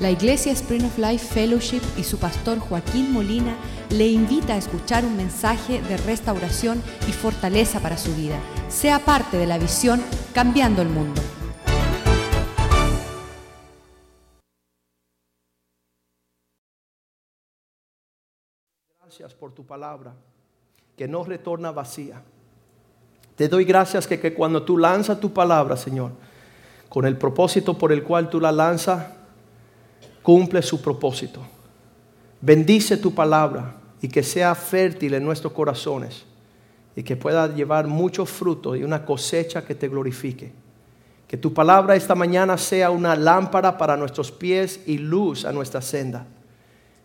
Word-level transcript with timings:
La 0.00 0.10
Iglesia 0.10 0.52
Spring 0.52 0.86
of 0.86 0.96
Life 0.96 1.26
Fellowship 1.26 1.82
y 1.98 2.04
su 2.04 2.18
pastor 2.18 2.58
Joaquín 2.58 3.12
Molina 3.12 3.54
le 3.90 4.06
invita 4.06 4.54
a 4.54 4.56
escuchar 4.56 5.04
un 5.04 5.14
mensaje 5.14 5.82
de 5.82 5.98
restauración 5.98 6.82
y 7.06 7.12
fortaleza 7.12 7.80
para 7.80 7.98
su 7.98 8.14
vida. 8.16 8.40
Sea 8.70 9.00
parte 9.00 9.36
de 9.36 9.46
la 9.46 9.58
visión 9.58 10.00
Cambiando 10.32 10.80
el 10.80 10.88
Mundo. 10.88 11.20
Gracias 19.02 19.34
por 19.34 19.52
tu 19.52 19.66
palabra, 19.66 20.14
que 20.96 21.06
no 21.06 21.24
retorna 21.24 21.72
vacía. 21.72 22.22
Te 23.36 23.48
doy 23.48 23.66
gracias 23.66 24.06
que, 24.06 24.18
que 24.18 24.32
cuando 24.32 24.62
tú 24.62 24.78
lanzas 24.78 25.20
tu 25.20 25.30
palabra, 25.34 25.76
Señor, 25.76 26.12
con 26.88 27.04
el 27.04 27.18
propósito 27.18 27.76
por 27.76 27.92
el 27.92 28.02
cual 28.02 28.30
tú 28.30 28.40
la 28.40 28.50
lanzas, 28.50 29.19
cumple 30.30 30.62
su 30.62 30.80
propósito. 30.80 31.40
Bendice 32.40 32.96
tu 32.96 33.12
palabra 33.12 33.74
y 34.00 34.06
que 34.06 34.22
sea 34.22 34.54
fértil 34.54 35.14
en 35.14 35.24
nuestros 35.24 35.52
corazones 35.52 36.24
y 36.94 37.02
que 37.02 37.16
pueda 37.16 37.52
llevar 37.52 37.88
mucho 37.88 38.24
fruto 38.24 38.76
y 38.76 38.84
una 38.84 39.04
cosecha 39.04 39.64
que 39.64 39.74
te 39.74 39.88
glorifique. 39.88 40.52
Que 41.26 41.36
tu 41.36 41.52
palabra 41.52 41.96
esta 41.96 42.14
mañana 42.14 42.56
sea 42.56 42.92
una 42.92 43.16
lámpara 43.16 43.76
para 43.76 43.96
nuestros 43.96 44.30
pies 44.30 44.78
y 44.86 44.98
luz 44.98 45.44
a 45.44 45.52
nuestra 45.52 45.82
senda. 45.82 46.28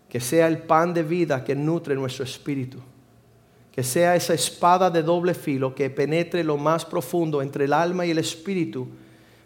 Que 0.08 0.20
sea 0.20 0.46
el 0.46 0.58
pan 0.58 0.94
de 0.94 1.02
vida 1.02 1.42
que 1.42 1.56
nutre 1.56 1.96
nuestro 1.96 2.22
espíritu. 2.22 2.78
Que 3.72 3.82
sea 3.82 4.14
esa 4.14 4.34
espada 4.34 4.88
de 4.88 5.02
doble 5.02 5.34
filo 5.34 5.74
que 5.74 5.90
penetre 5.90 6.44
lo 6.44 6.58
más 6.58 6.84
profundo 6.84 7.42
entre 7.42 7.64
el 7.64 7.72
alma 7.72 8.06
y 8.06 8.12
el 8.12 8.18
espíritu 8.18 8.86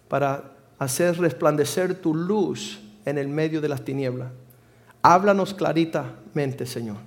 para 0.06 0.53
hacer 0.78 1.19
resplandecer 1.19 1.95
tu 1.95 2.15
luz 2.15 2.78
en 3.05 3.19
el 3.19 3.29
medio 3.29 3.61
de 3.61 3.69
las 3.69 3.85
tinieblas. 3.85 4.31
Háblanos 5.03 5.55
claritamente, 5.55 6.67
Señor. 6.67 6.98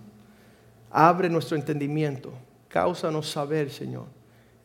Abre 0.90 1.30
nuestro 1.30 1.56
entendimiento. 1.56 2.34
Cáusanos 2.68 3.30
saber, 3.30 3.70
Señor, 3.70 4.06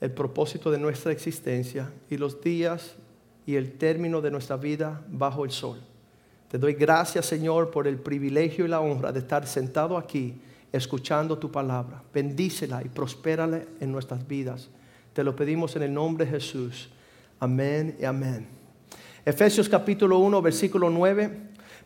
el 0.00 0.10
propósito 0.10 0.70
de 0.70 0.78
nuestra 0.78 1.12
existencia 1.12 1.90
y 2.08 2.16
los 2.16 2.40
días 2.40 2.94
y 3.46 3.56
el 3.56 3.72
término 3.72 4.20
de 4.20 4.30
nuestra 4.30 4.56
vida 4.56 5.02
bajo 5.08 5.44
el 5.44 5.50
sol. 5.50 5.80
Te 6.48 6.58
doy 6.58 6.72
gracias, 6.72 7.26
Señor, 7.26 7.70
por 7.70 7.86
el 7.86 7.98
privilegio 7.98 8.64
y 8.64 8.68
la 8.68 8.80
honra 8.80 9.12
de 9.12 9.18
estar 9.20 9.46
sentado 9.46 9.98
aquí 9.98 10.40
escuchando 10.72 11.38
tu 11.38 11.50
palabra. 11.50 12.02
Bendícela 12.12 12.82
y 12.82 12.88
prospérala 12.88 13.62
en 13.80 13.92
nuestras 13.92 14.26
vidas. 14.26 14.68
Te 15.12 15.24
lo 15.24 15.34
pedimos 15.34 15.76
en 15.76 15.82
el 15.82 15.92
nombre 15.92 16.24
de 16.24 16.32
Jesús. 16.32 16.88
Amén 17.40 17.96
y 18.00 18.04
amén. 18.04 18.46
Efesios 19.28 19.68
capítulo 19.68 20.20
1, 20.20 20.40
versículo 20.40 20.88
9. 20.88 21.30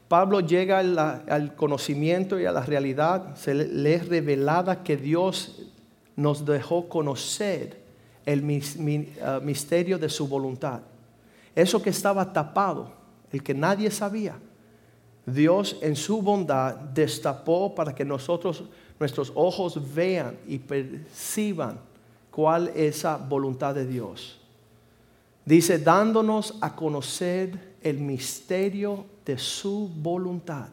Pablo 0.06 0.38
llega 0.38 0.78
al, 0.78 1.56
conocimiento 1.56 2.38
y 2.38 2.46
a 2.46 2.52
la 2.52 2.60
realidad. 2.60 3.34
Se 3.34 3.52
le, 3.52 3.94
es 3.94 4.06
revelada 4.06 4.84
que 4.84 4.96
Dios 4.96 5.60
nos 6.14 6.46
dejó 6.46 6.88
conocer 6.88 7.82
el 8.26 8.44
uh, 8.44 9.42
misterio 9.42 9.98
de 9.98 10.08
su 10.08 10.28
voluntad. 10.28 10.82
Eso 11.56 11.82
que 11.82 11.90
estaba 11.90 12.32
tapado, 12.32 12.92
el 13.32 13.42
que 13.42 13.54
nadie 13.54 13.90
sabía. 13.90 14.36
Dios 15.26 15.78
en 15.82 15.96
su 15.96 16.22
bondad 16.22 16.76
destapó 16.76 17.74
para 17.74 17.92
que 17.92 18.04
nosotros, 18.04 18.62
nuestros 19.00 19.32
ojos 19.34 19.92
vean 19.92 20.38
y 20.46 20.60
perciban 20.60 21.80
cuál 22.30 22.68
es 22.68 22.98
esa 22.98 23.16
voluntad 23.16 23.74
de 23.74 23.84
Dios. 23.84 24.41
Dice, 25.44 25.78
dándonos 25.78 26.54
a 26.60 26.74
conocer 26.74 27.76
el 27.82 27.98
misterio 27.98 29.04
de 29.24 29.38
su 29.38 29.88
voluntad, 29.88 30.68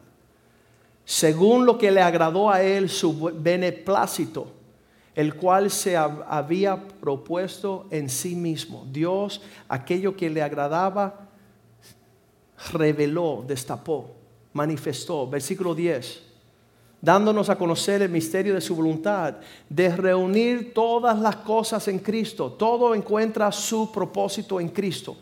según 1.04 1.66
lo 1.66 1.76
que 1.76 1.90
le 1.90 2.00
agradó 2.00 2.50
a 2.50 2.62
él 2.62 2.88
su 2.88 3.32
beneplácito, 3.34 4.52
el 5.14 5.34
cual 5.34 5.70
se 5.70 5.96
había 5.96 6.80
propuesto 7.00 7.86
en 7.90 8.08
sí 8.08 8.36
mismo. 8.36 8.86
Dios, 8.90 9.42
aquello 9.68 10.16
que 10.16 10.30
le 10.30 10.40
agradaba, 10.40 11.28
reveló, 12.72 13.44
destapó, 13.46 14.12
manifestó. 14.52 15.28
Versículo 15.28 15.74
10 15.74 16.29
dándonos 17.02 17.48
a 17.48 17.56
conocer 17.56 18.02
el 18.02 18.10
misterio 18.10 18.54
de 18.54 18.60
su 18.60 18.74
voluntad, 18.74 19.34
de 19.68 19.94
reunir 19.94 20.74
todas 20.74 21.18
las 21.18 21.36
cosas 21.36 21.88
en 21.88 21.98
Cristo. 21.98 22.52
Todo 22.52 22.94
encuentra 22.94 23.50
su 23.52 23.90
propósito 23.90 24.60
en 24.60 24.68
Cristo. 24.68 25.16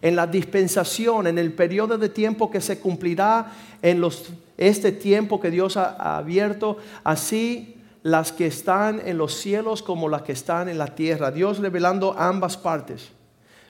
En 0.00 0.16
la 0.16 0.26
dispensación, 0.26 1.26
en 1.26 1.38
el 1.38 1.52
periodo 1.52 1.96
de 1.96 2.10
tiempo 2.10 2.50
que 2.50 2.60
se 2.60 2.78
cumplirá 2.78 3.52
en 3.80 4.00
los, 4.00 4.24
este 4.58 4.92
tiempo 4.92 5.40
que 5.40 5.50
Dios 5.50 5.76
ha 5.76 6.16
abierto, 6.18 6.76
así 7.02 7.76
las 8.02 8.30
que 8.30 8.46
están 8.46 9.00
en 9.04 9.16
los 9.16 9.32
cielos 9.34 9.82
como 9.82 10.10
las 10.10 10.22
que 10.22 10.32
están 10.32 10.68
en 10.68 10.76
la 10.76 10.94
tierra. 10.94 11.30
Dios 11.30 11.58
revelando 11.58 12.14
ambas 12.18 12.56
partes. 12.58 13.08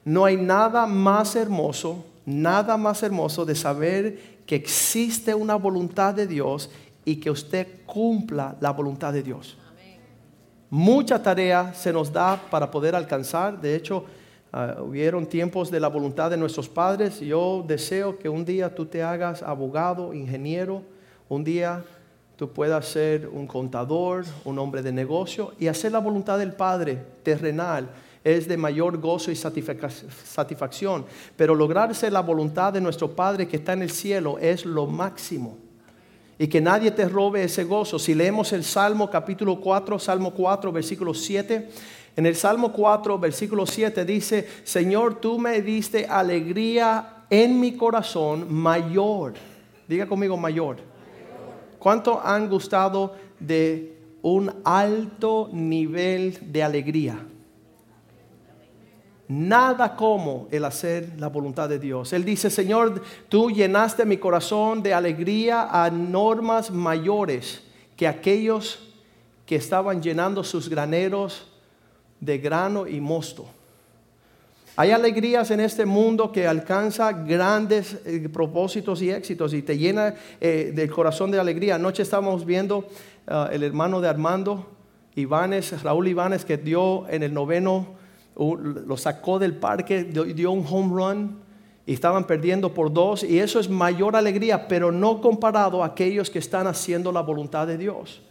No 0.05 0.25
hay 0.25 0.37
nada 0.37 0.87
más 0.87 1.37
hermoso, 1.37 2.05
nada 2.27 2.77
más 2.77 3.05
hermoso 3.05 3.45
de 3.45 3.55
saber 3.55 4.35
que 4.45 4.57
existe 4.57 5.35
una 5.35 5.55
voluntad 5.55 6.15
de 6.15 6.27
Dios 6.27 6.69
y 7.05 7.17
que 7.17 7.31
usted 7.31 7.85
cumpla 7.87 8.57
la 8.61 8.71
voluntad 8.71 9.13
de 9.13 9.23
Dios. 9.23 9.57
Mucha 10.71 11.23
tarea 11.23 11.73
se 11.75 11.93
nos 11.93 12.13
da 12.13 12.41
para 12.51 12.71
poder 12.71 12.97
alcanzar. 12.97 13.61
De 13.61 13.77
hecho, 13.77 14.05
uh, 14.53 14.83
hubieron 14.83 15.27
tiempos 15.27 15.71
de 15.71 15.79
la 15.79 15.89
voluntad 15.89 16.31
de 16.31 16.37
nuestros 16.37 16.69
padres. 16.69 17.21
Yo 17.21 17.65
deseo 17.67 18.19
que 18.19 18.29
un 18.29 18.45
día 18.45 18.75
tú 18.75 18.87
te 18.87 19.03
hagas 19.03 19.43
abogado, 19.43 20.13
ingeniero, 20.13 20.83
un 21.29 21.45
día 21.45 21.85
tú 22.37 22.51
puedas 22.51 22.87
ser 22.87 23.29
un 23.29 23.47
contador, 23.47 24.25
un 24.45 24.59
hombre 24.59 24.83
de 24.83 24.91
negocio 24.91 25.53
y 25.61 25.69
hacer 25.69 25.93
la 25.93 26.01
voluntad 26.01 26.39
del 26.39 26.53
Padre 26.53 26.99
terrenal 27.23 27.89
es 28.25 28.49
de 28.49 28.57
mayor 28.57 28.99
gozo 28.99 29.31
y 29.31 29.37
satisfacción. 29.37 31.05
Pero 31.37 31.55
lograr 31.55 31.95
ser 31.95 32.13
la 32.13 32.23
voluntad 32.23 32.73
de 32.73 32.81
nuestro 32.81 33.15
Padre 33.15 33.47
que 33.47 33.59
está 33.59 33.75
en 33.75 33.83
el 33.83 33.91
cielo 33.91 34.39
es 34.39 34.65
lo 34.65 34.87
máximo 34.87 35.64
y 36.39 36.49
que 36.49 36.61
nadie 36.61 36.91
te 36.91 37.09
robe 37.09 37.45
ese 37.45 37.65
gozo. 37.65 37.99
Si 37.99 38.15
leemos 38.15 38.53
el 38.53 38.65
Salmo 38.65 39.11
capítulo 39.11 39.61
4, 39.61 39.99
Salmo 39.99 40.33
4, 40.33 40.73
versículo 40.73 41.15
7, 41.15 41.69
en 42.17 42.27
el 42.27 42.37
Salmo 42.37 42.73
4, 42.73 43.19
versículo 43.19 43.67
7 43.67 44.05
dice, 44.05 44.49
Señor, 44.65 45.17
tú 45.21 45.39
me 45.39 45.61
diste 45.63 46.07
alegría 46.07 47.25
en 47.29 47.59
mi 47.59 47.77
corazón 47.77 48.53
mayor. 48.53 49.35
Diga 49.89 50.07
conmigo 50.07 50.37
mayor. 50.37 50.77
¿Cuánto 51.79 52.21
han 52.25 52.49
gustado 52.49 53.15
de 53.41 53.99
un 54.23 54.53
alto 54.65 55.51
nivel 55.53 56.39
de 56.53 56.63
alegría? 56.63 57.27
Nada 59.27 59.97
como 59.97 60.49
el 60.51 60.65
hacer 60.65 61.15
la 61.19 61.29
voluntad 61.29 61.69
de 61.69 61.79
Dios. 61.79 62.13
Él 62.13 62.25
dice, 62.25 62.51
Señor, 62.51 63.03
tú 63.29 63.51
llenaste 63.51 64.05
mi 64.05 64.19
corazón 64.19 64.83
de 64.83 64.93
alegría 64.93 65.69
a 65.71 65.91
normas 65.91 66.71
mayores 66.71 67.63
que 67.97 68.07
aquellos 68.07 68.93
que 69.47 69.57
estaban 69.57 70.03
llenando 70.03 70.45
sus 70.45 70.69
graneros 70.69 71.51
de 72.21 72.39
grano 72.39 72.87
y 72.87 73.01
mosto. 73.01 73.47
Hay 74.77 74.91
alegrías 74.91 75.51
en 75.53 75.61
este 75.61 75.87
mundo 75.87 76.33
que 76.33 76.49
alcanza 76.49 77.13
grandes 77.13 77.97
eh, 78.05 78.29
propósitos 78.33 79.01
y 79.03 79.11
éxitos 79.11 79.55
y 79.55 79.63
te 79.63 79.79
llena 79.79 80.15
eh, 80.41 80.73
del 80.75 80.91
corazón 80.91 81.31
de 81.31 81.39
alegría. 81.39 81.77
Anoche 81.77 82.03
estábamos 82.03 82.45
viendo 82.45 82.79
uh, 82.79 83.53
el 83.53 83.63
hermano 83.63 84.01
de 84.01 84.09
Armando 84.09 84.75
Raúl 85.17 86.09
Ibanes, 86.09 86.45
que 86.45 86.57
dio 86.57 87.09
en 87.09 87.23
el 87.23 87.33
noveno 87.33 87.87
lo 88.37 88.97
sacó 88.97 89.39
del 89.39 89.55
parque, 89.55 90.05
dio 90.05 90.51
un 90.51 90.67
home 90.69 90.95
run 90.95 91.45
y 91.87 91.93
estaban 91.93 92.25
perdiendo 92.25 92.73
por 92.73 92.93
dos 92.93 93.23
y 93.23 93.39
eso 93.39 93.61
es 93.61 93.69
mayor 93.69 94.17
alegría, 94.17 94.67
pero 94.67 94.91
no 94.91 95.21
comparado 95.21 95.83
a 95.83 95.87
aquellos 95.87 96.31
que 96.31 96.39
están 96.39 96.67
haciendo 96.67 97.13
la 97.13 97.21
voluntad 97.21 97.67
de 97.67 97.79
Dios. 97.79 98.23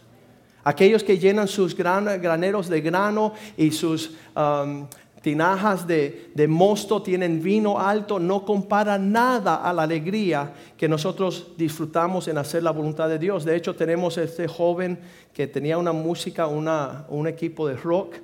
Aquellos 0.65 1.03
que 1.03 1.19
llenan 1.19 1.47
sus 1.47 1.75
graneros 1.75 2.69
de 2.69 2.81
grano 2.81 3.33
y 3.57 3.71
sus 3.71 4.11
um, 4.35 4.88
tinajas 5.21 5.85
de, 5.85 6.31
de, 6.33 6.47
mosto, 6.47 7.01
tienen 7.01 7.44
vino 7.44 7.79
alto, 7.79 8.17
no 8.17 8.45
compara 8.45 8.97
nada 8.97 9.56
a 9.56 9.73
la 9.73 9.83
alegría 9.83 10.53
que 10.77 10.88
nosotros 10.88 11.51
disfrutamos 11.57 12.29
en 12.29 12.38
hacer 12.38 12.63
la 12.63 12.71
voluntad 12.71 13.09
de 13.09 13.19
Dios. 13.19 13.44
De 13.44 13.56
hecho, 13.56 13.75
tenemos 13.75 14.17
este 14.17 14.47
joven 14.47 14.99
que 15.33 15.47
tenía 15.47 15.77
una 15.77 15.91
música, 15.91 16.47
una, 16.47 17.06
un 17.09 17.27
equipo 17.27 17.67
de 17.67 17.75
rock 17.75 18.15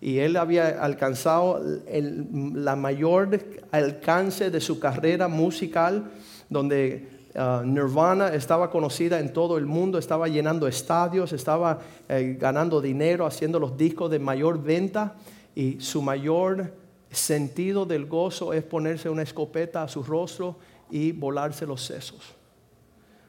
y 0.00 0.18
él 0.18 0.36
había 0.36 0.82
alcanzado 0.82 1.60
el 1.86 2.28
la 2.64 2.76
mayor 2.76 3.40
alcance 3.72 4.50
de 4.50 4.60
su 4.60 4.78
carrera 4.78 5.26
musical, 5.26 6.10
donde 6.48 7.08
uh, 7.34 7.64
Nirvana 7.64 8.32
estaba 8.34 8.70
conocida 8.70 9.18
en 9.18 9.32
todo 9.32 9.58
el 9.58 9.66
mundo, 9.66 9.98
estaba 9.98 10.28
llenando 10.28 10.68
estadios, 10.68 11.32
estaba 11.32 11.80
eh, 12.08 12.36
ganando 12.38 12.80
dinero, 12.80 13.26
haciendo 13.26 13.58
los 13.58 13.76
discos 13.76 14.10
de 14.10 14.20
mayor 14.20 14.62
venta 14.62 15.16
y 15.54 15.80
su 15.80 16.00
mayor 16.00 16.72
sentido 17.10 17.84
del 17.84 18.06
gozo 18.06 18.52
es 18.52 18.62
ponerse 18.62 19.10
una 19.10 19.22
escopeta 19.22 19.82
a 19.82 19.88
su 19.88 20.04
rostro 20.04 20.56
y 20.90 21.10
volarse 21.10 21.66
los 21.66 21.82
sesos. 21.84 22.20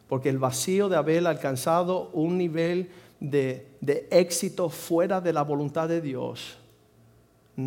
Porque 0.07 0.30
el 0.30 0.38
vacío 0.38 0.88
de 0.89 0.98
haber 0.98 1.25
alcanzado 1.25 2.10
un 2.13 2.38
nivel 2.38 2.89
de 3.19 4.07
éxito 4.12 4.69
fuera 4.69 5.19
de 5.19 5.33
la 5.33 5.44
voluntad 5.44 5.88
de 5.88 6.01
Dios 6.01 6.58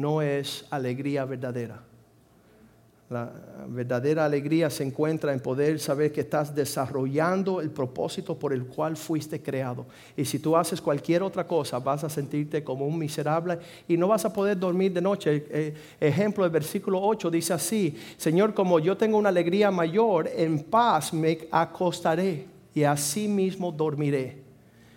no 0.00 0.22
es 0.22 0.64
alegría 0.70 1.24
verdadera. 1.24 1.82
La 3.12 3.30
verdadera 3.68 4.24
alegría 4.24 4.70
se 4.70 4.84
encuentra 4.84 5.34
en 5.34 5.40
poder 5.40 5.78
saber 5.78 6.10
que 6.12 6.22
estás 6.22 6.54
desarrollando 6.54 7.60
el 7.60 7.68
propósito 7.70 8.38
por 8.38 8.54
el 8.54 8.64
cual 8.64 8.96
fuiste 8.96 9.42
creado. 9.42 9.84
Y 10.16 10.24
si 10.24 10.38
tú 10.38 10.56
haces 10.56 10.80
cualquier 10.80 11.22
otra 11.22 11.46
cosa, 11.46 11.78
vas 11.78 12.04
a 12.04 12.08
sentirte 12.08 12.64
como 12.64 12.86
un 12.86 12.98
miserable 12.98 13.58
y 13.86 13.98
no 13.98 14.08
vas 14.08 14.24
a 14.24 14.32
poder 14.32 14.58
dormir 14.58 14.94
de 14.94 15.02
noche. 15.02 15.44
Eh, 15.50 15.74
ejemplo, 16.00 16.42
el 16.46 16.50
versículo 16.50 17.02
8 17.02 17.30
dice 17.30 17.52
así, 17.52 17.94
Señor, 18.16 18.54
como 18.54 18.78
yo 18.78 18.96
tengo 18.96 19.18
una 19.18 19.28
alegría 19.28 19.70
mayor, 19.70 20.30
en 20.34 20.60
paz 20.60 21.12
me 21.12 21.48
acostaré 21.50 22.46
y 22.74 22.82
así 22.82 23.28
mismo 23.28 23.70
dormiré. 23.70 24.40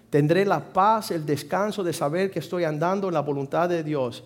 Tendré 0.10 0.46
la 0.46 0.62
paz, 0.62 1.12
el 1.12 1.26
descanso 1.26 1.84
de 1.84 1.92
saber 1.92 2.32
que 2.32 2.40
estoy 2.40 2.64
andando 2.64 3.10
en 3.10 3.14
la 3.14 3.20
voluntad 3.20 3.68
de 3.68 3.84
Dios 3.84 4.24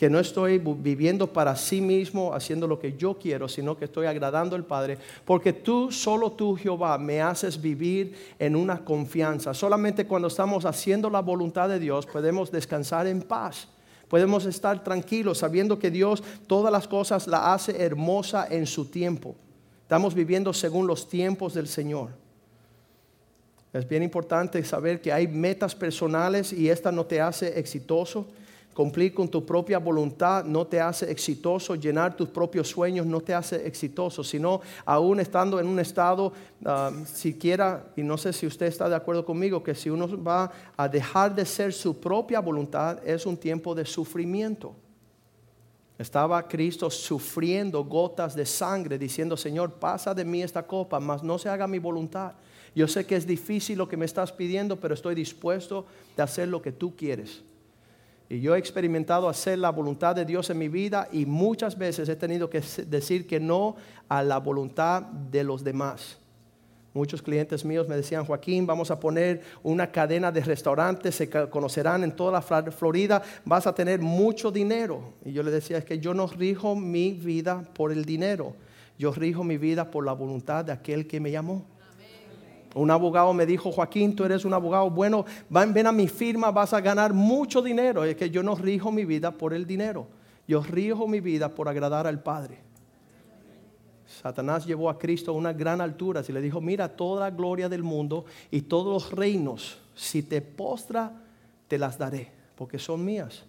que 0.00 0.08
no 0.08 0.18
estoy 0.18 0.56
viviendo 0.56 1.30
para 1.30 1.54
sí 1.54 1.82
mismo, 1.82 2.32
haciendo 2.32 2.66
lo 2.66 2.78
que 2.78 2.96
yo 2.96 3.18
quiero, 3.18 3.50
sino 3.50 3.76
que 3.76 3.84
estoy 3.84 4.06
agradando 4.06 4.56
al 4.56 4.64
Padre, 4.64 4.96
porque 5.26 5.52
tú, 5.52 5.92
solo 5.92 6.32
tú, 6.32 6.56
Jehová, 6.56 6.96
me 6.96 7.20
haces 7.20 7.60
vivir 7.60 8.14
en 8.38 8.56
una 8.56 8.82
confianza. 8.82 9.52
Solamente 9.52 10.06
cuando 10.06 10.28
estamos 10.28 10.64
haciendo 10.64 11.10
la 11.10 11.20
voluntad 11.20 11.68
de 11.68 11.78
Dios 11.78 12.06
podemos 12.06 12.50
descansar 12.50 13.08
en 13.08 13.20
paz. 13.20 13.68
Podemos 14.08 14.46
estar 14.46 14.82
tranquilos 14.82 15.36
sabiendo 15.36 15.78
que 15.78 15.90
Dios 15.90 16.22
todas 16.46 16.72
las 16.72 16.88
cosas 16.88 17.26
la 17.26 17.52
hace 17.52 17.84
hermosa 17.84 18.46
en 18.48 18.64
su 18.66 18.86
tiempo. 18.86 19.36
Estamos 19.82 20.14
viviendo 20.14 20.54
según 20.54 20.86
los 20.86 21.10
tiempos 21.10 21.52
del 21.52 21.68
Señor. 21.68 22.08
Es 23.74 23.86
bien 23.86 24.02
importante 24.02 24.64
saber 24.64 25.02
que 25.02 25.12
hay 25.12 25.28
metas 25.28 25.74
personales 25.74 26.54
y 26.54 26.70
esta 26.70 26.90
no 26.90 27.04
te 27.04 27.20
hace 27.20 27.58
exitoso. 27.58 28.28
Cumplir 28.74 29.12
con 29.12 29.28
tu 29.28 29.44
propia 29.44 29.78
voluntad 29.78 30.44
no 30.44 30.64
te 30.66 30.80
hace 30.80 31.10
exitoso, 31.10 31.74
llenar 31.74 32.16
tus 32.16 32.28
propios 32.28 32.68
sueños 32.68 33.04
no 33.04 33.20
te 33.20 33.34
hace 33.34 33.66
exitoso, 33.66 34.22
sino 34.22 34.60
aún 34.84 35.18
estando 35.18 35.58
en 35.58 35.66
un 35.66 35.80
estado 35.80 36.32
ah, 36.64 36.92
siquiera, 37.04 37.92
y 37.96 38.02
no 38.02 38.16
sé 38.16 38.32
si 38.32 38.46
usted 38.46 38.66
está 38.66 38.88
de 38.88 38.94
acuerdo 38.94 39.24
conmigo, 39.24 39.62
que 39.62 39.74
si 39.74 39.90
uno 39.90 40.06
va 40.22 40.52
a 40.76 40.88
dejar 40.88 41.34
de 41.34 41.44
ser 41.44 41.72
su 41.72 41.98
propia 41.98 42.38
voluntad 42.40 43.06
es 43.06 43.26
un 43.26 43.36
tiempo 43.36 43.74
de 43.74 43.84
sufrimiento. 43.84 44.74
Estaba 45.98 46.48
Cristo 46.48 46.88
sufriendo 46.88 47.84
gotas 47.84 48.34
de 48.34 48.46
sangre, 48.46 48.98
diciendo, 48.98 49.36
Señor, 49.36 49.72
pasa 49.74 50.14
de 50.14 50.24
mí 50.24 50.42
esta 50.42 50.66
copa, 50.66 50.98
mas 51.00 51.22
no 51.22 51.38
se 51.38 51.48
haga 51.48 51.66
mi 51.66 51.78
voluntad. 51.78 52.32
Yo 52.74 52.88
sé 52.88 53.04
que 53.04 53.16
es 53.16 53.26
difícil 53.26 53.76
lo 53.76 53.88
que 53.88 53.98
me 53.98 54.06
estás 54.06 54.32
pidiendo, 54.32 54.80
pero 54.80 54.94
estoy 54.94 55.14
dispuesto 55.14 55.84
de 56.16 56.22
hacer 56.22 56.48
lo 56.48 56.62
que 56.62 56.72
tú 56.72 56.94
quieres. 56.96 57.42
Y 58.30 58.40
yo 58.40 58.54
he 58.54 58.58
experimentado 58.58 59.28
hacer 59.28 59.58
la 59.58 59.70
voluntad 59.70 60.14
de 60.14 60.24
Dios 60.24 60.48
en 60.50 60.58
mi 60.58 60.68
vida 60.68 61.08
y 61.10 61.26
muchas 61.26 61.76
veces 61.76 62.08
he 62.08 62.14
tenido 62.14 62.48
que 62.48 62.62
decir 62.86 63.26
que 63.26 63.40
no 63.40 63.74
a 64.08 64.22
la 64.22 64.38
voluntad 64.38 65.02
de 65.02 65.42
los 65.42 65.64
demás. 65.64 66.16
Muchos 66.94 67.22
clientes 67.22 67.64
míos 67.64 67.88
me 67.88 67.96
decían, 67.96 68.24
Joaquín, 68.24 68.68
vamos 68.68 68.92
a 68.92 69.00
poner 69.00 69.42
una 69.64 69.90
cadena 69.90 70.30
de 70.30 70.42
restaurantes, 70.42 71.16
se 71.16 71.28
conocerán 71.28 72.04
en 72.04 72.14
toda 72.14 72.32
la 72.32 72.70
Florida, 72.70 73.20
vas 73.44 73.66
a 73.66 73.74
tener 73.74 74.00
mucho 74.00 74.52
dinero. 74.52 75.12
Y 75.24 75.32
yo 75.32 75.42
le 75.42 75.50
decía, 75.50 75.78
es 75.78 75.84
que 75.84 75.98
yo 75.98 76.14
no 76.14 76.28
rijo 76.28 76.76
mi 76.76 77.12
vida 77.12 77.64
por 77.74 77.90
el 77.90 78.04
dinero, 78.04 78.54
yo 78.96 79.10
rijo 79.10 79.42
mi 79.42 79.58
vida 79.58 79.90
por 79.90 80.04
la 80.04 80.12
voluntad 80.12 80.64
de 80.64 80.70
aquel 80.70 81.08
que 81.08 81.18
me 81.18 81.32
llamó. 81.32 81.66
Un 82.74 82.90
abogado 82.90 83.32
me 83.34 83.46
dijo, 83.46 83.72
Joaquín, 83.72 84.14
tú 84.14 84.24
eres 84.24 84.44
un 84.44 84.54
abogado 84.54 84.90
bueno, 84.90 85.24
ven 85.48 85.86
a 85.86 85.92
mi 85.92 86.06
firma, 86.06 86.50
vas 86.50 86.72
a 86.72 86.80
ganar 86.80 87.12
mucho 87.12 87.62
dinero. 87.62 88.04
Es 88.04 88.16
que 88.16 88.30
yo 88.30 88.42
no 88.42 88.54
rijo 88.54 88.92
mi 88.92 89.04
vida 89.04 89.32
por 89.32 89.52
el 89.52 89.66
dinero, 89.66 90.06
yo 90.46 90.62
rijo 90.62 91.08
mi 91.08 91.20
vida 91.20 91.48
por 91.48 91.68
agradar 91.68 92.06
al 92.06 92.22
Padre. 92.22 92.58
Satanás 94.06 94.66
llevó 94.66 94.90
a 94.90 94.98
Cristo 94.98 95.30
a 95.30 95.34
una 95.34 95.52
gran 95.52 95.80
altura 95.80 96.22
y 96.26 96.32
le 96.32 96.40
dijo, 96.40 96.60
mira 96.60 96.88
toda 96.88 97.20
la 97.20 97.30
gloria 97.30 97.68
del 97.68 97.82
mundo 97.82 98.24
y 98.50 98.62
todos 98.62 98.92
los 98.92 99.12
reinos, 99.12 99.78
si 99.94 100.22
te 100.22 100.42
postra, 100.42 101.12
te 101.68 101.78
las 101.78 101.96
daré, 101.96 102.30
porque 102.56 102.78
son 102.78 103.04
mías. 103.04 103.44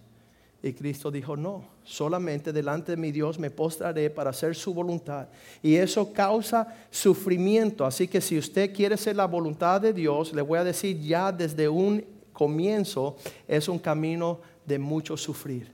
Y 0.62 0.72
Cristo 0.74 1.10
dijo, 1.10 1.36
no, 1.36 1.64
solamente 1.82 2.52
delante 2.52 2.92
de 2.92 2.96
mi 2.96 3.10
Dios 3.10 3.36
me 3.36 3.50
postraré 3.50 4.10
para 4.10 4.30
hacer 4.30 4.54
su 4.54 4.72
voluntad. 4.72 5.26
Y 5.60 5.74
eso 5.74 6.12
causa 6.12 6.72
sufrimiento. 6.88 7.84
Así 7.84 8.06
que 8.06 8.20
si 8.20 8.38
usted 8.38 8.72
quiere 8.72 8.96
ser 8.96 9.16
la 9.16 9.26
voluntad 9.26 9.80
de 9.80 9.92
Dios, 9.92 10.32
le 10.32 10.40
voy 10.40 10.60
a 10.60 10.64
decir 10.64 11.00
ya 11.00 11.32
desde 11.32 11.68
un 11.68 12.04
comienzo, 12.32 13.16
es 13.48 13.68
un 13.68 13.80
camino 13.80 14.40
de 14.64 14.78
mucho 14.78 15.16
sufrir. 15.16 15.72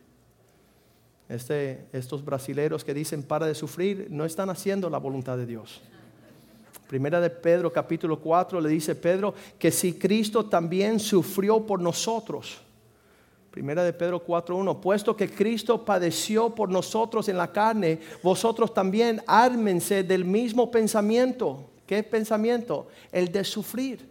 Este, 1.29 1.87
estos 1.93 2.25
brasileros 2.25 2.83
que 2.83 2.95
dicen 2.95 3.23
para 3.23 3.47
de 3.47 3.55
sufrir, 3.55 4.07
no 4.09 4.25
están 4.25 4.49
haciendo 4.49 4.89
la 4.89 4.97
voluntad 4.97 5.37
de 5.37 5.45
Dios. 5.45 5.83
Primera 6.89 7.21
de 7.21 7.29
Pedro 7.29 7.71
capítulo 7.71 8.19
4 8.19 8.63
le 8.63 8.71
dice 8.71 8.95
Pedro 8.95 9.35
que 9.59 9.71
si 9.71 9.99
Cristo 9.99 10.47
también 10.47 10.99
sufrió 10.99 11.67
por 11.67 11.83
nosotros, 11.83 12.63
Primera 13.51 13.83
de 13.83 13.93
Pedro 13.93 14.25
4.1, 14.25 14.79
puesto 14.81 15.17
que 15.17 15.29
Cristo 15.29 15.85
padeció 15.85 16.55
por 16.55 16.69
nosotros 16.69 17.29
en 17.29 17.39
la 17.39 17.51
carne, 17.51 17.99
vosotros 18.23 18.73
también 18.75 19.23
ármense 19.27 20.03
del 20.03 20.25
mismo 20.25 20.71
pensamiento. 20.71 21.71
¿Qué 21.87 22.03
pensamiento? 22.03 22.89
El 23.11 23.33
de 23.33 23.45
sufrir, 23.45 24.07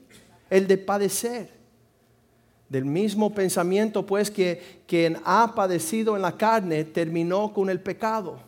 el 0.50 0.68
de 0.68 0.78
padecer. 0.78 1.56
Del 2.68 2.84
mismo 2.84 3.34
pensamiento, 3.34 4.06
pues, 4.06 4.30
que 4.30 4.82
quien 4.88 5.18
ha 5.24 5.54
padecido 5.56 6.16
en 6.16 6.24
la 6.24 6.36
carne 6.36 6.84
terminó 6.84 7.54
con 7.54 7.70
el 7.70 7.80
pecado. 7.80 8.47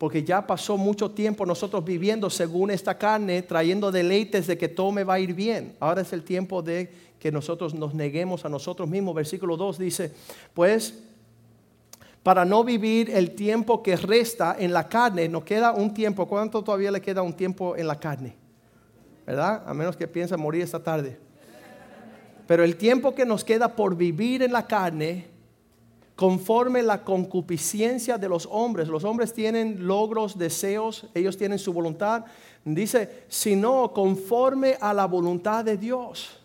Porque 0.00 0.24
ya 0.24 0.46
pasó 0.46 0.78
mucho 0.78 1.10
tiempo 1.10 1.44
nosotros 1.44 1.84
viviendo 1.84 2.30
según 2.30 2.70
esta 2.70 2.96
carne, 2.96 3.42
trayendo 3.42 3.92
deleites 3.92 4.46
de 4.46 4.56
que 4.56 4.66
todo 4.66 4.90
me 4.92 5.04
va 5.04 5.12
a 5.12 5.20
ir 5.20 5.34
bien. 5.34 5.76
Ahora 5.78 6.00
es 6.00 6.14
el 6.14 6.22
tiempo 6.22 6.62
de 6.62 6.90
que 7.18 7.30
nosotros 7.30 7.74
nos 7.74 7.92
neguemos 7.92 8.46
a 8.46 8.48
nosotros 8.48 8.88
mismos. 8.88 9.14
Versículo 9.14 9.58
2 9.58 9.78
dice, 9.78 10.10
pues 10.54 10.94
para 12.22 12.46
no 12.46 12.64
vivir 12.64 13.10
el 13.10 13.32
tiempo 13.32 13.82
que 13.82 13.94
resta 13.94 14.56
en 14.58 14.72
la 14.72 14.88
carne, 14.88 15.28
nos 15.28 15.44
queda 15.44 15.72
un 15.72 15.92
tiempo. 15.92 16.26
¿Cuánto 16.26 16.64
todavía 16.64 16.90
le 16.90 17.02
queda 17.02 17.20
un 17.20 17.34
tiempo 17.34 17.76
en 17.76 17.86
la 17.86 18.00
carne? 18.00 18.34
¿Verdad? 19.26 19.64
A 19.66 19.74
menos 19.74 19.98
que 19.98 20.08
piense 20.08 20.34
morir 20.34 20.62
esta 20.62 20.82
tarde. 20.82 21.18
Pero 22.46 22.64
el 22.64 22.76
tiempo 22.76 23.14
que 23.14 23.26
nos 23.26 23.44
queda 23.44 23.76
por 23.76 23.94
vivir 23.94 24.42
en 24.42 24.52
la 24.54 24.66
carne, 24.66 25.26
conforme 26.20 26.82
la 26.82 27.02
concupiscencia 27.02 28.18
de 28.18 28.28
los 28.28 28.46
hombres. 28.52 28.88
Los 28.88 29.04
hombres 29.04 29.32
tienen 29.32 29.86
logros, 29.86 30.36
deseos, 30.36 31.06
ellos 31.14 31.38
tienen 31.38 31.58
su 31.58 31.72
voluntad. 31.72 32.26
Dice, 32.62 33.24
sino 33.28 33.90
conforme 33.94 34.76
a 34.82 34.92
la 34.92 35.06
voluntad 35.06 35.64
de 35.64 35.78
Dios. 35.78 36.38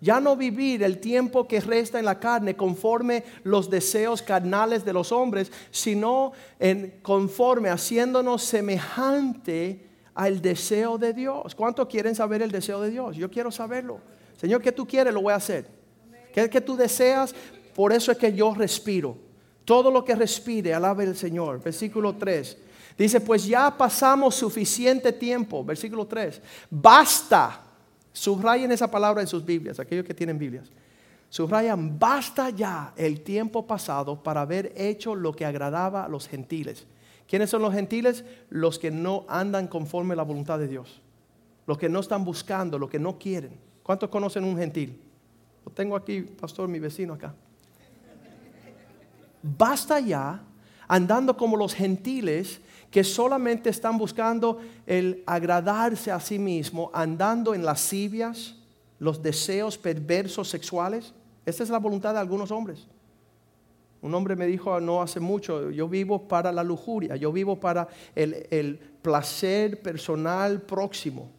Ya 0.00 0.20
no 0.20 0.36
vivir 0.36 0.84
el 0.84 0.98
tiempo 0.98 1.48
que 1.48 1.60
resta 1.60 1.98
en 1.98 2.04
la 2.04 2.20
carne 2.20 2.54
conforme 2.54 3.24
los 3.42 3.68
deseos 3.68 4.22
carnales 4.22 4.84
de 4.84 4.92
los 4.92 5.10
hombres, 5.10 5.50
sino 5.72 6.30
en 6.60 7.00
conforme 7.02 7.68
haciéndonos 7.68 8.44
semejante 8.44 9.88
al 10.14 10.40
deseo 10.40 10.98
de 10.98 11.12
Dios. 11.12 11.56
¿Cuántos 11.56 11.88
quieren 11.88 12.14
saber 12.14 12.42
el 12.42 12.52
deseo 12.52 12.80
de 12.80 12.90
Dios? 12.90 13.16
Yo 13.16 13.28
quiero 13.28 13.50
saberlo. 13.50 13.98
Señor, 14.36 14.62
¿qué 14.62 14.70
tú 14.70 14.86
quieres? 14.86 15.12
Lo 15.12 15.22
voy 15.22 15.32
a 15.32 15.36
hacer. 15.36 15.66
¿Qué 16.32 16.42
es 16.42 16.50
que 16.50 16.60
tú 16.60 16.76
deseas? 16.76 17.34
Por 17.76 17.92
eso 17.92 18.10
es 18.10 18.18
que 18.18 18.32
yo 18.32 18.54
respiro. 18.54 19.16
Todo 19.64 19.92
lo 19.92 20.04
que 20.04 20.16
respire, 20.16 20.74
alabe 20.74 21.04
el 21.04 21.14
Señor. 21.14 21.62
Versículo 21.62 22.16
3. 22.16 22.56
Dice, 22.98 23.20
pues 23.20 23.46
ya 23.46 23.76
pasamos 23.76 24.34
suficiente 24.34 25.12
tiempo. 25.12 25.64
Versículo 25.64 26.06
3. 26.06 26.40
Basta 26.70 27.66
Subrayen 28.16 28.72
esa 28.72 28.90
palabra 28.90 29.20
en 29.20 29.28
sus 29.28 29.44
Biblias, 29.44 29.78
aquellos 29.78 30.06
que 30.06 30.14
tienen 30.14 30.38
Biblias. 30.38 30.70
Subrayan, 31.28 31.98
basta 31.98 32.48
ya 32.48 32.94
el 32.96 33.20
tiempo 33.20 33.66
pasado 33.66 34.22
para 34.22 34.40
haber 34.40 34.72
hecho 34.74 35.14
lo 35.14 35.34
que 35.34 35.44
agradaba 35.44 36.06
a 36.06 36.08
los 36.08 36.26
gentiles. 36.26 36.86
¿Quiénes 37.28 37.50
son 37.50 37.60
los 37.60 37.74
gentiles? 37.74 38.24
Los 38.48 38.78
que 38.78 38.90
no 38.90 39.26
andan 39.28 39.68
conforme 39.68 40.14
a 40.14 40.16
la 40.16 40.22
voluntad 40.22 40.58
de 40.58 40.66
Dios. 40.66 41.02
Los 41.66 41.76
que 41.76 41.90
no 41.90 42.00
están 42.00 42.24
buscando, 42.24 42.78
los 42.78 42.88
que 42.88 42.98
no 42.98 43.18
quieren. 43.18 43.52
¿Cuántos 43.82 44.08
conocen 44.08 44.44
un 44.44 44.56
gentil? 44.56 44.98
Lo 45.66 45.70
tengo 45.70 45.94
aquí, 45.94 46.22
pastor, 46.22 46.70
mi 46.70 46.78
vecino 46.78 47.12
acá. 47.12 47.34
Basta 49.58 50.00
ya 50.00 50.42
andando 50.88 51.36
como 51.36 51.56
los 51.56 51.74
gentiles 51.74 52.60
que 52.90 53.04
solamente 53.04 53.70
están 53.70 53.98
buscando 53.98 54.60
el 54.86 55.22
agradarse 55.26 56.10
a 56.10 56.20
sí 56.20 56.38
mismo, 56.38 56.90
andando 56.94 57.54
en 57.54 57.64
lascivias, 57.64 58.54
los 58.98 59.22
deseos 59.22 59.76
perversos 59.76 60.48
sexuales. 60.48 61.12
Esta 61.44 61.62
es 61.62 61.70
la 61.70 61.78
voluntad 61.78 62.14
de 62.14 62.20
algunos 62.20 62.50
hombres. 62.50 62.86
Un 64.02 64.14
hombre 64.14 64.36
me 64.36 64.46
dijo 64.46 64.80
no 64.80 65.02
hace 65.02 65.20
mucho, 65.20 65.70
yo 65.70 65.88
vivo 65.88 66.28
para 66.28 66.52
la 66.52 66.62
lujuria, 66.62 67.16
yo 67.16 67.32
vivo 67.32 67.58
para 67.58 67.88
el, 68.14 68.78
placer 69.02 69.82
personal 69.82 70.62
próximo. 70.62 71.30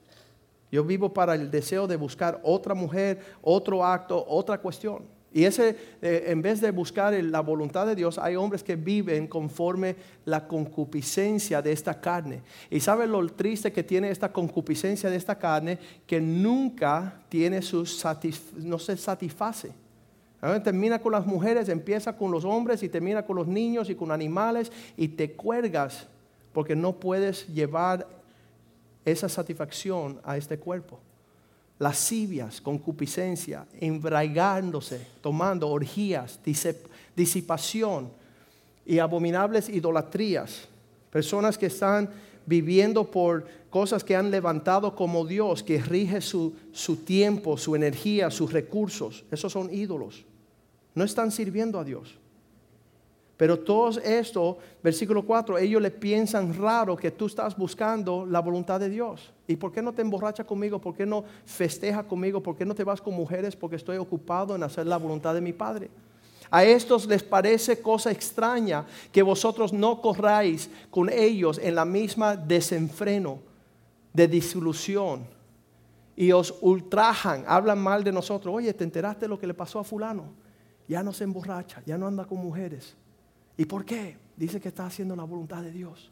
Yo 0.71 0.83
vivo 0.83 1.13
para 1.13 1.35
el 1.35 1.51
deseo 1.51 1.87
de 1.87 1.97
buscar 1.97 2.39
otra 2.43 2.73
mujer, 2.73 3.19
otro 3.41 3.85
acto, 3.85 4.23
otra 4.27 4.57
cuestión. 4.57 5.16
Y 5.33 5.43
ese, 5.43 5.75
eh, 6.01 6.25
en 6.27 6.41
vez 6.41 6.61
de 6.61 6.71
buscar 6.71 7.13
la 7.13 7.41
voluntad 7.41 7.85
de 7.85 7.95
Dios, 7.95 8.17
hay 8.17 8.35
hombres 8.35 8.63
que 8.63 8.75
viven 8.75 9.27
conforme 9.27 9.95
la 10.25 10.47
concupiscencia 10.47 11.61
de 11.61 11.71
esta 11.71 11.99
carne. 11.99 12.41
Y 12.69 12.79
sabe 12.79 13.07
lo 13.07 13.25
triste 13.27 13.71
que 13.71 13.83
tiene 13.83 14.09
esta 14.09 14.31
concupiscencia 14.31 15.09
de 15.09 15.17
esta 15.17 15.37
carne, 15.37 15.77
que 16.05 16.21
nunca 16.21 17.21
tiene 17.29 17.59
no 18.57 18.79
se 18.79 18.97
satisface. 18.97 19.71
Termina 20.63 20.99
con 20.99 21.11
las 21.11 21.25
mujeres, 21.25 21.67
empieza 21.67 22.15
con 22.15 22.31
los 22.31 22.45
hombres 22.45 22.83
y 22.83 22.89
termina 22.89 23.25
con 23.25 23.35
los 23.35 23.47
niños 23.47 23.89
y 23.89 23.95
con 23.95 24.11
animales 24.11 24.71
y 24.95 25.09
te 25.09 25.31
cuelgas 25.31 26.07
porque 26.53 26.75
no 26.75 26.93
puedes 26.93 27.47
llevar 27.47 28.07
esa 29.03 29.27
satisfacción 29.27 30.19
a 30.23 30.37
este 30.37 30.57
cuerpo. 30.57 30.99
Lascivias, 31.79 32.59
concupiscencia, 32.59 33.67
embraigándose, 33.79 35.05
tomando 35.21 35.69
orgías, 35.69 36.39
disipación 37.15 38.09
y 38.85 38.99
abominables 38.99 39.69
idolatrías. 39.69 40.67
Personas 41.11 41.57
que 41.57 41.67
están 41.67 42.09
viviendo 42.45 43.11
por 43.11 43.45
cosas 43.69 44.03
que 44.03 44.15
han 44.15 44.31
levantado 44.31 44.95
como 44.95 45.25
Dios, 45.25 45.61
que 45.61 45.79
rige 45.79 46.21
su, 46.21 46.55
su 46.71 46.97
tiempo, 46.97 47.57
su 47.57 47.75
energía, 47.75 48.31
sus 48.31 48.51
recursos. 48.51 49.23
Esos 49.29 49.51
son 49.51 49.71
ídolos. 49.73 50.25
No 50.95 51.03
están 51.03 51.31
sirviendo 51.31 51.79
a 51.79 51.83
Dios. 51.83 52.17
Pero 53.37 53.59
todo 53.59 53.89
esto, 53.99 54.57
versículo 54.83 55.23
4, 55.23 55.59
ellos 55.59 55.79
le 55.79 55.91
piensan 55.91 56.57
raro 56.57 56.97
que 56.97 57.11
tú 57.11 57.27
estás 57.27 57.55
buscando 57.55 58.25
la 58.25 58.39
voluntad 58.39 58.79
de 58.79 58.89
Dios. 58.89 59.31
¿Y 59.47 59.55
por 59.55 59.71
qué 59.71 59.83
no 59.83 59.93
te 59.93 60.01
emborrachas 60.01 60.47
conmigo? 60.47 60.81
¿Por 60.81 60.95
qué 60.95 61.05
no 61.05 61.23
festejas 61.45 62.05
conmigo? 62.05 62.41
¿Por 62.41 62.57
qué 62.57 62.65
no 62.65 62.73
te 62.73 62.83
vas 62.83 62.99
con 62.99 63.13
mujeres? 63.13 63.55
Porque 63.55 63.75
estoy 63.75 63.97
ocupado 63.97 64.55
en 64.55 64.63
hacer 64.63 64.87
la 64.87 64.97
voluntad 64.97 65.35
de 65.35 65.41
mi 65.41 65.53
Padre. 65.53 65.91
A 66.49 66.63
estos 66.63 67.05
les 67.05 67.21
parece 67.21 67.79
cosa 67.79 68.09
extraña 68.09 68.87
que 69.11 69.21
vosotros 69.21 69.71
no 69.71 70.01
corráis 70.01 70.71
con 70.89 71.07
ellos 71.11 71.59
en 71.61 71.75
la 71.75 71.85
misma 71.85 72.35
desenfreno 72.35 73.39
de 74.13 74.27
disolución 74.27 75.27
y 76.15 76.31
os 76.31 76.55
ultrajan, 76.61 77.43
hablan 77.45 77.77
mal 77.77 78.03
de 78.03 78.11
nosotros. 78.11 78.55
Oye, 78.55 78.73
¿te 78.73 78.83
enteraste 78.83 79.25
de 79.25 79.29
lo 79.29 79.37
que 79.37 79.45
le 79.45 79.53
pasó 79.53 79.77
a 79.77 79.83
fulano? 79.83 80.23
Ya 80.87 81.03
no 81.03 81.13
se 81.13 81.25
emborracha, 81.25 81.83
ya 81.85 81.97
no 81.99 82.07
anda 82.07 82.25
con 82.25 82.39
mujeres 82.39 82.95
¿Y 83.57 83.65
por 83.65 83.83
qué? 83.83 84.17
Dice 84.35 84.61
que 84.61 84.69
está 84.69 84.85
haciendo 84.85 85.15
la 85.15 85.23
voluntad 85.23 85.63
de 85.63 85.71
Dios. 85.71 86.11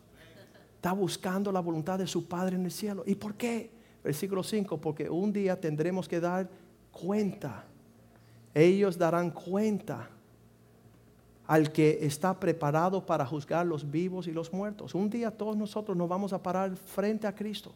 Está 0.75 0.91
buscando 0.91 1.51
la 1.51 1.59
voluntad 1.59 1.99
de 1.99 2.07
su 2.07 2.27
Padre 2.27 2.55
en 2.55 2.65
el 2.65 2.71
cielo. 2.71 3.03
¿Y 3.05 3.15
por 3.15 3.35
qué? 3.35 3.71
Versículo 4.03 4.43
5, 4.43 4.79
porque 4.81 5.09
un 5.09 5.31
día 5.31 5.59
tendremos 5.59 6.07
que 6.07 6.19
dar 6.19 6.49
cuenta. 6.91 7.65
Ellos 8.53 8.97
darán 8.97 9.31
cuenta 9.31 10.09
al 11.47 11.71
que 11.71 11.99
está 12.01 12.39
preparado 12.39 13.05
para 13.05 13.25
juzgar 13.25 13.65
los 13.65 13.89
vivos 13.89 14.27
y 14.27 14.31
los 14.31 14.51
muertos. 14.51 14.95
Un 14.95 15.09
día 15.09 15.31
todos 15.31 15.55
nosotros 15.55 15.95
nos 15.95 16.09
vamos 16.09 16.33
a 16.33 16.41
parar 16.41 16.75
frente 16.75 17.27
a 17.27 17.35
Cristo. 17.35 17.73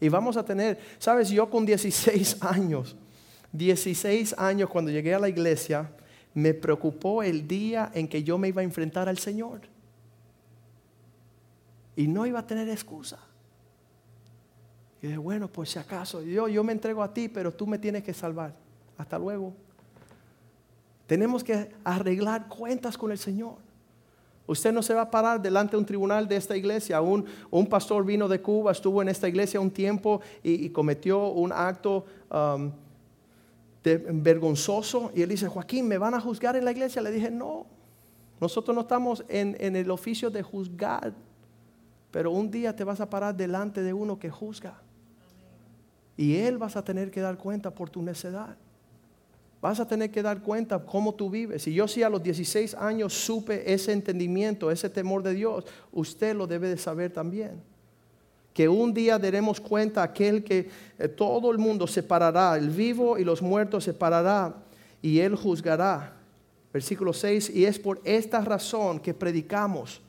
Y 0.00 0.08
vamos 0.08 0.36
a 0.36 0.44
tener, 0.44 0.78
sabes, 0.98 1.28
yo 1.28 1.50
con 1.50 1.66
16 1.66 2.42
años, 2.42 2.96
16 3.52 4.34
años 4.38 4.70
cuando 4.70 4.90
llegué 4.90 5.14
a 5.14 5.18
la 5.18 5.28
iglesia, 5.28 5.90
me 6.38 6.54
preocupó 6.54 7.22
el 7.22 7.48
día 7.48 7.90
en 7.94 8.06
que 8.06 8.22
yo 8.22 8.38
me 8.38 8.48
iba 8.48 8.60
a 8.60 8.64
enfrentar 8.64 9.08
al 9.08 9.18
Señor. 9.18 9.62
Y 11.96 12.06
no 12.06 12.26
iba 12.26 12.38
a 12.38 12.46
tener 12.46 12.68
excusa. 12.68 13.18
Y 15.02 15.08
dije, 15.08 15.18
bueno, 15.18 15.48
pues 15.48 15.70
si 15.70 15.80
acaso, 15.80 16.22
yo, 16.22 16.46
yo 16.46 16.62
me 16.62 16.72
entrego 16.72 17.02
a 17.02 17.12
ti, 17.12 17.28
pero 17.28 17.52
tú 17.52 17.66
me 17.66 17.78
tienes 17.78 18.04
que 18.04 18.14
salvar. 18.14 18.54
Hasta 18.96 19.18
luego. 19.18 19.52
Tenemos 21.08 21.42
que 21.42 21.70
arreglar 21.82 22.46
cuentas 22.46 22.96
con 22.96 23.10
el 23.10 23.18
Señor. 23.18 23.56
Usted 24.46 24.72
no 24.72 24.82
se 24.82 24.94
va 24.94 25.02
a 25.02 25.10
parar 25.10 25.42
delante 25.42 25.72
de 25.72 25.78
un 25.78 25.86
tribunal 25.86 26.28
de 26.28 26.36
esta 26.36 26.56
iglesia. 26.56 27.00
Un, 27.00 27.26
un 27.50 27.66
pastor 27.66 28.04
vino 28.04 28.28
de 28.28 28.40
Cuba, 28.40 28.70
estuvo 28.70 29.02
en 29.02 29.08
esta 29.08 29.28
iglesia 29.28 29.58
un 29.58 29.72
tiempo 29.72 30.20
y, 30.42 30.70
cometió 30.70 31.30
un 31.30 31.52
acto 31.52 32.06
um, 32.30 32.70
vergonzoso. 33.82 35.10
Y 35.14 35.22
él 35.22 35.28
dice, 35.28 35.48
Joaquín, 35.48 35.88
¿me 35.88 35.98
van 35.98 36.14
a 36.14 36.20
juzgar 36.20 36.56
en 36.56 36.64
la 36.64 36.72
iglesia? 36.72 37.02
Le 37.02 37.10
dije, 37.10 37.30
no, 37.30 37.66
nosotros 38.40 38.74
no 38.74 38.82
estamos 38.82 39.24
en, 39.28 39.56
en 39.60 39.76
el 39.76 39.90
oficio 39.90 40.30
de 40.30 40.42
juzgar, 40.42 41.12
pero 42.10 42.30
un 42.30 42.50
día 42.50 42.74
te 42.74 42.84
vas 42.84 43.00
a 43.00 43.08
parar 43.08 43.36
delante 43.36 43.82
de 43.82 43.92
uno 43.92 44.18
que 44.18 44.30
juzga. 44.30 44.80
Y 46.16 46.36
él 46.36 46.58
vas 46.58 46.76
a 46.76 46.84
tener 46.84 47.10
que 47.10 47.20
dar 47.20 47.38
cuenta 47.38 47.72
por 47.72 47.90
tu 47.90 48.02
necedad. 48.02 48.56
Vas 49.60 49.80
a 49.80 49.86
tener 49.86 50.10
que 50.10 50.22
dar 50.22 50.42
cuenta 50.42 50.84
cómo 50.84 51.14
tú 51.14 51.30
vives. 51.30 51.66
Y 51.66 51.74
yo 51.74 51.88
si 51.88 52.02
a 52.02 52.08
los 52.08 52.22
16 52.22 52.74
años 52.74 53.12
supe 53.12 53.72
ese 53.72 53.92
entendimiento, 53.92 54.70
ese 54.70 54.88
temor 54.88 55.22
de 55.22 55.34
Dios, 55.34 55.64
usted 55.92 56.34
lo 56.34 56.46
debe 56.46 56.68
de 56.68 56.78
saber 56.78 57.12
también 57.12 57.62
que 58.52 58.68
un 58.68 58.92
día 58.92 59.18
daremos 59.18 59.60
cuenta 59.60 60.02
aquel 60.02 60.42
que 60.42 60.68
eh, 60.98 61.08
todo 61.08 61.50
el 61.50 61.58
mundo 61.58 61.86
separará, 61.86 62.56
el 62.56 62.70
vivo 62.70 63.18
y 63.18 63.24
los 63.24 63.42
muertos 63.42 63.84
separará, 63.84 64.54
y 65.00 65.20
él 65.20 65.36
juzgará. 65.36 66.14
Versículo 66.72 67.12
6, 67.12 67.50
y 67.50 67.64
es 67.64 67.78
por 67.78 68.00
esta 68.04 68.40
razón 68.40 69.00
que 69.00 69.14
predicamos, 69.14 70.00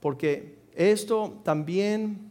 porque 0.00 0.56
esto 0.74 1.40
también 1.44 2.30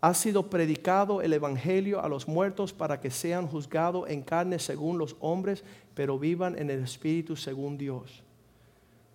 ha 0.00 0.14
sido 0.14 0.48
predicado 0.48 1.22
el 1.22 1.32
Evangelio 1.32 2.00
a 2.00 2.08
los 2.08 2.28
muertos 2.28 2.72
para 2.72 3.00
que 3.00 3.10
sean 3.10 3.46
juzgados 3.46 4.08
en 4.08 4.22
carne 4.22 4.58
según 4.58 4.98
los 4.98 5.16
hombres, 5.20 5.64
pero 5.94 6.18
vivan 6.18 6.58
en 6.58 6.70
el 6.70 6.84
Espíritu 6.84 7.34
según 7.34 7.78
Dios. 7.78 8.22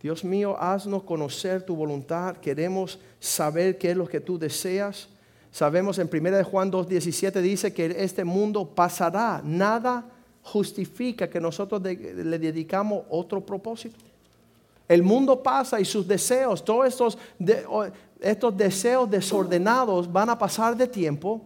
Dios 0.01 0.23
mío, 0.23 0.57
haznos 0.59 1.03
conocer 1.03 1.61
tu 1.61 1.75
voluntad. 1.75 2.37
Queremos 2.37 2.99
saber 3.19 3.77
qué 3.77 3.91
es 3.91 3.97
lo 3.97 4.07
que 4.07 4.19
tú 4.19 4.39
deseas. 4.39 5.07
Sabemos 5.51 5.99
en 5.99 6.09
1 6.11 6.31
de 6.31 6.43
Juan 6.43 6.71
2.17 6.71 7.41
dice 7.41 7.73
que 7.73 7.93
este 7.97 8.23
mundo 8.23 8.65
pasará. 8.65 9.41
Nada 9.43 10.05
justifica 10.43 11.29
que 11.29 11.41
nosotros 11.41 11.81
le 11.81 12.39
dedicamos 12.39 13.03
otro 13.09 13.41
propósito. 13.41 13.97
El 14.87 15.03
mundo 15.03 15.41
pasa 15.41 15.79
y 15.79 15.85
sus 15.85 16.07
deseos, 16.07 16.63
todos 16.63 16.87
estos, 16.87 17.17
estos 18.19 18.57
deseos 18.57 19.09
desordenados 19.09 20.11
van 20.11 20.29
a 20.29 20.37
pasar 20.37 20.75
de 20.75 20.87
tiempo, 20.87 21.41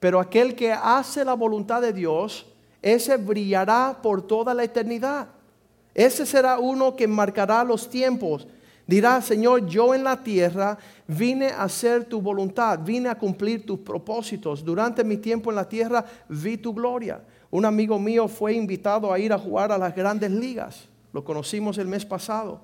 pero 0.00 0.18
aquel 0.18 0.54
que 0.54 0.72
hace 0.72 1.24
la 1.24 1.34
voluntad 1.34 1.80
de 1.80 1.92
Dios, 1.92 2.46
ese 2.80 3.16
brillará 3.16 3.98
por 4.02 4.22
toda 4.22 4.54
la 4.54 4.64
eternidad. 4.64 5.28
Ese 5.94 6.26
será 6.26 6.58
uno 6.58 6.96
que 6.96 7.06
marcará 7.06 7.62
los 7.62 7.88
tiempos 7.88 8.46
Dirá, 8.86 9.20
Señor, 9.22 9.66
yo 9.66 9.94
en 9.94 10.04
la 10.04 10.22
tierra 10.22 10.76
vine 11.06 11.48
a 11.48 11.64
hacer 11.64 12.04
tu 12.04 12.20
voluntad, 12.20 12.80
vine 12.84 13.08
a 13.08 13.14
cumplir 13.14 13.64
tus 13.64 13.78
propósitos. 13.78 14.64
Durante 14.64 15.04
mi 15.04 15.16
tiempo 15.16 15.50
en 15.50 15.56
la 15.56 15.68
tierra 15.68 16.04
vi 16.28 16.56
tu 16.56 16.74
gloria. 16.74 17.22
Un 17.50 17.64
amigo 17.64 17.98
mío 17.98 18.26
fue 18.28 18.54
invitado 18.54 19.12
a 19.12 19.18
ir 19.18 19.32
a 19.32 19.38
jugar 19.38 19.70
a 19.70 19.78
las 19.78 19.94
grandes 19.94 20.30
ligas. 20.30 20.88
Lo 21.12 21.22
conocimos 21.22 21.78
el 21.78 21.86
mes 21.86 22.04
pasado. 22.04 22.60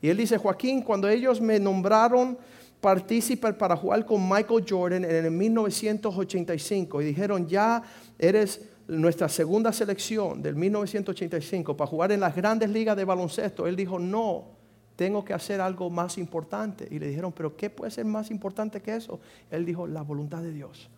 Y 0.00 0.08
él 0.08 0.16
dice, 0.16 0.38
Joaquín, 0.38 0.82
cuando 0.82 1.08
ellos 1.08 1.40
me 1.40 1.58
nombraron 1.58 2.38
partícipe 2.80 3.52
para 3.54 3.76
jugar 3.76 4.06
con 4.06 4.28
Michael 4.28 4.64
Jordan 4.68 5.04
en 5.04 5.24
el 5.24 5.30
1985 5.32 7.02
y 7.02 7.04
dijeron, 7.06 7.48
ya 7.48 7.82
eres 8.16 8.60
nuestra 8.86 9.28
segunda 9.28 9.72
selección 9.72 10.40
del 10.40 10.54
1985 10.54 11.76
para 11.76 11.90
jugar 11.90 12.12
en 12.12 12.20
las 12.20 12.34
grandes 12.34 12.70
ligas 12.70 12.96
de 12.96 13.04
baloncesto, 13.04 13.66
él 13.66 13.76
dijo, 13.76 13.98
no, 13.98 14.57
tengo 14.98 15.24
que 15.24 15.32
hacer 15.32 15.60
algo 15.60 15.88
más 15.90 16.18
importante. 16.18 16.88
Y 16.90 16.98
le 16.98 17.06
dijeron, 17.06 17.30
pero 17.30 17.56
¿qué 17.56 17.70
puede 17.70 17.92
ser 17.92 18.04
más 18.04 18.32
importante 18.32 18.82
que 18.82 18.96
eso? 18.96 19.20
Él 19.48 19.64
dijo, 19.64 19.86
la 19.86 20.02
voluntad 20.02 20.42
de 20.42 20.50
Dios. 20.50 20.88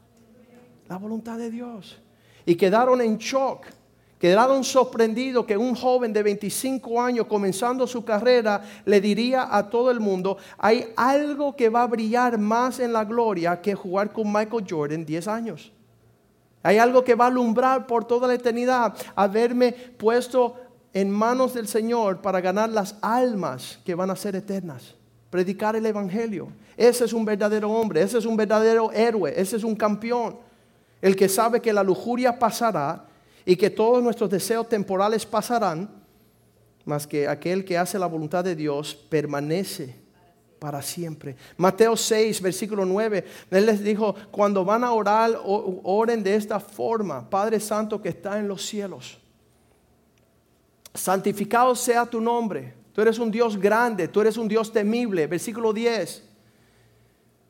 La 0.88 0.96
voluntad 0.96 1.36
de 1.36 1.50
Dios. 1.50 1.98
Y 2.46 2.54
quedaron 2.54 3.02
en 3.02 3.18
shock. 3.18 3.66
Quedaron 4.18 4.64
sorprendidos 4.64 5.44
que 5.44 5.54
un 5.54 5.74
joven 5.74 6.14
de 6.14 6.22
25 6.22 6.98
años 6.98 7.26
comenzando 7.26 7.86
su 7.86 8.02
carrera 8.02 8.62
le 8.86 9.02
diría 9.02 9.54
a 9.54 9.68
todo 9.68 9.90
el 9.90 10.00
mundo, 10.00 10.38
hay 10.56 10.86
algo 10.96 11.54
que 11.54 11.68
va 11.68 11.82
a 11.82 11.86
brillar 11.86 12.38
más 12.38 12.80
en 12.80 12.94
la 12.94 13.04
gloria 13.04 13.60
que 13.60 13.74
jugar 13.74 14.14
con 14.14 14.32
Michael 14.32 14.64
Jordan 14.66 15.04
10 15.04 15.28
años. 15.28 15.72
Hay 16.62 16.78
algo 16.78 17.04
que 17.04 17.14
va 17.14 17.26
a 17.26 17.28
alumbrar 17.28 17.86
por 17.86 18.06
toda 18.06 18.28
la 18.28 18.34
eternidad, 18.34 18.94
haberme 19.14 19.72
puesto 19.72 20.69
en 20.92 21.10
manos 21.10 21.54
del 21.54 21.68
Señor 21.68 22.20
para 22.20 22.40
ganar 22.40 22.70
las 22.70 22.96
almas 23.00 23.78
que 23.84 23.94
van 23.94 24.10
a 24.10 24.16
ser 24.16 24.36
eternas. 24.36 24.94
Predicar 25.30 25.76
el 25.76 25.86
Evangelio. 25.86 26.48
Ese 26.76 27.04
es 27.04 27.12
un 27.12 27.24
verdadero 27.24 27.70
hombre, 27.70 28.02
ese 28.02 28.18
es 28.18 28.24
un 28.24 28.36
verdadero 28.36 28.90
héroe, 28.92 29.32
ese 29.36 29.56
es 29.56 29.64
un 29.64 29.76
campeón. 29.76 30.38
El 31.00 31.14
que 31.14 31.28
sabe 31.28 31.60
que 31.60 31.72
la 31.72 31.82
lujuria 31.82 32.38
pasará 32.38 33.06
y 33.44 33.56
que 33.56 33.70
todos 33.70 34.02
nuestros 34.02 34.28
deseos 34.30 34.68
temporales 34.68 35.24
pasarán, 35.24 35.88
más 36.84 37.06
que 37.06 37.28
aquel 37.28 37.64
que 37.64 37.78
hace 37.78 37.98
la 37.98 38.06
voluntad 38.06 38.42
de 38.42 38.56
Dios 38.56 38.94
permanece 38.94 39.94
para 40.58 40.82
siempre. 40.82 41.36
Mateo 41.56 41.96
6, 41.96 42.42
versículo 42.42 42.84
9, 42.84 43.24
Él 43.50 43.66
les 43.66 43.82
dijo, 43.82 44.14
cuando 44.30 44.64
van 44.64 44.84
a 44.84 44.92
orar, 44.92 45.40
oren 45.44 46.22
de 46.22 46.34
esta 46.34 46.60
forma, 46.60 47.28
Padre 47.28 47.60
Santo 47.60 48.00
que 48.02 48.10
está 48.10 48.38
en 48.38 48.48
los 48.48 48.64
cielos. 48.64 49.19
Santificado 50.94 51.74
sea 51.74 52.06
tu 52.06 52.20
nombre. 52.20 52.74
Tú 52.92 53.00
eres 53.02 53.18
un 53.18 53.30
Dios 53.30 53.58
grande, 53.58 54.08
tú 54.08 54.20
eres 54.20 54.36
un 54.36 54.48
Dios 54.48 54.72
temible. 54.72 55.26
Versículo 55.26 55.72
10. 55.72 56.24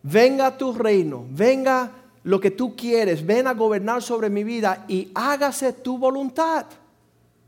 Venga 0.03 0.57
tu 0.57 0.73
reino, 0.73 1.27
venga 1.31 1.93
lo 2.23 2.41
que 2.41 2.51
tú 2.51 2.77
quieres, 2.77 3.25
ven 3.25 3.47
a 3.47 3.55
gobernar 3.55 4.03
sobre 4.03 4.31
mi 4.31 4.45
vida 4.45 4.85
y 4.89 5.11
hágase 5.15 5.73
tu 5.73 5.99
voluntad. 5.99 6.67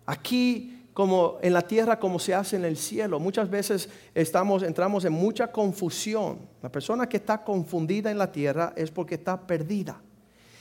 Aquí 0.07 0.73
como 0.93 1.39
en 1.41 1.55
la 1.55 1.63
tierra 1.63 1.99
como 1.99 2.19
se 2.19 2.35
hace 2.35 2.57
en 2.57 2.65
el 2.65 2.77
cielo. 2.77 3.19
Muchas 3.19 3.49
veces 3.49 3.89
estamos, 4.15 4.63
entramos 4.63 5.05
en 5.05 5.13
mucha 5.13 5.51
confusión. 5.51 6.41
La 6.63 6.71
persona 6.71 7.09
que 7.09 7.17
está 7.17 7.43
confundida 7.43 8.11
en 8.11 8.19
la 8.19 8.31
tierra 8.31 8.73
es 8.77 8.91
porque 8.91 9.15
está 9.15 9.47
perdida. 9.47 10.01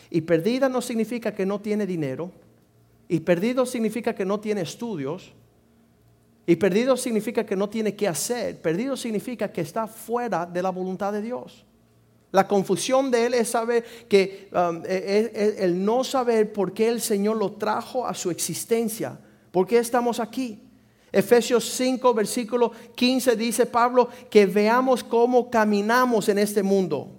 Y 0.09 0.21
perdida 0.21 0.69
no 0.69 0.81
significa 0.81 1.33
que 1.33 1.45
no 1.45 1.59
tiene 1.59 1.85
dinero. 1.85 2.31
Y 3.11 3.19
perdido 3.19 3.65
significa 3.65 4.15
que 4.15 4.23
no 4.23 4.39
tiene 4.39 4.61
estudios. 4.61 5.33
Y 6.47 6.55
perdido 6.55 6.95
significa 6.95 7.45
que 7.45 7.57
no 7.57 7.67
tiene 7.67 7.93
qué 7.93 8.07
hacer. 8.07 8.61
Perdido 8.61 8.95
significa 8.95 9.51
que 9.51 9.59
está 9.59 9.85
fuera 9.85 10.45
de 10.45 10.63
la 10.63 10.69
voluntad 10.69 11.11
de 11.11 11.21
Dios. 11.21 11.65
La 12.31 12.47
confusión 12.47 13.11
de 13.11 13.25
él 13.25 13.33
es 13.33 13.49
saber 13.49 13.83
que 14.07 14.47
um, 14.53 14.81
e, 14.85 14.95
e, 14.95 15.31
e, 15.33 15.65
el 15.65 15.83
no 15.83 16.05
saber 16.05 16.53
por 16.53 16.71
qué 16.71 16.87
el 16.87 17.01
Señor 17.01 17.35
lo 17.35 17.51
trajo 17.51 18.07
a 18.07 18.13
su 18.13 18.31
existencia 18.31 19.19
¿Por 19.51 19.67
qué 19.67 19.79
estamos 19.79 20.21
aquí? 20.21 20.63
Efesios 21.11 21.65
5, 21.73 22.13
versículo 22.13 22.71
15 22.95 23.35
dice 23.35 23.65
Pablo 23.65 24.07
que 24.29 24.45
veamos 24.45 25.03
cómo 25.03 25.51
caminamos 25.51 26.29
en 26.29 26.37
este 26.37 26.63
mundo. 26.63 27.09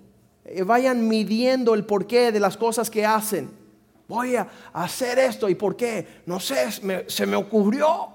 Eh, 0.47 0.63
vayan 0.63 1.07
midiendo 1.07 1.75
el 1.75 1.85
porqué 1.85 2.33
de 2.33 2.41
las 2.41 2.57
cosas 2.57 2.89
que 2.89 3.05
hacen. 3.05 3.62
Voy 4.09 4.37
a 4.37 4.49
hacer 4.73 5.19
esto 5.19 5.49
y 5.49 5.55
por 5.55 5.77
qué. 5.77 6.23
No 6.27 6.41
sé, 6.41 6.69
se 7.07 7.27
me 7.27 7.37
ocurrió. 7.37 8.09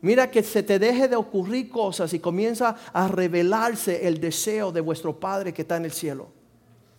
Mira 0.00 0.30
que 0.30 0.42
se 0.42 0.62
te 0.62 0.78
deje 0.78 1.08
de 1.08 1.16
ocurrir 1.16 1.70
cosas 1.70 2.12
y 2.12 2.18
comienza 2.18 2.76
a 2.92 3.08
revelarse 3.08 4.06
el 4.06 4.20
deseo 4.20 4.70
de 4.70 4.80
vuestro 4.80 5.18
Padre 5.18 5.54
que 5.54 5.62
está 5.62 5.76
en 5.76 5.86
el 5.86 5.92
cielo. 5.92 6.28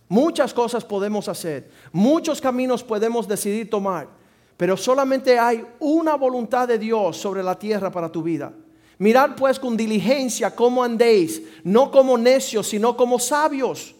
Muchas 0.08 0.54
cosas 0.54 0.84
podemos 0.84 1.28
hacer, 1.28 1.68
muchos 1.92 2.40
caminos 2.40 2.84
podemos 2.84 3.26
decidir 3.26 3.68
tomar. 3.68 4.08
Pero 4.56 4.76
solamente 4.76 5.38
hay 5.38 5.66
una 5.80 6.14
voluntad 6.14 6.66
de 6.66 6.78
Dios 6.78 7.16
sobre 7.16 7.42
la 7.42 7.58
tierra 7.58 7.90
para 7.90 8.10
tu 8.10 8.22
vida. 8.22 8.52
Mirad 8.98 9.36
pues 9.36 9.58
con 9.58 9.76
diligencia 9.76 10.54
cómo 10.54 10.82
andéis, 10.82 11.42
no 11.64 11.90
como 11.90 12.16
necios, 12.16 12.68
sino 12.68 12.96
como 12.96 13.18
sabios. 13.18 13.95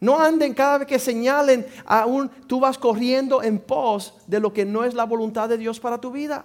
No 0.00 0.18
anden 0.20 0.54
cada 0.54 0.78
vez 0.78 0.88
que 0.88 0.98
señalen, 0.98 1.66
aún 1.84 2.30
tú 2.46 2.60
vas 2.60 2.78
corriendo 2.78 3.42
en 3.42 3.58
pos 3.58 4.14
de 4.26 4.38
lo 4.38 4.52
que 4.52 4.64
no 4.64 4.84
es 4.84 4.94
la 4.94 5.04
voluntad 5.04 5.48
de 5.48 5.58
Dios 5.58 5.80
para 5.80 5.98
tu 5.98 6.12
vida. 6.12 6.44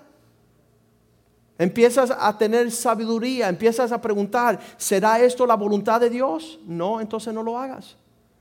Empiezas 1.60 2.12
a 2.12 2.36
tener 2.38 2.72
sabiduría, 2.72 3.48
empiezas 3.48 3.92
a 3.92 4.02
preguntar, 4.02 4.60
¿será 4.78 5.20
esto 5.20 5.46
la 5.46 5.56
voluntad 5.56 6.02
de 6.02 6.10
Dios? 6.10 6.60
No, 6.66 7.00
entonces 7.00 7.32
no 7.34 7.44
lo 7.44 7.60
hagas. 7.60 7.96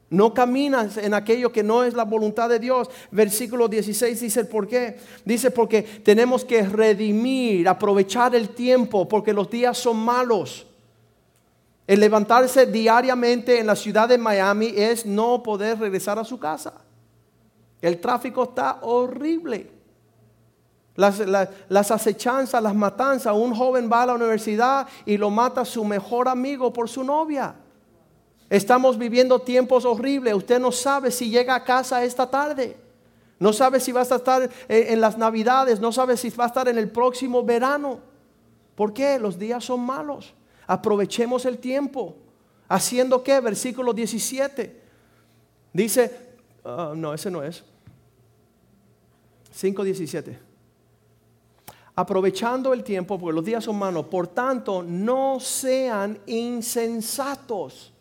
No 0.09 0.35
caminas 0.35 0.97
en 0.97 1.15
aquello 1.15 1.53
que 1.53 1.63
no 1.63 1.85
es 1.85 1.95
la 1.95 2.05
voluntad 2.05 2.49
de 2.49 2.59
Dios. 2.59 2.91
Versículo 3.11 3.69
16 3.69 4.21
dice 4.21 4.41
el 4.41 4.47
por 4.47 4.67
qué. 4.69 4.99
Dice 5.25 5.51
porque 5.51 5.83
tenemos 5.83 6.45
que 6.45 6.63
redimir, 6.63 7.67
aprovechar 7.69 8.35
el 8.35 8.51
tiempo, 8.51 9.09
porque 9.09 9.33
los 9.33 9.49
días 9.49 9.79
son 9.79 9.97
malos. 9.99 10.67
El 11.87 12.01
levantarse 12.01 12.67
diariamente 12.67 13.59
en 13.59 13.67
la 13.67 13.77
ciudad 13.77 14.09
de 14.09 14.19
Miami 14.19 14.73
es 14.77 15.05
no 15.05 15.43
poder 15.43 15.79
regresar 15.79 16.19
a 16.19 16.25
su 16.25 16.39
casa. 16.39 16.75
El 17.81 18.01
tráfico 18.01 18.45
está 18.45 18.79
horrible. 18.83 19.71
Las, 20.95 21.19
las, 21.69 21.91
acechanzas, 21.91 22.63
las 22.63 22.75
matanzas. 22.75 23.35
Un 23.35 23.55
joven 23.55 23.91
va 23.91 24.03
a 24.03 24.07
la 24.07 24.15
universidad 24.15 24.87
y 25.05 25.17
lo 25.17 25.31
mata 25.31 25.65
su 25.65 25.85
mejor 25.85 26.29
amigo 26.29 26.73
por 26.73 26.89
su 26.89 27.03
novia. 27.03 27.57
Estamos 28.49 28.97
viviendo 28.97 29.41
tiempos 29.41 29.85
horribles. 29.85 30.35
Usted 30.35 30.61
no 30.61 30.71
sabe 30.71 31.11
si 31.11 31.31
llega 31.31 31.55
a 31.55 31.65
casa 31.65 32.05
esta 32.05 32.31
tarde. 32.31 32.77
No 33.41 33.53
sabe 33.53 33.81
si 33.81 33.91
va 33.91 34.03
a 34.03 34.03
estar 34.05 34.49
en 34.69 35.01
las 35.01 35.19
navidades. 35.19 35.81
No 35.81 35.91
sabe 35.91 36.17
si 36.17 36.31
va 36.31 36.45
a 36.45 36.49
estar 36.49 36.69
en 36.69 36.79
el 36.79 36.91
próximo 36.91 37.43
verano. 37.43 37.99
¿Por 38.77 38.93
qué? 38.93 39.19
Los 39.19 39.37
días 39.39 39.65
son 39.65 39.81
malos. 39.81 40.35
Aprovechemos 40.67 41.45
el 41.47 41.59
tiempo. 41.59 42.17
¿Haciendo 42.69 43.23
qué? 43.23 43.41
Versículo 43.41 43.93
17. 43.93 44.81
Dice, 45.73 46.35
ah, 46.65 46.93
no, 46.95 47.13
ese 47.15 47.31
no 47.31 47.43
es. 47.43 47.65
5.17. 49.55 50.39
Aprovechando 51.95 52.73
el 52.73 52.83
tiempo, 52.83 53.19
porque 53.19 53.35
los 53.35 53.45
días 53.45 53.65
son 53.65 53.79
malos. 53.79 54.07
Por 54.07 54.29
tanto, 54.29 54.83
no 54.83 55.39
sean 55.41 56.19
insensatos 56.27 57.93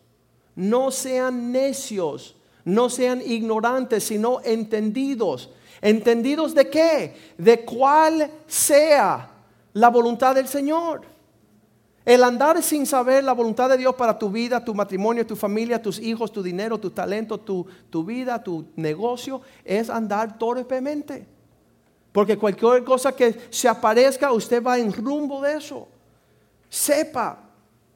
no 0.54 0.90
sean 0.90 1.50
necios, 1.52 2.36
no 2.64 2.90
sean 2.90 3.22
ignorantes, 3.24 4.04
sino 4.04 4.40
entendidos. 4.42 5.50
¿Entendidos 5.80 6.54
de 6.54 6.68
qué? 6.68 7.16
De 7.38 7.64
cuál 7.64 8.30
sea 8.46 9.30
la 9.72 9.88
voluntad 9.88 10.34
del 10.34 10.46
Señor. 10.46 11.02
El 12.04 12.24
andar 12.24 12.62
sin 12.62 12.84
saber 12.84 13.22
la 13.22 13.32
voluntad 13.32 13.68
de 13.68 13.76
Dios 13.76 13.94
para 13.94 14.18
tu 14.18 14.30
vida, 14.30 14.64
tu 14.64 14.74
matrimonio, 14.74 15.26
tu 15.26 15.36
familia, 15.36 15.80
tus 15.80 15.98
hijos, 16.00 16.32
tu 16.32 16.42
dinero, 16.42 16.78
tu 16.78 16.90
talento, 16.90 17.38
tu, 17.38 17.66
tu 17.90 18.04
vida, 18.04 18.42
tu 18.42 18.66
negocio, 18.76 19.40
es 19.64 19.88
andar 19.88 20.36
torpemente. 20.38 21.26
Porque 22.10 22.36
cualquier 22.36 22.82
cosa 22.84 23.12
que 23.12 23.38
se 23.50 23.68
aparezca, 23.68 24.32
usted 24.32 24.62
va 24.62 24.78
en 24.78 24.92
rumbo 24.92 25.40
de 25.40 25.54
eso. 25.54 25.88
Sepa 26.68 27.52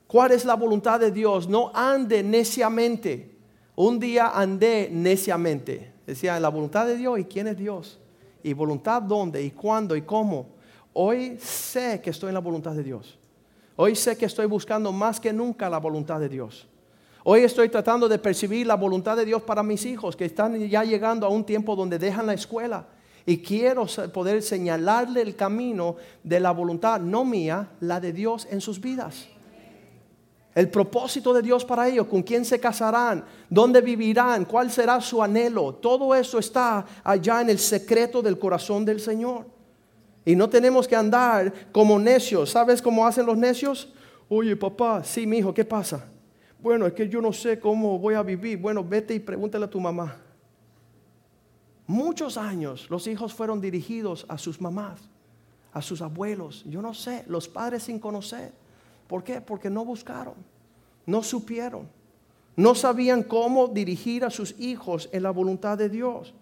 ¿Cuál 0.06 0.32
es 0.32 0.44
la 0.44 0.54
voluntad 0.54 1.00
de 1.00 1.10
Dios? 1.10 1.48
No 1.48 1.72
ande 1.74 2.22
neciamente. 2.22 3.36
Un 3.74 3.98
día 3.98 4.28
andé 4.28 4.88
neciamente. 4.90 5.92
Decía, 6.06 6.38
la 6.38 6.48
voluntad 6.48 6.86
de 6.86 6.96
Dios 6.96 7.18
y 7.18 7.24
quién 7.24 7.48
es 7.48 7.56
Dios. 7.56 7.98
Y 8.42 8.52
voluntad 8.52 9.02
dónde 9.02 9.42
y 9.42 9.50
cuándo 9.50 9.96
y 9.96 10.02
cómo. 10.02 10.46
Hoy 10.92 11.38
sé 11.40 12.00
que 12.00 12.10
estoy 12.10 12.28
en 12.28 12.34
la 12.34 12.40
voluntad 12.40 12.72
de 12.72 12.84
Dios. 12.84 13.18
Hoy 13.76 13.94
sé 13.94 14.16
que 14.16 14.24
estoy 14.24 14.46
buscando 14.46 14.90
más 14.90 15.20
que 15.20 15.32
nunca 15.32 15.68
la 15.68 15.78
voluntad 15.78 16.18
de 16.18 16.28
Dios. 16.28 16.66
Hoy 17.24 17.42
estoy 17.42 17.68
tratando 17.68 18.08
de 18.08 18.18
percibir 18.18 18.66
la 18.66 18.74
voluntad 18.74 19.16
de 19.16 19.24
Dios 19.24 19.42
para 19.42 19.62
mis 19.62 19.84
hijos 19.84 20.16
que 20.16 20.24
están 20.24 20.58
ya 20.68 20.84
llegando 20.84 21.26
a 21.26 21.28
un 21.28 21.44
tiempo 21.44 21.76
donde 21.76 21.98
dejan 21.98 22.26
la 22.26 22.34
escuela. 22.34 22.86
Y 23.26 23.38
quiero 23.38 23.86
poder 24.12 24.42
señalarle 24.42 25.20
el 25.20 25.34
camino 25.34 25.96
de 26.22 26.40
la 26.40 26.52
voluntad, 26.52 27.00
no 27.00 27.24
mía, 27.24 27.68
la 27.80 28.00
de 28.00 28.12
Dios 28.12 28.46
en 28.50 28.60
sus 28.60 28.80
vidas 28.80 29.28
el 30.56 30.70
propósito 30.70 31.34
de 31.34 31.42
Dios 31.42 31.66
para 31.66 31.86
ellos, 31.86 32.06
con 32.06 32.22
quién 32.22 32.42
se 32.42 32.58
casarán, 32.58 33.26
dónde 33.50 33.82
vivirán, 33.82 34.46
cuál 34.46 34.70
será 34.70 35.02
su 35.02 35.22
anhelo. 35.22 35.74
Todo 35.74 36.14
eso 36.14 36.38
está 36.38 36.82
allá 37.04 37.42
en 37.42 37.50
el 37.50 37.58
secreto 37.58 38.22
del 38.22 38.38
corazón 38.38 38.82
del 38.82 38.98
Señor. 38.98 39.44
Y 40.26 40.34
no 40.34 40.50
tenemos 40.50 40.88
que 40.88 40.96
andar 40.96 41.70
como 41.70 42.00
necios. 42.00 42.50
¿Sabes 42.50 42.82
cómo 42.82 43.06
hacen 43.06 43.24
los 43.24 43.38
necios? 43.38 43.92
Oye, 44.28 44.56
papá, 44.56 45.04
sí, 45.04 45.24
mi 45.24 45.38
hijo, 45.38 45.54
¿qué 45.54 45.64
pasa? 45.64 46.04
Bueno, 46.60 46.84
es 46.84 46.94
que 46.94 47.08
yo 47.08 47.22
no 47.22 47.32
sé 47.32 47.60
cómo 47.60 47.96
voy 47.96 48.14
a 48.14 48.24
vivir. 48.24 48.58
Bueno, 48.58 48.82
vete 48.82 49.14
y 49.14 49.20
pregúntale 49.20 49.66
a 49.66 49.70
tu 49.70 49.78
mamá. 49.80 50.16
Muchos 51.86 52.36
años 52.36 52.90
los 52.90 53.06
hijos 53.06 53.32
fueron 53.32 53.60
dirigidos 53.60 54.26
a 54.28 54.36
sus 54.36 54.60
mamás, 54.60 55.00
a 55.72 55.80
sus 55.80 56.02
abuelos. 56.02 56.64
Yo 56.66 56.82
no 56.82 56.92
sé, 56.92 57.22
los 57.28 57.46
padres 57.46 57.84
sin 57.84 58.00
conocer. 58.00 58.52
¿Por 59.06 59.22
qué? 59.22 59.40
Porque 59.40 59.70
no 59.70 59.84
buscaron, 59.84 60.34
no 61.06 61.22
supieron, 61.22 61.88
no 62.56 62.74
sabían 62.74 63.22
cómo 63.22 63.68
dirigir 63.68 64.24
a 64.24 64.30
sus 64.30 64.58
hijos 64.58 65.08
en 65.12 65.22
la 65.22 65.30
voluntad 65.30 65.78
de 65.78 65.88
Dios. 65.88 66.34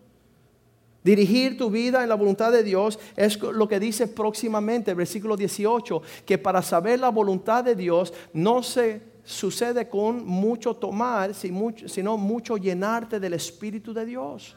Dirigir 1.04 1.58
tu 1.58 1.68
vida 1.68 2.02
en 2.02 2.08
la 2.08 2.14
voluntad 2.14 2.50
de 2.50 2.62
Dios 2.62 2.98
es 3.14 3.38
lo 3.38 3.68
que 3.68 3.78
dice 3.78 4.08
próximamente, 4.08 4.94
versículo 4.94 5.36
18, 5.36 6.00
que 6.24 6.38
para 6.38 6.62
saber 6.62 6.98
la 6.98 7.10
voluntad 7.10 7.62
de 7.62 7.76
Dios 7.76 8.14
no 8.32 8.62
se 8.62 9.02
sucede 9.22 9.86
con 9.86 10.26
mucho 10.26 10.74
tomar, 10.74 11.34
sino 11.34 12.16
mucho 12.16 12.56
llenarte 12.56 13.20
del 13.20 13.34
Espíritu 13.34 13.92
de 13.92 14.06
Dios. 14.06 14.56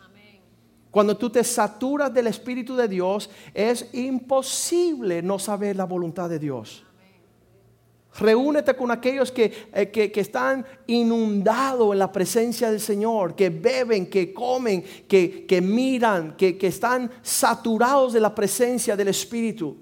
Cuando 0.90 1.18
tú 1.18 1.30
te 1.30 1.44
saturas 1.44 2.14
del 2.14 2.28
Espíritu 2.28 2.78
de 2.78 2.88
Dios, 2.88 3.30
es 3.54 3.94
imposible 3.94 5.22
no 5.22 5.38
saber 5.40 5.76
la 5.76 5.84
voluntad 5.84 6.30
de 6.30 6.40
Dios. 6.40 6.87
Reúnete 8.18 8.76
con 8.76 8.90
aquellos 8.90 9.32
eh, 9.38 9.92
que, 9.92 10.12
que, 10.12 10.20
están 10.20 10.66
inundados 10.88 11.94
en 11.94 12.00
la 12.00 12.12
presencia 12.12 12.72
del 12.72 12.80
Señor, 12.80 13.36
que 13.36 13.52
beben, 13.52 14.10
que 14.10 14.34
comen, 14.34 14.84
que, 15.08 15.46
que 15.46 15.62
miran, 15.62 16.36
que, 16.36 16.58
están 16.62 17.12
saturados 17.22 18.14
de 18.14 18.20
la 18.20 18.34
presencia 18.34 18.96
del 18.96 19.10
Espíritu. 19.10 19.78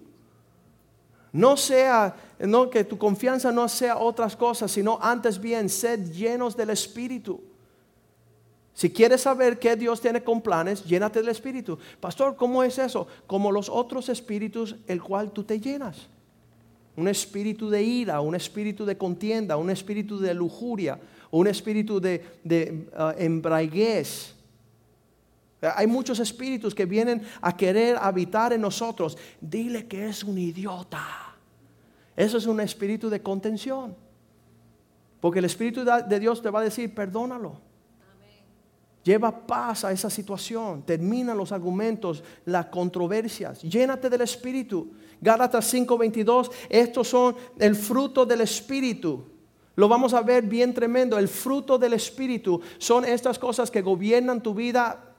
No 1.31 1.55
sea, 1.55 2.13
no 2.39 2.69
que 2.69 2.83
tu 2.83 2.97
confianza 2.97 3.53
no 3.53 3.69
sea 3.69 3.97
otras 3.97 4.35
cosas, 4.35 4.69
sino 4.69 4.99
antes 5.01 5.39
bien, 5.39 5.69
sed 5.69 6.11
llenos 6.11 6.57
del 6.57 6.71
Espíritu. 6.71 7.41
Si 8.73 8.89
quieres 8.89 9.21
saber 9.21 9.57
qué 9.59 9.77
Dios 9.77 10.01
tiene 10.01 10.21
con 10.21 10.41
planes, 10.41 10.83
llénate 10.83 11.19
del 11.19 11.29
Espíritu. 11.29 11.79
Pastor, 12.01 12.35
¿cómo 12.35 12.61
es 12.63 12.77
eso? 12.79 13.07
Como 13.27 13.49
los 13.49 13.69
otros 13.69 14.09
espíritus, 14.09 14.75
el 14.87 15.01
cual 15.01 15.31
tú 15.31 15.45
te 15.45 15.61
llenas. 15.61 16.09
Un 16.95 17.07
espíritu 17.07 17.69
de 17.69 17.83
ira, 17.83 18.21
un 18.21 18.35
espíritu 18.35 18.85
de 18.85 18.97
contienda, 18.97 19.57
un 19.57 19.69
espíritu 19.69 20.19
de 20.19 20.33
lujuria, 20.33 20.99
un 21.31 21.47
espíritu 21.47 21.99
de, 21.99 22.23
uh, 22.97 23.21
embraguez. 23.21 24.33
Hay 25.61 25.87
muchos 25.87 26.19
espíritus 26.19 26.73
que 26.75 26.85
vienen 26.85 27.23
a 27.41 27.55
querer 27.55 27.97
habitar 27.97 28.53
en 28.53 28.61
nosotros. 28.61 29.17
Dile 29.41 29.87
que 29.87 30.07
es 30.07 30.23
un 30.23 30.37
idiota. 30.37 31.35
Eso 32.15 32.37
es 32.37 32.45
un 32.45 32.59
espíritu 32.59 33.09
de 33.09 33.21
contención. 33.21 33.95
Porque 35.19 35.39
el 35.39 35.45
Espíritu 35.45 35.83
de 35.83 36.19
Dios 36.19 36.39
te 36.41 36.51
va 36.51 36.59
a 36.59 36.63
decir, 36.63 36.93
perdónalo. 36.93 37.57
Lleva 39.03 39.45
paz 39.47 39.83
a 39.83 39.91
esa 39.91 40.09
situación. 40.09 40.83
Termina 40.83 41.33
los 41.33 41.51
argumentos, 41.51 42.23
las 42.45 42.67
controversias. 42.67 43.61
Llénate 43.63 44.09
del 44.09 44.21
Espíritu. 44.21 44.93
Gálatas 45.21 45.65
5:22. 45.73 46.51
Estos 46.69 47.07
son 47.07 47.35
el 47.57 47.75
fruto 47.75 48.25
del 48.25 48.41
Espíritu. 48.41 49.23
Lo 49.75 49.87
vamos 49.89 50.13
a 50.13 50.21
ver 50.21 50.43
bien 50.43 50.73
tremendo. 50.73 51.17
El 51.17 51.27
fruto 51.27 51.77
del 51.77 51.93
Espíritu 51.93 52.61
son 52.77 53.05
estas 53.05 53.37
cosas 53.37 53.69
que 53.69 53.81
gobiernan 53.81 54.41
tu 54.41 54.53
vida 54.53 55.13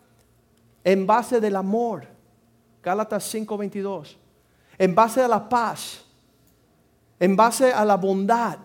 en 0.82 1.06
base 1.06 1.40
del 1.40 1.56
amor. 1.56 2.06
Gálatas 2.82 3.24
5:22. 3.32 4.16
En 4.78 4.94
base 4.94 5.20
a 5.22 5.28
la 5.28 5.48
paz. 5.48 6.04
En 7.18 7.37
base 7.37 7.72
a 7.72 7.85
la 7.85 7.96
bondad. 7.96 8.59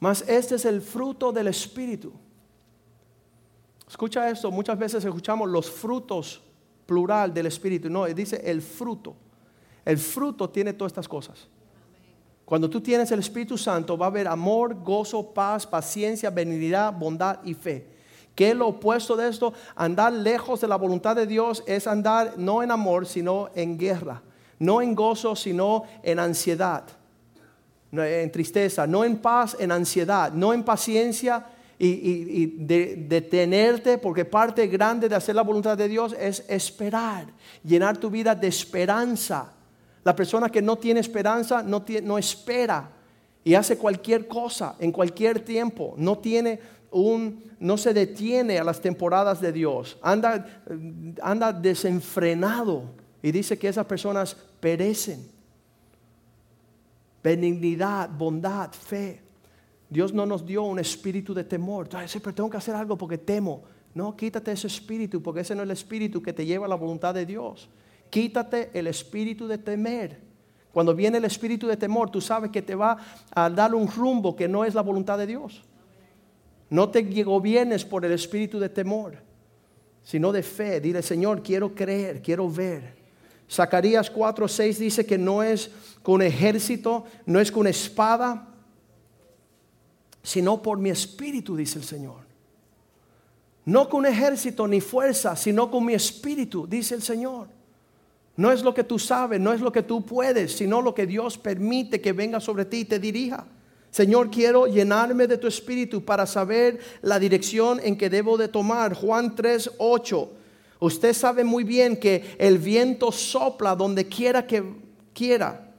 Mas 0.00 0.22
este 0.28 0.56
es 0.56 0.64
el 0.64 0.80
fruto 0.80 1.32
del 1.32 1.48
Espíritu. 1.48 2.12
Escucha 3.88 4.28
esto, 4.28 4.50
muchas 4.50 4.78
veces 4.78 5.04
escuchamos 5.04 5.48
los 5.48 5.70
frutos 5.70 6.42
plural 6.86 7.32
del 7.32 7.46
Espíritu. 7.46 7.88
No, 7.88 8.04
dice 8.06 8.40
el 8.44 8.62
fruto. 8.62 9.16
El 9.88 9.96
fruto 9.96 10.50
tiene 10.50 10.74
todas 10.74 10.90
estas 10.90 11.08
cosas. 11.08 11.48
Cuando 12.44 12.68
tú 12.68 12.78
tienes 12.78 13.10
el 13.10 13.20
Espíritu 13.20 13.56
Santo 13.56 13.96
va 13.96 14.04
a 14.04 14.10
haber 14.10 14.28
amor, 14.28 14.74
gozo, 14.82 15.32
paz, 15.32 15.66
paciencia, 15.66 16.28
benignidad, 16.28 16.92
bondad 16.92 17.38
y 17.42 17.54
fe. 17.54 17.86
¿Qué 18.34 18.50
es 18.50 18.54
lo 18.54 18.68
opuesto 18.68 19.16
de 19.16 19.30
esto? 19.30 19.54
Andar 19.74 20.12
lejos 20.12 20.60
de 20.60 20.68
la 20.68 20.76
voluntad 20.76 21.16
de 21.16 21.26
Dios 21.26 21.64
es 21.66 21.86
andar 21.86 22.34
no 22.36 22.62
en 22.62 22.70
amor, 22.70 23.06
sino 23.06 23.48
en 23.54 23.78
guerra. 23.78 24.20
No 24.58 24.82
en 24.82 24.94
gozo, 24.94 25.34
sino 25.34 25.84
en 26.02 26.18
ansiedad. 26.18 26.84
En 27.90 28.30
tristeza. 28.30 28.86
No 28.86 29.04
en 29.04 29.16
paz, 29.16 29.56
en 29.58 29.72
ansiedad. 29.72 30.30
No 30.32 30.52
en 30.52 30.64
paciencia 30.64 31.46
y, 31.78 32.44
detenerte, 32.58 33.96
porque 33.96 34.26
parte 34.26 34.66
grande 34.66 35.08
de 35.08 35.14
hacer 35.14 35.34
la 35.34 35.40
voluntad 35.40 35.78
de 35.78 35.88
Dios 35.88 36.14
es 36.20 36.44
esperar. 36.46 37.28
Llenar 37.64 37.96
tu 37.96 38.10
vida 38.10 38.34
de 38.34 38.48
esperanza 38.48 39.54
la 40.08 40.16
persona 40.16 40.48
que 40.48 40.62
no 40.62 40.78
tiene 40.78 41.00
esperanza 41.00 41.62
no, 41.62 41.84
no 42.02 42.16
espera 42.16 42.90
y 43.44 43.52
hace 43.52 43.76
cualquier 43.76 44.26
cosa 44.26 44.74
en 44.78 44.90
cualquier 44.90 45.40
tiempo. 45.40 45.92
No 45.98 46.16
tiene 46.16 46.60
un, 46.90 47.44
no 47.60 47.76
se 47.76 47.92
detiene 47.92 48.58
a 48.58 48.64
las 48.64 48.80
temporadas 48.80 49.38
de 49.38 49.52
Dios. 49.52 49.98
Anda, 50.00 50.62
anda 51.20 51.52
desenfrenado 51.52 52.84
y 53.22 53.32
dice 53.32 53.58
que 53.58 53.68
esas 53.68 53.84
personas 53.84 54.34
perecen. 54.60 55.28
Benignidad, 57.22 58.08
bondad, 58.08 58.72
fe. 58.72 59.20
Dios 59.90 60.14
no 60.14 60.24
nos 60.24 60.46
dio 60.46 60.62
un 60.62 60.78
espíritu 60.78 61.34
de 61.34 61.44
temor. 61.44 61.86
Pero 61.90 62.34
tengo 62.34 62.48
que 62.48 62.56
hacer 62.56 62.74
algo 62.74 62.96
porque 62.96 63.18
temo. 63.18 63.64
No, 63.92 64.16
quítate 64.16 64.52
ese 64.52 64.68
espíritu 64.68 65.22
porque 65.22 65.42
ese 65.42 65.54
no 65.54 65.60
es 65.60 65.66
el 65.66 65.72
espíritu 65.72 66.22
que 66.22 66.32
te 66.32 66.46
lleva 66.46 66.64
a 66.64 66.68
la 66.70 66.76
voluntad 66.76 67.12
de 67.12 67.26
Dios. 67.26 67.68
Quítate 68.10 68.70
el 68.74 68.86
espíritu 68.86 69.46
de 69.46 69.58
temer. 69.58 70.20
Cuando 70.72 70.94
viene 70.94 71.18
el 71.18 71.24
espíritu 71.24 71.66
de 71.66 71.76
temor, 71.76 72.10
tú 72.10 72.20
sabes 72.20 72.50
que 72.50 72.62
te 72.62 72.74
va 72.74 72.98
a 73.34 73.50
dar 73.50 73.74
un 73.74 73.88
rumbo 73.88 74.36
que 74.36 74.48
no 74.48 74.64
es 74.64 74.74
la 74.74 74.82
voluntad 74.82 75.18
de 75.18 75.26
Dios. 75.26 75.62
No 76.70 76.90
te 76.90 77.02
gobiernes 77.24 77.84
por 77.84 78.04
el 78.04 78.12
espíritu 78.12 78.58
de 78.58 78.68
temor, 78.68 79.16
sino 80.02 80.30
de 80.32 80.42
fe. 80.42 80.80
Dile, 80.80 81.02
Señor, 81.02 81.42
quiero 81.42 81.74
creer, 81.74 82.22
quiero 82.22 82.50
ver. 82.50 82.96
Zacarías 83.50 84.12
4:6 84.12 84.76
dice 84.76 85.06
que 85.06 85.16
no 85.16 85.42
es 85.42 85.70
con 86.02 86.20
ejército, 86.20 87.04
no 87.24 87.40
es 87.40 87.50
con 87.50 87.66
espada, 87.66 88.46
sino 90.22 90.60
por 90.60 90.78
mi 90.78 90.90
espíritu, 90.90 91.56
dice 91.56 91.78
el 91.78 91.84
Señor. 91.84 92.28
No 93.64 93.88
con 93.88 94.04
ejército 94.06 94.68
ni 94.68 94.80
fuerza, 94.80 95.34
sino 95.36 95.70
con 95.70 95.84
mi 95.84 95.94
espíritu, 95.94 96.66
dice 96.66 96.94
el 96.94 97.02
Señor. 97.02 97.57
No 98.38 98.52
es 98.52 98.62
lo 98.62 98.72
que 98.72 98.84
tú 98.84 99.00
sabes, 99.00 99.40
no 99.40 99.52
es 99.52 99.60
lo 99.60 99.72
que 99.72 99.82
tú 99.82 100.06
puedes, 100.06 100.56
sino 100.56 100.80
lo 100.80 100.94
que 100.94 101.08
Dios 101.08 101.36
permite 101.36 102.00
que 102.00 102.12
venga 102.12 102.38
sobre 102.38 102.64
ti 102.64 102.78
y 102.78 102.84
te 102.84 103.00
dirija. 103.00 103.44
Señor, 103.90 104.30
quiero 104.30 104.68
llenarme 104.68 105.26
de 105.26 105.38
tu 105.38 105.48
espíritu 105.48 106.04
para 106.04 106.24
saber 106.24 106.78
la 107.02 107.18
dirección 107.18 107.80
en 107.82 107.98
que 107.98 108.08
debo 108.08 108.36
de 108.36 108.46
tomar. 108.46 108.94
Juan 108.94 109.34
3, 109.34 109.72
8. 109.78 110.30
Usted 110.78 111.14
sabe 111.14 111.42
muy 111.42 111.64
bien 111.64 111.96
que 111.96 112.36
el 112.38 112.58
viento 112.58 113.10
sopla 113.10 113.74
donde 113.74 114.06
quiera 114.06 114.46
que 114.46 114.62
quiera. 115.12 115.72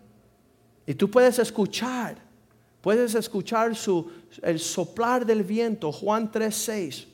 Y 0.86 0.96
tú 0.96 1.10
puedes 1.10 1.40
escuchar, 1.40 2.18
puedes 2.82 3.16
escuchar 3.16 3.74
su, 3.74 4.12
el 4.44 4.60
soplar 4.60 5.26
del 5.26 5.44
viento. 5.44 5.94
Juan 5.94 6.30
3, 6.30 6.54
6. 6.54 7.08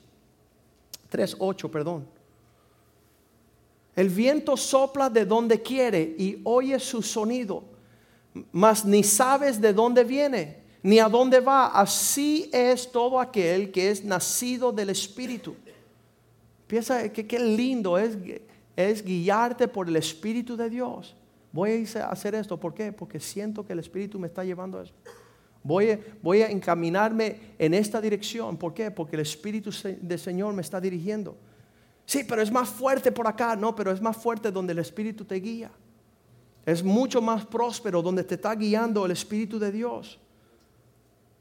3, 1.08 1.36
8, 1.38 1.70
perdón. 1.70 2.15
El 3.96 4.10
viento 4.10 4.58
sopla 4.58 5.08
de 5.08 5.24
donde 5.24 5.62
quiere 5.62 6.14
y 6.18 6.38
oye 6.44 6.78
su 6.78 7.00
sonido, 7.00 7.64
mas 8.52 8.84
ni 8.84 9.02
sabes 9.02 9.58
de 9.58 9.72
dónde 9.72 10.04
viene, 10.04 10.58
ni 10.82 10.98
a 10.98 11.08
dónde 11.08 11.40
va. 11.40 11.68
Así 11.68 12.50
es 12.52 12.92
todo 12.92 13.18
aquel 13.18 13.72
que 13.72 13.90
es 13.90 14.04
nacido 14.04 14.70
del 14.70 14.90
Espíritu. 14.90 15.56
Piensa 16.66 17.10
que 17.10 17.26
qué 17.26 17.38
lindo 17.38 17.96
es, 17.96 18.18
es 18.76 19.02
guiarte 19.02 19.66
por 19.66 19.88
el 19.88 19.96
Espíritu 19.96 20.58
de 20.58 20.68
Dios. 20.68 21.16
Voy 21.50 21.88
a 21.94 22.10
hacer 22.10 22.34
esto, 22.34 22.60
¿por 22.60 22.74
qué? 22.74 22.92
Porque 22.92 23.18
siento 23.18 23.64
que 23.64 23.72
el 23.72 23.78
Espíritu 23.78 24.18
me 24.18 24.26
está 24.26 24.44
llevando 24.44 24.78
a 24.78 24.82
eso. 24.82 24.92
Voy 25.62 25.90
a, 25.90 26.00
voy 26.22 26.42
a 26.42 26.50
encaminarme 26.50 27.54
en 27.58 27.72
esta 27.72 27.98
dirección. 27.98 28.58
¿Por 28.58 28.74
qué? 28.74 28.90
Porque 28.90 29.16
el 29.16 29.22
Espíritu 29.22 29.70
del 30.02 30.18
Señor 30.18 30.52
me 30.52 30.60
está 30.60 30.82
dirigiendo. 30.82 31.34
Sí, 32.06 32.22
pero 32.26 32.40
es 32.40 32.52
más 32.52 32.68
fuerte 32.68 33.10
por 33.10 33.26
acá. 33.26 33.56
No, 33.56 33.74
pero 33.74 33.90
es 33.90 34.00
más 34.00 34.16
fuerte 34.16 34.52
donde 34.52 34.72
el 34.72 34.78
Espíritu 34.78 35.24
te 35.24 35.34
guía. 35.34 35.70
Es 36.64 36.82
mucho 36.82 37.20
más 37.20 37.44
próspero 37.44 38.00
donde 38.00 38.24
te 38.24 38.36
está 38.36 38.54
guiando 38.54 39.04
el 39.04 39.12
Espíritu 39.12 39.58
de 39.58 39.72
Dios. 39.72 40.18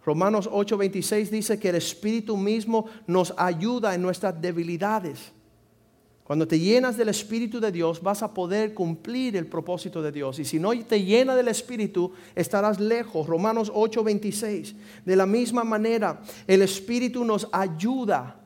Romanos 0.04 0.47
8:26 0.51 1.30
dice 1.30 1.60
que 1.60 1.69
el 1.69 1.75
Espíritu 1.75 2.36
mismo 2.38 2.86
nos 3.08 3.34
ayuda 3.38 3.95
en 3.95 4.01
nuestras 4.01 4.39
debilidades. 4.39 5.32
Cuando 6.23 6.47
te 6.47 6.60
llenas 6.60 6.97
del 6.97 7.10
Espíritu 7.10 7.60
de 7.60 7.71
Dios 7.71 8.01
vas 8.01 8.23
a 8.23 8.34
poder 8.34 8.73
cumplir 8.73 9.36
el 9.36 9.45
propósito 9.45 10.01
de 10.01 10.12
Dios. 10.12 10.39
Y 10.39 10.45
si 10.45 10.60
no 10.60 10.71
te 10.84 11.04
llena 11.04 11.36
del 11.36 11.47
Espíritu, 11.47 12.12
estarás 12.34 12.80
lejos. 12.80 13.28
Romanos 13.28 13.71
8:26. 13.73 14.75
De 15.06 15.15
la 15.15 15.28
misma 15.28 15.63
manera, 15.63 16.21
el 16.47 16.63
Espíritu 16.63 17.23
nos 17.23 17.47
ayuda 17.51 18.44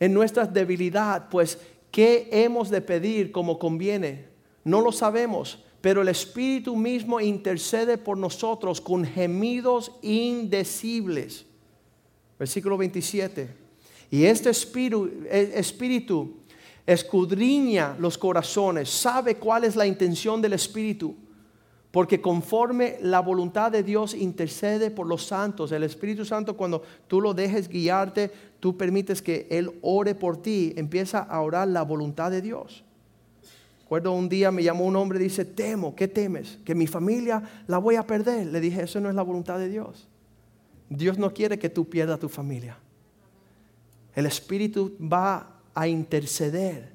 en 0.00 0.14
nuestra 0.14 0.46
debilidad, 0.46 1.28
pues 1.28 1.58
¿qué 1.90 2.28
hemos 2.30 2.70
de 2.70 2.80
pedir 2.80 3.32
como 3.32 3.58
conviene? 3.58 4.26
No 4.64 4.80
lo 4.80 4.92
sabemos, 4.92 5.64
pero 5.80 6.02
el 6.02 6.08
Espíritu 6.08 6.76
mismo 6.76 7.20
intercede 7.20 7.98
por 7.98 8.18
nosotros 8.18 8.80
con 8.80 9.04
gemidos 9.04 9.92
indecibles. 10.02 11.46
Versículo 12.38 12.76
27. 12.76 13.48
Y 14.10 14.24
este 14.24 14.50
espíritu, 14.50 15.10
e, 15.28 15.52
espíritu 15.54 16.36
escudriña 16.86 17.96
los 17.98 18.16
corazones, 18.16 18.88
sabe 18.88 19.36
cuál 19.36 19.64
es 19.64 19.76
la 19.76 19.86
intención 19.86 20.40
del 20.40 20.54
Espíritu 20.54 21.14
porque 21.90 22.20
conforme 22.20 22.98
la 23.00 23.20
voluntad 23.20 23.72
de 23.72 23.82
Dios 23.82 24.14
intercede 24.14 24.90
por 24.90 25.06
los 25.06 25.26
santos, 25.26 25.72
el 25.72 25.82
Espíritu 25.82 26.24
Santo 26.24 26.56
cuando 26.56 26.82
tú 27.06 27.20
lo 27.20 27.32
dejes 27.32 27.68
guiarte, 27.68 28.30
tú 28.60 28.76
permites 28.76 29.22
que 29.22 29.46
Él 29.50 29.78
ore 29.80 30.14
por 30.14 30.42
ti, 30.42 30.74
empieza 30.76 31.20
a 31.20 31.40
orar 31.40 31.68
la 31.68 31.82
voluntad 31.82 32.30
de 32.30 32.42
Dios. 32.42 32.84
Recuerdo 33.80 34.12
un 34.12 34.28
día 34.28 34.50
me 34.50 34.62
llamó 34.62 34.84
un 34.84 34.96
hombre 34.96 35.18
y 35.18 35.22
dice, 35.22 35.46
temo, 35.46 35.96
¿qué 35.96 36.08
temes? 36.08 36.58
Que 36.62 36.74
mi 36.74 36.86
familia 36.86 37.42
la 37.66 37.78
voy 37.78 37.96
a 37.96 38.06
perder. 38.06 38.46
Le 38.48 38.60
dije, 38.60 38.82
eso 38.82 39.00
no 39.00 39.08
es 39.08 39.14
la 39.14 39.22
voluntad 39.22 39.58
de 39.58 39.70
Dios. 39.70 40.06
Dios 40.90 41.16
no 41.16 41.32
quiere 41.32 41.58
que 41.58 41.70
tú 41.70 41.88
pierdas 41.88 42.20
tu 42.20 42.28
familia. 42.28 42.76
El 44.14 44.26
Espíritu 44.26 44.94
va 45.00 45.62
a 45.74 45.88
interceder. 45.88 46.92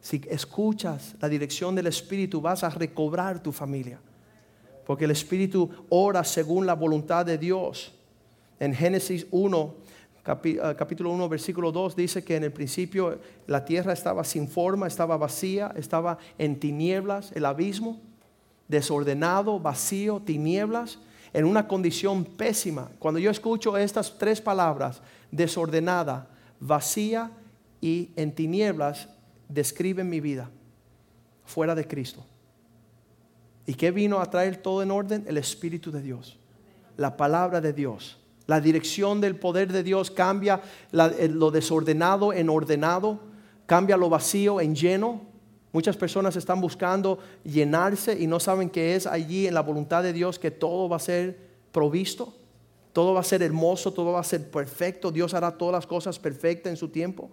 Si 0.00 0.20
escuchas 0.28 1.14
la 1.20 1.28
dirección 1.28 1.76
del 1.76 1.86
Espíritu, 1.86 2.40
vas 2.40 2.64
a 2.64 2.70
recobrar 2.70 3.40
tu 3.40 3.52
familia. 3.52 4.00
Porque 4.86 5.04
el 5.04 5.10
Espíritu 5.10 5.70
ora 5.88 6.24
según 6.24 6.66
la 6.66 6.74
voluntad 6.74 7.24
de 7.26 7.38
Dios. 7.38 7.92
En 8.58 8.74
Génesis 8.74 9.26
1, 9.30 9.74
ah, 10.26 10.74
capítulo 10.76 11.10
1, 11.10 11.28
versículo 11.28 11.72
2 11.72 11.96
dice 11.96 12.24
que 12.24 12.36
en 12.36 12.44
el 12.44 12.52
principio 12.52 13.18
la 13.46 13.64
tierra 13.64 13.92
estaba 13.92 14.24
sin 14.24 14.48
forma, 14.48 14.86
estaba 14.86 15.16
vacía, 15.16 15.72
estaba 15.76 16.18
en 16.38 16.58
tinieblas, 16.58 17.32
el 17.32 17.44
abismo, 17.44 18.00
desordenado, 18.68 19.58
vacío, 19.60 20.20
tinieblas, 20.24 20.98
en 21.32 21.44
una 21.44 21.66
condición 21.66 22.24
pésima. 22.24 22.90
Cuando 22.98 23.18
yo 23.18 23.30
escucho 23.30 23.76
estas 23.76 24.18
tres 24.18 24.40
palabras, 24.40 25.02
desordenada, 25.30 26.28
vacía 26.60 27.30
y 27.80 28.10
en 28.16 28.34
tinieblas, 28.34 29.08
describen 29.48 30.08
mi 30.08 30.20
vida 30.20 30.50
fuera 31.44 31.74
de 31.74 31.86
Cristo. 31.86 32.24
¿Y 33.66 33.74
qué 33.74 33.90
vino 33.90 34.20
a 34.20 34.30
traer 34.30 34.56
todo 34.56 34.82
en 34.82 34.90
orden? 34.90 35.24
El 35.26 35.38
Espíritu 35.38 35.90
de 35.92 36.02
Dios, 36.02 36.38
la 36.96 37.16
palabra 37.16 37.60
de 37.60 37.72
Dios. 37.72 38.18
La 38.46 38.60
dirección 38.60 39.20
del 39.20 39.36
poder 39.36 39.72
de 39.72 39.82
Dios 39.82 40.10
cambia 40.10 40.60
lo 40.90 41.50
desordenado 41.50 42.32
en 42.32 42.48
ordenado, 42.48 43.20
cambia 43.66 43.96
lo 43.96 44.08
vacío 44.08 44.60
en 44.60 44.74
lleno. 44.74 45.22
Muchas 45.72 45.96
personas 45.96 46.36
están 46.36 46.60
buscando 46.60 47.18
llenarse 47.44 48.20
y 48.20 48.26
no 48.26 48.40
saben 48.40 48.68
que 48.68 48.96
es 48.96 49.06
allí 49.06 49.46
en 49.46 49.54
la 49.54 49.62
voluntad 49.62 50.02
de 50.02 50.12
Dios 50.12 50.38
que 50.38 50.50
todo 50.50 50.88
va 50.88 50.96
a 50.96 51.00
ser 51.00 51.38
provisto, 51.70 52.34
todo 52.92 53.14
va 53.14 53.20
a 53.20 53.24
ser 53.24 53.42
hermoso, 53.42 53.92
todo 53.92 54.12
va 54.12 54.20
a 54.20 54.24
ser 54.24 54.50
perfecto. 54.50 55.12
Dios 55.12 55.32
hará 55.34 55.56
todas 55.56 55.72
las 55.72 55.86
cosas 55.86 56.18
perfectas 56.18 56.70
en 56.72 56.76
su 56.76 56.88
tiempo. 56.88 57.30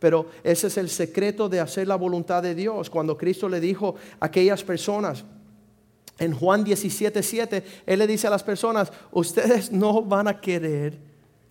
Pero 0.00 0.26
ese 0.42 0.66
es 0.66 0.76
el 0.78 0.88
secreto 0.88 1.48
de 1.48 1.60
hacer 1.60 1.86
la 1.86 1.96
voluntad 1.96 2.42
de 2.42 2.54
Dios. 2.54 2.90
Cuando 2.90 3.16
Cristo 3.16 3.48
le 3.48 3.60
dijo 3.60 3.94
a 4.18 4.26
aquellas 4.26 4.64
personas, 4.64 5.24
en 6.20 6.34
Juan 6.34 6.62
17, 6.62 7.22
7, 7.22 7.64
Él 7.86 7.98
le 7.98 8.06
dice 8.06 8.26
a 8.26 8.30
las 8.30 8.44
personas, 8.44 8.92
ustedes 9.10 9.72
no 9.72 10.02
van 10.02 10.28
a 10.28 10.40
querer 10.40 10.96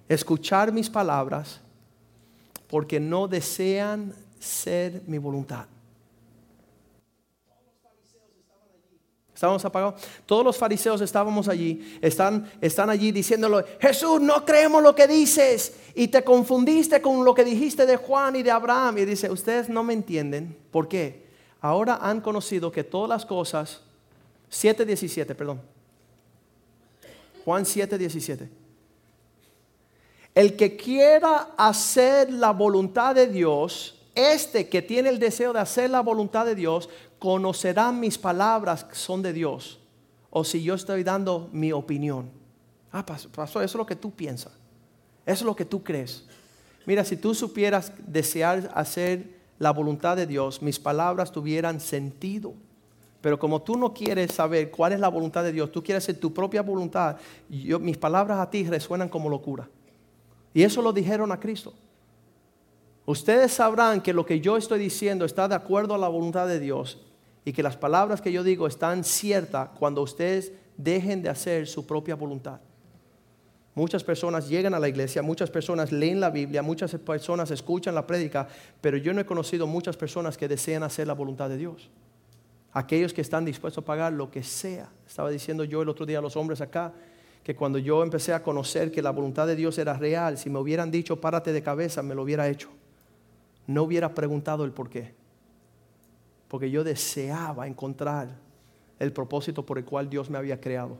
escuchar 0.07 0.71
mis 0.71 0.89
palabras 0.89 1.59
porque 2.67 2.99
no 2.99 3.27
desean 3.27 4.13
ser 4.39 5.01
mi 5.07 5.17
voluntad. 5.17 5.65
Estábamos 9.33 9.63
apagados. 9.63 10.01
Todos 10.25 10.43
los 10.43 10.57
fariseos 10.57 10.99
estábamos 11.01 11.47
allí. 11.47 11.97
Están, 12.01 12.51
están 12.59 12.89
allí 12.89 13.11
diciéndolo, 13.11 13.63
Jesús, 13.79 14.21
no 14.21 14.45
creemos 14.45 14.83
lo 14.83 14.93
que 14.93 15.07
dices. 15.07 15.73
Y 15.95 16.09
te 16.09 16.23
confundiste 16.25 17.01
con 17.01 17.23
lo 17.23 17.33
que 17.33 17.45
dijiste 17.45 17.85
de 17.85 17.95
Juan 17.95 18.35
y 18.35 18.43
de 18.43 18.51
Abraham. 18.51 18.97
Y 18.97 19.05
dice, 19.05 19.31
ustedes 19.31 19.69
no 19.69 19.81
me 19.81 19.93
entienden. 19.93 20.57
¿Por 20.71 20.89
qué? 20.89 21.25
Ahora 21.61 21.99
han 22.01 22.19
conocido 22.19 22.69
que 22.69 22.83
todas 22.83 23.07
las 23.07 23.25
cosas, 23.25 23.81
7.17, 24.51 25.35
perdón. 25.35 25.61
Juan 27.45 27.63
7.17. 27.63 28.49
El 30.35 30.55
que 30.55 30.77
quiera 30.77 31.49
hacer 31.57 32.31
la 32.31 32.51
voluntad 32.51 33.15
de 33.15 33.27
Dios, 33.27 33.99
este 34.15 34.69
que 34.69 34.81
tiene 34.81 35.09
el 35.09 35.19
deseo 35.19 35.53
de 35.53 35.59
hacer 35.59 35.89
la 35.89 36.01
voluntad 36.01 36.45
de 36.45 36.55
Dios, 36.55 36.89
conocerán 37.17 37.99
mis 37.99 38.17
palabras 38.17 38.83
que 38.83 38.95
son 38.95 39.21
de 39.21 39.33
Dios. 39.33 39.79
O 40.29 40.43
si 40.43 40.63
yo 40.63 40.75
estoy 40.75 41.03
dando 41.03 41.49
mi 41.51 41.71
opinión. 41.71 42.29
Ah, 42.91 43.05
pastor, 43.05 43.43
eso 43.43 43.61
es 43.61 43.75
lo 43.75 43.85
que 43.85 43.95
tú 43.95 44.11
piensas. 44.11 44.53
Eso 45.25 45.43
es 45.43 45.45
lo 45.45 45.55
que 45.55 45.65
tú 45.65 45.83
crees. 45.83 46.23
Mira, 46.85 47.03
si 47.03 47.17
tú 47.17 47.35
supieras 47.35 47.91
desear 48.07 48.71
hacer 48.73 49.37
la 49.59 49.71
voluntad 49.71 50.15
de 50.15 50.25
Dios, 50.25 50.61
mis 50.61 50.79
palabras 50.79 51.31
tuvieran 51.31 51.79
sentido. 51.79 52.53
Pero 53.21 53.37
como 53.37 53.61
tú 53.61 53.77
no 53.77 53.93
quieres 53.93 54.31
saber 54.31 54.71
cuál 54.71 54.93
es 54.93 54.99
la 54.99 55.09
voluntad 55.09 55.43
de 55.43 55.51
Dios, 55.51 55.71
tú 55.71 55.83
quieres 55.83 56.03
hacer 56.03 56.19
tu 56.19 56.33
propia 56.33 56.61
voluntad, 56.61 57.17
mis 57.49 57.97
palabras 57.97 58.39
a 58.39 58.49
ti 58.49 58.63
resuenan 58.63 59.09
como 59.09 59.29
locura. 59.29 59.67
Y 60.53 60.63
eso 60.63 60.81
lo 60.81 60.93
dijeron 60.93 61.31
a 61.31 61.39
Cristo. 61.39 61.73
Ustedes 63.05 63.51
sabrán 63.51 64.01
que 64.01 64.13
lo 64.13 64.25
que 64.25 64.39
yo 64.39 64.55
estoy 64.55 64.79
diciendo 64.79 65.25
está 65.25 65.47
de 65.47 65.55
acuerdo 65.55 65.95
a 65.95 65.97
la 65.97 66.07
voluntad 66.07 66.47
de 66.47 66.59
Dios 66.59 66.99
y 67.43 67.53
que 67.53 67.63
las 67.63 67.75
palabras 67.75 68.21
que 68.21 68.31
yo 68.31 68.43
digo 68.43 68.67
están 68.67 69.03
ciertas 69.03 69.69
cuando 69.79 70.01
ustedes 70.01 70.53
dejen 70.77 71.21
de 71.21 71.29
hacer 71.29 71.67
su 71.67 71.85
propia 71.85 72.15
voluntad. 72.15 72.59
Muchas 73.75 74.03
personas 74.03 74.47
llegan 74.47 74.73
a 74.73 74.79
la 74.79 74.89
iglesia, 74.89 75.21
muchas 75.21 75.49
personas 75.49 75.91
leen 75.91 76.19
la 76.19 76.29
Biblia, 76.29 76.61
muchas 76.61 76.93
personas 76.95 77.49
escuchan 77.51 77.95
la 77.95 78.05
prédica, 78.05 78.47
pero 78.81 78.97
yo 78.97 79.13
no 79.13 79.21
he 79.21 79.25
conocido 79.25 79.67
muchas 79.67 79.97
personas 79.97 80.37
que 80.37 80.47
desean 80.47 80.83
hacer 80.83 81.07
la 81.07 81.13
voluntad 81.13 81.49
de 81.49 81.57
Dios. 81.57 81.89
Aquellos 82.73 83.13
que 83.13 83.21
están 83.21 83.45
dispuestos 83.45 83.83
a 83.83 83.85
pagar 83.85 84.13
lo 84.13 84.29
que 84.29 84.43
sea. 84.43 84.89
Estaba 85.07 85.29
diciendo 85.29 85.63
yo 85.63 85.81
el 85.81 85.89
otro 85.89 86.05
día 86.05 86.19
a 86.19 86.21
los 86.21 86.35
hombres 86.35 86.61
acá 86.61 86.93
que 87.43 87.55
cuando 87.55 87.79
yo 87.79 88.03
empecé 88.03 88.33
a 88.33 88.43
conocer 88.43 88.91
que 88.91 89.01
la 89.01 89.11
voluntad 89.11 89.47
de 89.47 89.55
Dios 89.55 89.77
era 89.77 89.93
real, 89.93 90.37
si 90.37 90.49
me 90.49 90.59
hubieran 90.59 90.91
dicho 90.91 91.19
párate 91.19 91.51
de 91.51 91.63
cabeza, 91.63 92.03
me 92.03 92.13
lo 92.13 92.23
hubiera 92.23 92.47
hecho. 92.47 92.69
No 93.65 93.83
hubiera 93.83 94.13
preguntado 94.13 94.65
el 94.65 94.71
por 94.71 94.89
qué 94.89 95.19
porque 96.49 96.69
yo 96.69 96.83
deseaba 96.83 97.67
encontrar 97.67 98.35
el 98.97 99.13
propósito 99.13 99.65
por 99.65 99.77
el 99.77 99.85
cual 99.85 100.09
Dios 100.09 100.29
me 100.29 100.37
había 100.37 100.59
creado. 100.59 100.97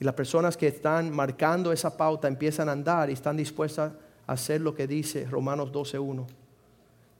Y 0.00 0.04
las 0.04 0.14
personas 0.14 0.56
que 0.56 0.68
están 0.68 1.14
marcando 1.14 1.72
esa 1.72 1.96
pauta 1.96 2.28
empiezan 2.28 2.68
a 2.68 2.72
andar 2.72 3.10
y 3.10 3.12
están 3.12 3.36
dispuestas 3.36 3.92
a 4.26 4.32
hacer 4.32 4.60
lo 4.60 4.74
que 4.74 4.86
dice 4.86 5.26
Romanos 5.26 5.72
12.1, 5.72 6.24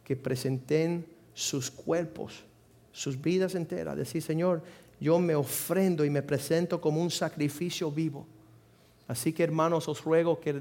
que 0.05 0.17
presenten 0.17 1.07
sus 1.35 1.71
cuerpos, 1.71 2.45
sus 2.95 3.21
vidas 3.21 3.55
enteras, 3.55 3.97
decir, 3.97 4.23
Señor, 4.23 4.63
yo 4.99 5.19
me 5.19 5.35
ofrendo 5.35 6.05
y 6.05 6.11
me 6.11 6.23
presento 6.23 6.81
como 6.81 7.03
un 7.03 7.11
sacrificio 7.11 7.91
vivo. 7.91 8.27
Así 9.07 9.35
que 9.35 9.43
hermanos, 9.43 9.87
os 9.89 10.03
ruego 10.03 10.41
que 10.41 10.55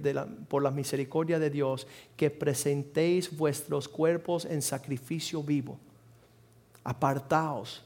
por 0.50 0.62
la 0.62 0.72
misericordia 0.72 1.40
de 1.40 1.50
Dios, 1.50 1.88
que 2.18 2.30
presentéis 2.30 3.38
vuestros 3.38 3.88
cuerpos 3.88 4.44
en 4.44 4.62
sacrificio 4.62 5.42
vivo 5.42 5.80
apartaos 6.84 7.84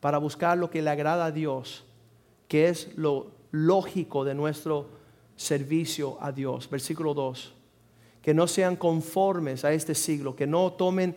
para 0.00 0.18
buscar 0.18 0.58
lo 0.58 0.70
que 0.70 0.82
le 0.82 0.90
agrada 0.90 1.26
a 1.26 1.30
Dios, 1.30 1.84
que 2.48 2.68
es 2.68 2.96
lo 2.96 3.30
lógico 3.52 4.24
de 4.24 4.34
nuestro 4.34 4.88
servicio 5.36 6.18
a 6.20 6.30
Dios. 6.32 6.68
Versículo 6.68 7.14
2. 7.14 7.54
Que 8.20 8.34
no 8.34 8.46
sean 8.46 8.76
conformes 8.76 9.64
a 9.64 9.72
este 9.72 9.94
siglo, 9.94 10.36
que 10.36 10.46
no 10.46 10.72
tomen 10.72 11.16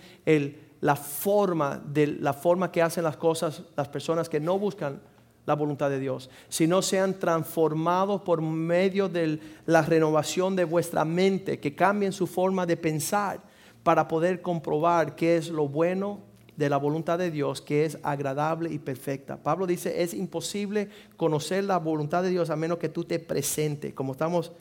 la 0.82 0.96
forma 0.96 1.82
de 1.84 2.08
la 2.08 2.34
forma 2.34 2.72
que 2.72 2.82
hacen 2.82 3.04
las 3.04 3.18
cosas 3.18 3.64
las 3.76 3.88
personas 3.88 4.30
que 4.30 4.40
no 4.40 4.60
buscan 4.60 5.02
la 5.46 5.56
voluntad 5.56 5.90
de 5.90 6.00
Dios, 6.00 6.30
sino 6.50 6.82
sean 6.82 7.18
transformados 7.20 8.22
por 8.22 8.42
medio 8.42 9.08
de 9.08 9.40
la 9.66 9.82
renovación 9.82 10.56
de 10.56 10.66
vuestra 10.66 11.06
mente, 11.06 11.60
que 11.60 11.74
cambien 11.74 12.12
su 12.12 12.28
forma 12.28 12.66
de 12.66 12.76
pensar 12.76 13.40
para 13.82 14.10
poder 14.10 14.42
comprobar 14.42 15.16
qué 15.16 15.38
es 15.38 15.50
lo 15.50 15.68
bueno, 15.70 16.20
de 16.58 16.70
la 16.70 16.78
voluntad 16.78 17.20
de 17.20 17.32
Dios 17.32 17.62
que 17.62 17.86
es 17.86 17.98
agradable 18.04 18.72
y 18.72 18.80
perfecta. 18.80 19.38
Pablo 19.38 19.68
dice, 19.68 20.02
es 20.02 20.14
imposible 20.14 20.90
conocer 21.16 21.64
la 21.64 21.78
voluntad 21.78 22.24
de 22.24 22.30
Dios 22.30 22.50
a 22.50 22.56
menos 22.56 22.80
que 22.80 22.90
tú 22.90 23.04
te 23.04 23.20
presentes, 23.20 23.94
como 23.94 24.14
estamos 24.14 24.52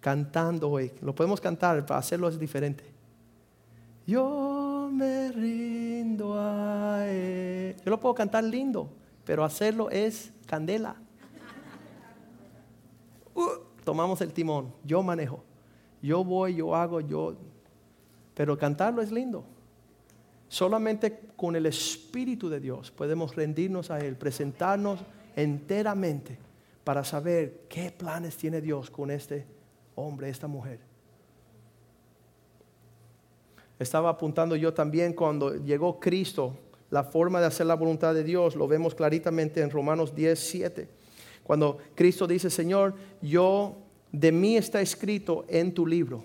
cantando 0.00 0.70
hoy. 0.70 0.90
Lo 1.02 1.14
podemos 1.14 1.40
cantar, 1.40 1.84
para 1.84 2.00
hacerlo 2.00 2.26
es 2.26 2.38
diferente. 2.38 2.84
Yo 4.06 4.59
me 4.90 5.32
rindo 5.32 6.34
a 6.38 7.06
él. 7.06 7.76
Yo 7.84 7.90
lo 7.90 8.00
puedo 8.00 8.14
cantar 8.14 8.44
lindo, 8.44 8.90
pero 9.24 9.44
hacerlo 9.44 9.90
es 9.90 10.32
candela. 10.46 10.96
Uh, 13.34 13.48
tomamos 13.84 14.20
el 14.20 14.32
timón, 14.32 14.74
yo 14.84 15.02
manejo. 15.02 15.44
Yo 16.02 16.24
voy, 16.24 16.56
yo 16.56 16.74
hago, 16.74 17.00
yo... 17.00 17.36
Pero 18.34 18.56
cantarlo 18.56 19.02
es 19.02 19.12
lindo. 19.12 19.44
Solamente 20.48 21.30
con 21.36 21.54
el 21.54 21.66
Espíritu 21.66 22.48
de 22.48 22.58
Dios 22.58 22.90
podemos 22.90 23.36
rendirnos 23.36 23.90
a 23.90 24.00
Él, 24.00 24.16
presentarnos 24.16 25.00
enteramente 25.36 26.38
para 26.82 27.04
saber 27.04 27.66
qué 27.68 27.90
planes 27.90 28.36
tiene 28.36 28.60
Dios 28.60 28.90
con 28.90 29.10
este 29.10 29.46
hombre, 29.94 30.28
esta 30.28 30.48
mujer. 30.48 30.89
Estaba 33.80 34.10
apuntando 34.10 34.56
yo 34.56 34.74
también 34.74 35.14
cuando 35.14 35.56
llegó 35.56 35.98
Cristo, 35.98 36.54
la 36.90 37.02
forma 37.02 37.40
de 37.40 37.46
hacer 37.46 37.66
la 37.66 37.74
voluntad 37.74 38.12
de 38.12 38.22
Dios, 38.22 38.54
lo 38.54 38.68
vemos 38.68 38.94
claritamente 38.94 39.62
en 39.62 39.70
Romanos 39.70 40.14
10, 40.14 40.38
7. 40.38 40.88
Cuando 41.42 41.78
Cristo 41.94 42.26
dice, 42.26 42.50
Señor, 42.50 42.94
yo, 43.22 43.78
de 44.12 44.32
mí 44.32 44.58
está 44.58 44.82
escrito 44.82 45.46
en 45.48 45.72
tu 45.72 45.86
libro. 45.86 46.22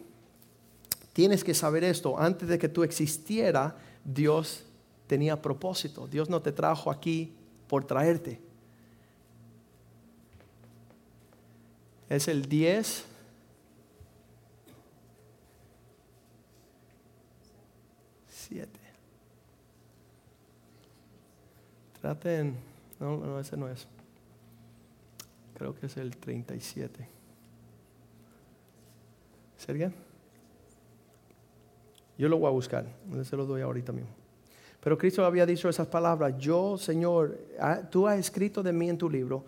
Tienes 1.13 1.46
que 1.46 1.54
saber 1.54 1.86
esto, 1.86 2.20
antes 2.20 2.50
de 2.50 2.60
que 2.60 2.68
tú 2.68 2.84
existiera, 2.84 3.78
Dios 4.04 4.65
tenía 5.08 5.41
propósito. 5.41 6.08
Dios 6.08 6.30
no 6.30 6.41
te 6.41 6.52
trajo 6.52 6.91
aquí 6.91 7.32
por 7.70 7.86
traerte. 7.86 8.41
Es 12.10 12.28
el 12.28 12.50
10. 12.50 13.14
Traten. 22.02 22.56
No, 23.00 23.18
no, 23.18 23.39
ese 23.39 23.58
no 23.58 23.68
es. 23.68 23.88
Creo 25.56 25.74
que 25.74 25.88
es 25.88 25.98
el 25.98 26.15
37. 26.18 27.08
¿Sería? 29.58 29.91
Yo 32.18 32.30
lo 32.30 32.38
voy 32.38 32.48
a 32.48 32.52
buscar, 32.52 32.86
se 33.24 33.36
lo 33.36 33.46
doy 33.46 33.62
ahorita 33.62 33.91
mismo. 33.91 34.10
Pero 34.80 34.98
Cristo 34.98 35.26
había 35.26 35.46
dicho 35.46 35.68
esas 35.68 35.88
palabras, 35.88 36.38
yo 36.38 36.78
Señor, 36.78 37.39
tú 37.89 38.08
has 38.08 38.20
escrito 38.20 38.62
de 38.62 38.72
mí 38.72 38.89
en 38.89 38.98
tu 38.98 39.10
libro, 39.10 39.46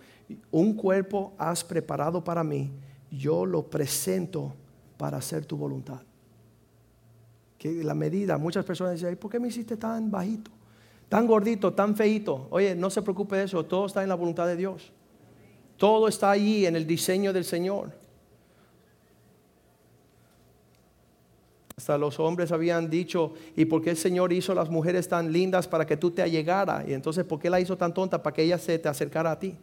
un 0.52 0.74
cuerpo 0.74 1.34
has 1.38 1.64
preparado 1.64 2.24
para 2.24 2.44
mí, 2.44 2.72
yo 3.12 3.46
lo 3.46 3.64
presento 3.64 4.54
para 4.98 5.18
hacer 5.18 5.46
tu 5.46 5.56
voluntad. 5.56 6.02
Que 7.58 7.84
la 7.84 7.94
medida, 7.94 8.38
muchas 8.38 8.66
personas 8.66 8.94
dicen, 8.94 9.18
¿por 9.18 9.32
qué 9.32 9.40
me 9.40 9.48
hiciste 9.48 9.78
tan 9.78 10.12
bajito? 10.12 10.52
Tan 11.10 11.26
gordito, 11.26 11.74
tan 11.74 11.96
feito. 11.96 12.48
Oye, 12.52 12.76
no 12.76 12.90
se 12.90 13.02
preocupe 13.02 13.38
de 13.38 13.44
eso, 13.44 13.66
todo 13.66 13.86
está 13.86 14.04
en 14.04 14.10
la 14.10 14.16
voluntad 14.16 14.46
de 14.46 14.56
Dios. 14.56 14.92
Todo 15.78 16.08
está 16.08 16.32
ahí 16.32 16.66
en 16.66 16.76
el 16.76 16.86
diseño 16.86 17.32
del 17.34 17.46
Señor. 17.46 17.92
Hasta 21.78 21.98
los 21.98 22.20
hombres 22.20 22.52
habían 22.52 22.90
dicho, 22.90 23.34
¿y 23.56 23.66
por 23.66 23.84
qué 23.84 23.92
el 23.92 23.98
Señor 23.98 24.34
hizo 24.34 24.54
las 24.56 24.70
mujeres 24.70 25.08
tan 25.08 25.32
lindas 25.32 25.68
para 25.68 25.86
que 25.86 25.96
tú 25.96 26.12
te 26.12 26.24
allegara? 26.24 26.84
Y 26.88 26.94
entonces, 26.94 27.24
¿por 27.24 27.40
qué 27.40 27.50
la 27.50 27.60
hizo 27.60 27.78
tan 27.78 27.94
tonta 27.94 28.22
para 28.22 28.34
que 28.34 28.44
ella 28.44 28.58
se 28.58 28.78
te 28.80 28.90
acercara 28.90 29.32
a 29.32 29.40
ti? 29.40 29.56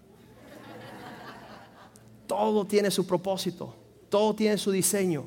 todo 2.27 2.65
tiene 2.65 2.91
su 2.91 3.07
propósito, 3.07 3.75
todo 4.09 4.35
tiene 4.35 4.59
su 4.59 4.71
diseño. 4.71 5.27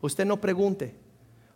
Usted 0.00 0.24
no 0.24 0.40
pregunte. 0.40 0.94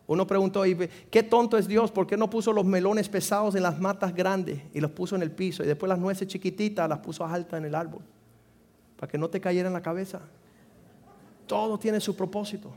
Uno 0.07 0.27
preguntó, 0.27 0.63
¿qué 1.09 1.23
tonto 1.23 1.57
es 1.57 1.67
Dios? 1.67 1.91
¿Por 1.91 2.05
qué 2.05 2.15
no 2.15 2.29
puso 2.29 2.53
los 2.53 2.65
melones 2.65 3.09
pesados 3.09 3.55
en 3.55 3.63
las 3.63 3.79
matas 3.79 4.13
grandes 4.13 4.61
y 4.73 4.79
los 4.79 4.91
puso 4.91 5.15
en 5.15 5.23
el 5.23 5.31
piso? 5.31 5.63
Y 5.63 5.67
después 5.67 5.89
las 5.89 5.97
nueces 5.97 6.27
chiquititas 6.27 6.87
las 6.87 6.99
puso 6.99 7.25
altas 7.25 7.57
en 7.57 7.65
el 7.65 7.73
árbol, 7.73 8.01
para 8.97 9.11
que 9.11 9.17
no 9.17 9.29
te 9.29 9.41
cayera 9.41 9.67
en 9.67 9.73
la 9.73 9.81
cabeza. 9.81 10.21
Todo 11.47 11.79
tiene 11.79 11.99
su 11.99 12.15
propósito. 12.15 12.71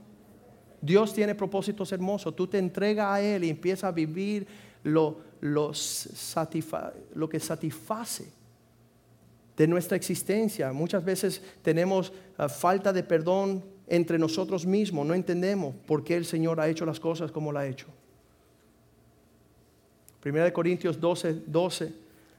Dios 0.80 1.12
tiene 1.12 1.34
propósitos 1.34 1.92
hermosos. 1.92 2.34
Tú 2.34 2.46
te 2.46 2.58
entregas 2.58 3.06
a 3.08 3.20
Él 3.20 3.44
y 3.44 3.50
empiezas 3.50 3.84
a 3.84 3.92
vivir 3.92 4.46
lo, 4.82 5.18
lo, 5.40 5.72
que 7.30 7.40
satisface 7.40 8.32
de 9.56 9.66
nuestra 9.66 9.96
existencia. 9.96 10.72
Muchas 10.72 11.04
veces 11.04 11.42
tenemos 11.62 12.12
ah, 12.38 12.48
falta 12.48 12.92
de 12.92 13.02
perdón 13.02 13.64
entre 13.88 14.18
nosotros 14.18 14.66
mismos. 14.66 15.06
No 15.06 15.14
entendemos 15.14 15.74
por 15.86 16.04
qué 16.04 16.16
el 16.16 16.24
Señor 16.24 16.60
ha 16.60 16.68
hecho 16.68 16.86
las 16.86 17.00
cosas 17.00 17.30
como 17.30 17.52
la 17.52 17.60
ha 17.60 17.66
hecho. 17.66 17.86
Primera 20.20 20.44
de 20.44 20.52
Corintios 20.52 21.00
12, 21.00 21.42
12, 21.46 21.92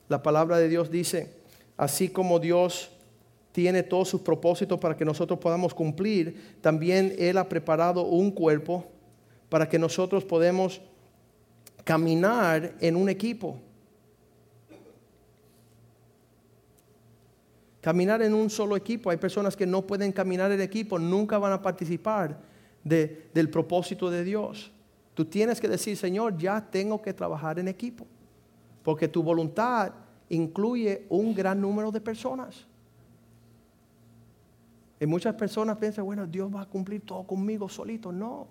la 0.09 0.21
palabra 0.21 0.57
de 0.57 0.67
Dios 0.67 0.91
dice, 0.91 1.33
así 1.77 2.09
como 2.09 2.39
Dios 2.39 2.91
tiene 3.51 3.83
todos 3.83 4.09
sus 4.09 4.21
propósitos 4.21 4.79
para 4.79 4.95
que 4.95 5.05
nosotros 5.05 5.39
podamos 5.39 5.73
cumplir, 5.73 6.57
también 6.62 7.15
Él 7.17 7.38
ha 7.38 7.49
preparado 7.49 8.03
un 8.03 8.31
cuerpo 8.31 8.85
para 9.49 9.67
que 9.67 9.79
nosotros 9.79 10.23
podamos 10.23 10.81
caminar 11.83 12.75
en 12.79 12.95
un 12.95 13.09
equipo. 13.09 13.59
Caminar 17.81 18.21
en 18.21 18.33
un 18.33 18.49
solo 18.49 18.75
equipo. 18.75 19.09
Hay 19.09 19.17
personas 19.17 19.55
que 19.55 19.65
no 19.65 19.85
pueden 19.85 20.11
caminar 20.11 20.51
en 20.51 20.61
equipo, 20.61 20.99
nunca 20.99 21.37
van 21.37 21.53
a 21.53 21.61
participar 21.61 22.39
del 22.83 23.49
propósito 23.49 24.09
de 24.09 24.23
Dios. 24.23 24.71
Tú 25.13 25.25
tienes 25.25 25.59
que 25.59 25.67
decir, 25.67 25.97
Señor, 25.97 26.37
ya 26.37 26.69
tengo 26.69 27.01
que 27.01 27.13
trabajar 27.13 27.59
en 27.59 27.67
equipo. 27.67 28.05
Porque 28.83 29.07
tu 29.07 29.23
voluntad 29.23 29.93
incluye 30.29 31.05
un 31.09 31.33
gran 31.33 31.59
número 31.59 31.91
de 31.91 32.01
personas. 32.01 32.65
Y 34.99 35.05
muchas 35.05 35.35
personas 35.35 35.77
piensan, 35.77 36.05
bueno, 36.05 36.27
Dios 36.27 36.53
va 36.53 36.61
a 36.61 36.65
cumplir 36.65 37.01
todo 37.01 37.23
conmigo 37.23 37.69
solito. 37.69 38.11
No. 38.11 38.47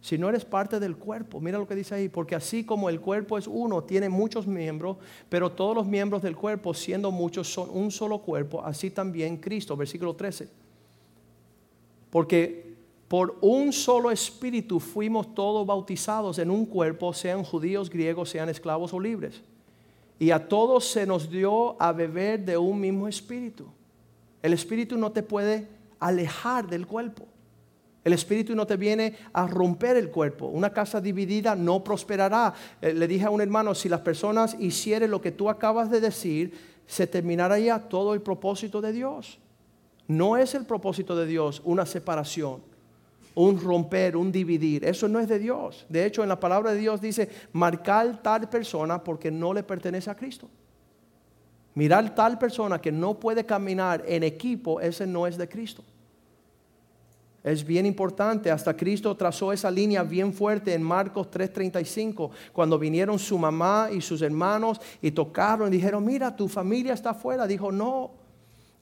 Si 0.00 0.16
no 0.16 0.28
eres 0.28 0.44
parte 0.44 0.80
del 0.80 0.96
cuerpo, 0.96 1.40
mira 1.40 1.58
lo 1.58 1.68
que 1.68 1.74
dice 1.74 1.94
ahí, 1.94 2.08
porque 2.08 2.34
así 2.34 2.64
como 2.64 2.88
el 2.88 3.00
cuerpo 3.00 3.36
es 3.36 3.46
uno, 3.46 3.84
tiene 3.84 4.08
muchos 4.08 4.46
miembros, 4.46 4.96
pero 5.28 5.52
todos 5.52 5.74
los 5.74 5.86
miembros 5.86 6.22
del 6.22 6.36
cuerpo, 6.36 6.72
siendo 6.72 7.10
muchos, 7.10 7.52
son 7.52 7.68
un 7.70 7.90
solo 7.90 8.20
cuerpo, 8.20 8.64
así 8.64 8.90
también 8.90 9.36
Cristo, 9.36 9.76
versículo 9.76 10.16
13. 10.16 10.48
Porque 12.08 12.70
por 13.08 13.36
un 13.42 13.72
solo 13.72 14.10
espíritu 14.10 14.80
fuimos 14.80 15.34
todos 15.34 15.66
bautizados 15.66 16.38
en 16.38 16.50
un 16.50 16.64
cuerpo, 16.64 17.12
sean 17.12 17.44
judíos, 17.44 17.90
griegos, 17.90 18.30
sean 18.30 18.48
esclavos 18.48 18.94
o 18.94 19.00
libres. 19.00 19.42
Y 20.18 20.30
a 20.30 20.48
todos 20.48 20.86
se 20.86 21.06
nos 21.06 21.30
dio 21.30 21.80
a 21.82 21.92
beber 21.92 22.44
de 22.44 22.56
un 22.56 22.80
mismo 22.80 23.08
espíritu. 23.08 23.66
El 24.42 24.52
espíritu 24.52 24.96
no 24.96 25.12
te 25.12 25.22
puede 25.22 25.68
alejar 25.98 26.68
del 26.68 26.86
cuerpo. 26.86 27.26
El 28.02 28.14
espíritu 28.14 28.54
no 28.54 28.66
te 28.66 28.76
viene 28.76 29.14
a 29.32 29.46
romper 29.46 29.96
el 29.96 30.10
cuerpo. 30.10 30.46
Una 30.46 30.72
casa 30.72 31.00
dividida 31.00 31.54
no 31.54 31.84
prosperará. 31.84 32.54
Eh, 32.80 32.94
le 32.94 33.06
dije 33.06 33.26
a 33.26 33.30
un 33.30 33.40
hermano, 33.40 33.74
si 33.74 33.88
las 33.88 34.00
personas 34.00 34.56
hicieran 34.58 35.10
lo 35.10 35.20
que 35.20 35.32
tú 35.32 35.50
acabas 35.50 35.90
de 35.90 36.00
decir, 36.00 36.52
se 36.86 37.06
terminará 37.06 37.58
ya 37.58 37.78
todo 37.78 38.14
el 38.14 38.22
propósito 38.22 38.80
de 38.80 38.92
Dios. 38.92 39.38
No 40.08 40.36
es 40.36 40.54
el 40.54 40.64
propósito 40.64 41.14
de 41.14 41.26
Dios 41.26 41.60
una 41.64 41.86
separación, 41.86 42.62
un 43.34 43.60
romper, 43.60 44.16
un 44.16 44.32
dividir. 44.32 44.84
Eso 44.84 45.06
no 45.06 45.20
es 45.20 45.28
de 45.28 45.38
Dios. 45.38 45.84
De 45.88 46.04
hecho, 46.06 46.22
en 46.22 46.28
la 46.30 46.40
palabra 46.40 46.72
de 46.72 46.80
Dios 46.80 47.00
dice, 47.00 47.28
marcar 47.52 48.22
tal 48.22 48.48
persona 48.48 49.04
porque 49.04 49.30
no 49.30 49.52
le 49.52 49.62
pertenece 49.62 50.10
a 50.10 50.16
Cristo. 50.16 50.48
Mirar 51.74 52.14
tal 52.14 52.38
persona 52.38 52.80
que 52.80 52.90
no 52.90 53.20
puede 53.20 53.44
caminar 53.44 54.02
en 54.06 54.24
equipo, 54.24 54.80
ese 54.80 55.06
no 55.06 55.26
es 55.26 55.36
de 55.36 55.48
Cristo. 55.48 55.84
Es 57.42 57.64
bien 57.64 57.86
importante, 57.86 58.50
hasta 58.50 58.76
Cristo 58.76 59.16
trazó 59.16 59.50
esa 59.52 59.70
línea 59.70 60.02
bien 60.02 60.32
fuerte 60.34 60.74
en 60.74 60.82
Marcos 60.82 61.30
3:35, 61.30 62.30
cuando 62.52 62.78
vinieron 62.78 63.18
su 63.18 63.38
mamá 63.38 63.88
y 63.90 64.02
sus 64.02 64.20
hermanos 64.20 64.78
y 65.00 65.10
tocaron 65.10 65.68
y 65.68 65.76
dijeron, 65.76 66.04
mira, 66.04 66.36
tu 66.36 66.48
familia 66.48 66.92
está 66.92 67.10
afuera. 67.10 67.46
Dijo, 67.46 67.72
no, 67.72 68.10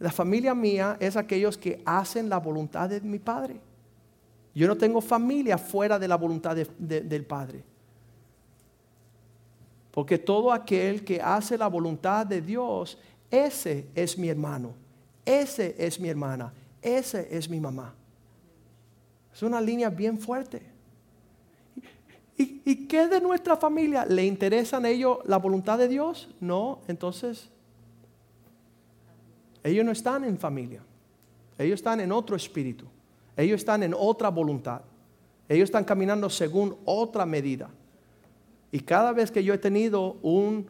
la 0.00 0.10
familia 0.10 0.54
mía 0.54 0.96
es 0.98 1.16
aquellos 1.16 1.56
que 1.56 1.80
hacen 1.84 2.28
la 2.28 2.38
voluntad 2.38 2.88
de 2.88 3.00
mi 3.00 3.20
Padre. 3.20 3.60
Yo 4.54 4.66
no 4.66 4.76
tengo 4.76 5.00
familia 5.00 5.56
fuera 5.56 5.96
de 5.96 6.08
la 6.08 6.16
voluntad 6.16 6.56
del 6.56 7.24
Padre. 7.24 7.62
Porque 9.92 10.18
todo 10.18 10.52
aquel 10.52 11.04
que 11.04 11.20
hace 11.20 11.56
la 11.56 11.68
voluntad 11.68 12.26
de 12.26 12.40
Dios, 12.40 12.98
ese 13.30 13.86
es 13.94 14.18
mi 14.18 14.28
hermano, 14.28 14.72
ese 15.24 15.76
es 15.78 16.00
mi 16.00 16.08
hermana, 16.08 16.52
ese 16.82 17.28
es 17.30 17.48
mi 17.48 17.60
mamá. 17.60 17.94
Es 19.38 19.44
una 19.44 19.60
línea 19.60 19.88
bien 19.88 20.18
fuerte. 20.18 20.60
¿Y, 22.36 22.88
qué 22.88 23.06
de 23.06 23.20
nuestra 23.20 23.56
familia? 23.56 24.04
¿Le 24.04 24.26
interesan 24.26 24.84
ellos 24.84 25.18
la 25.26 25.36
voluntad 25.36 25.78
de 25.78 25.86
Dios? 25.86 26.28
No, 26.40 26.80
entonces 26.88 27.48
ellos 29.62 29.84
no 29.84 29.92
están 29.92 30.24
en 30.24 30.38
familia. 30.38 30.82
Ellos 31.56 31.78
están 31.78 32.00
en 32.00 32.10
otro 32.10 32.34
espíritu. 32.34 32.86
Ellos 33.36 33.60
están 33.60 33.84
en 33.84 33.94
otra 33.96 34.28
voluntad. 34.28 34.80
Ellos 35.48 35.68
están 35.68 35.84
caminando 35.84 36.28
según 36.28 36.76
otra 36.84 37.24
medida. 37.24 37.70
Y 38.72 38.80
cada 38.80 39.12
vez 39.12 39.30
que 39.30 39.44
yo 39.44 39.54
he 39.54 39.58
tenido 39.58 40.16
un, 40.20 40.66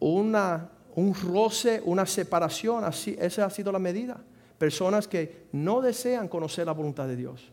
un 0.00 1.14
roce, 1.22 1.80
una 1.84 2.04
separación, 2.04 2.82
así, 2.82 3.14
esa 3.20 3.44
ha 3.44 3.50
sido 3.50 3.70
la 3.70 3.78
medida. 3.78 4.20
Personas 4.58 5.06
que 5.06 5.46
no 5.52 5.80
desean 5.80 6.26
conocer 6.26 6.66
la 6.66 6.72
voluntad 6.72 7.06
de 7.06 7.14
Dios. 7.14 7.52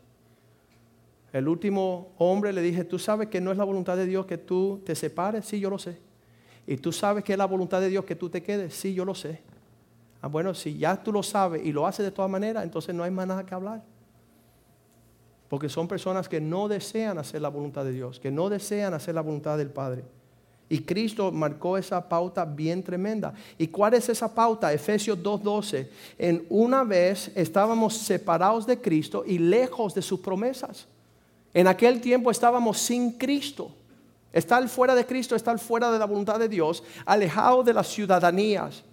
El 1.32 1.48
último 1.48 2.12
hombre 2.18 2.52
le 2.52 2.62
dije, 2.62 2.84
¿tú 2.84 2.98
sabes 2.98 3.28
que 3.28 3.40
no 3.40 3.52
es 3.52 3.58
la 3.58 3.64
voluntad 3.64 3.96
de 3.96 4.06
Dios 4.06 4.26
que 4.26 4.38
tú 4.38 4.80
te 4.84 4.94
separes? 4.94 5.44
Sí, 5.46 5.60
yo 5.60 5.70
lo 5.70 5.78
sé. 5.78 5.98
¿Y 6.66 6.76
tú 6.76 6.92
sabes 6.92 7.22
que 7.24 7.32
es 7.32 7.38
la 7.38 7.46
voluntad 7.46 7.80
de 7.80 7.88
Dios 7.88 8.04
que 8.04 8.16
tú 8.16 8.28
te 8.28 8.42
quedes? 8.42 8.74
Sí, 8.74 8.94
yo 8.94 9.04
lo 9.04 9.14
sé. 9.14 9.40
Ah, 10.20 10.28
bueno, 10.28 10.54
si 10.54 10.76
ya 10.76 11.00
tú 11.02 11.12
lo 11.12 11.22
sabes 11.22 11.64
y 11.64 11.72
lo 11.72 11.86
haces 11.86 12.04
de 12.04 12.10
todas 12.10 12.30
maneras, 12.30 12.64
entonces 12.64 12.94
no 12.94 13.04
hay 13.04 13.10
más 13.10 13.26
nada 13.26 13.44
que 13.44 13.54
hablar. 13.54 13.82
Porque 15.48 15.68
son 15.68 15.86
personas 15.86 16.28
que 16.28 16.40
no 16.40 16.66
desean 16.66 17.18
hacer 17.18 17.40
la 17.40 17.48
voluntad 17.48 17.84
de 17.84 17.92
Dios, 17.92 18.18
que 18.18 18.30
no 18.30 18.48
desean 18.48 18.94
hacer 18.94 19.14
la 19.14 19.20
voluntad 19.20 19.56
del 19.58 19.70
Padre. 19.70 20.04
Y 20.68 20.80
Cristo 20.80 21.30
marcó 21.30 21.78
esa 21.78 22.08
pauta 22.08 22.44
bien 22.44 22.82
tremenda. 22.82 23.32
¿Y 23.56 23.68
cuál 23.68 23.94
es 23.94 24.08
esa 24.08 24.34
pauta? 24.34 24.72
Efesios 24.72 25.16
2.12. 25.18 25.88
En 26.18 26.44
una 26.48 26.82
vez 26.82 27.30
estábamos 27.36 27.96
separados 27.96 28.66
de 28.66 28.80
Cristo 28.80 29.22
y 29.24 29.38
lejos 29.38 29.94
de 29.94 30.02
sus 30.02 30.18
promesas. 30.18 30.88
En 31.56 31.66
aquel 31.66 32.02
tiempo 32.02 32.30
estábamos 32.30 32.76
sin 32.76 33.12
Cristo. 33.12 33.70
Estar 34.30 34.68
fuera 34.68 34.94
de 34.94 35.06
Cristo, 35.06 35.34
estar 35.34 35.58
fuera 35.58 35.90
de 35.90 35.98
la 35.98 36.04
voluntad 36.04 36.38
de 36.38 36.50
Dios, 36.50 36.84
alejado 37.06 37.62
de 37.62 37.72
las 37.72 37.88
ciudadanías, 37.88 38.84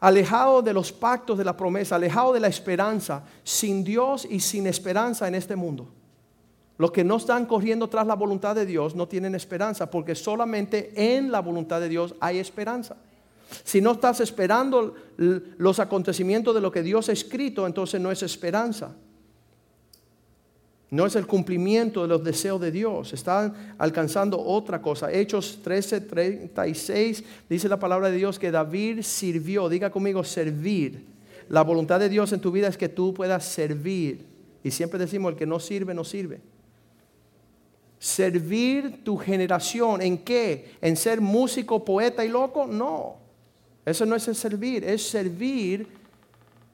alejado 0.00 0.62
de 0.62 0.72
los 0.72 0.92
pactos 0.92 1.36
de 1.36 1.44
la 1.44 1.54
promesa, 1.54 1.96
alejado 1.96 2.32
de 2.32 2.40
la 2.40 2.48
esperanza, 2.48 3.22
sin 3.44 3.84
Dios 3.84 4.26
y 4.30 4.40
sin 4.40 4.66
esperanza 4.66 5.28
en 5.28 5.34
este 5.34 5.56
mundo. 5.56 5.88
Los 6.78 6.90
que 6.90 7.04
no 7.04 7.18
están 7.18 7.44
corriendo 7.44 7.86
tras 7.86 8.06
la 8.06 8.14
voluntad 8.14 8.54
de 8.54 8.64
Dios 8.64 8.94
no 8.94 9.06
tienen 9.06 9.34
esperanza, 9.34 9.90
porque 9.90 10.14
solamente 10.14 10.94
en 10.96 11.30
la 11.30 11.40
voluntad 11.40 11.82
de 11.82 11.90
Dios 11.90 12.14
hay 12.18 12.38
esperanza. 12.38 12.96
Si 13.62 13.82
no 13.82 13.92
estás 13.92 14.20
esperando 14.20 14.94
los 15.18 15.78
acontecimientos 15.80 16.54
de 16.54 16.62
lo 16.62 16.72
que 16.72 16.82
Dios 16.82 17.10
ha 17.10 17.12
escrito, 17.12 17.66
entonces 17.66 18.00
no 18.00 18.10
es 18.10 18.22
esperanza. 18.22 18.92
No 20.90 21.04
es 21.04 21.16
el 21.16 21.26
cumplimiento 21.26 22.02
de 22.02 22.08
los 22.08 22.22
deseos 22.22 22.60
de 22.60 22.70
Dios. 22.70 23.12
Están 23.12 23.74
alcanzando 23.76 24.40
otra 24.40 24.80
cosa. 24.80 25.10
Hechos 25.12 25.58
13, 25.62 26.02
36 26.02 27.24
dice 27.48 27.68
la 27.68 27.78
palabra 27.78 28.08
de 28.08 28.16
Dios 28.16 28.38
que 28.38 28.52
David 28.52 29.02
sirvió. 29.02 29.68
Diga 29.68 29.90
conmigo, 29.90 30.22
servir. 30.22 31.04
La 31.48 31.62
voluntad 31.62 31.98
de 31.98 32.08
Dios 32.08 32.32
en 32.32 32.40
tu 32.40 32.52
vida 32.52 32.68
es 32.68 32.76
que 32.76 32.88
tú 32.88 33.12
puedas 33.12 33.44
servir. 33.44 34.24
Y 34.62 34.70
siempre 34.70 34.98
decimos, 34.98 35.32
el 35.32 35.38
que 35.38 35.46
no 35.46 35.58
sirve, 35.58 35.92
no 35.92 36.04
sirve. 36.04 36.40
Servir 37.98 39.02
tu 39.02 39.16
generación. 39.16 40.02
¿En 40.02 40.18
qué? 40.18 40.76
¿En 40.80 40.96
ser 40.96 41.20
músico, 41.20 41.84
poeta 41.84 42.24
y 42.24 42.28
loco? 42.28 42.66
No. 42.66 43.16
Eso 43.84 44.06
no 44.06 44.14
es 44.14 44.28
el 44.28 44.36
servir. 44.36 44.84
Es 44.84 45.08
servir 45.08 45.88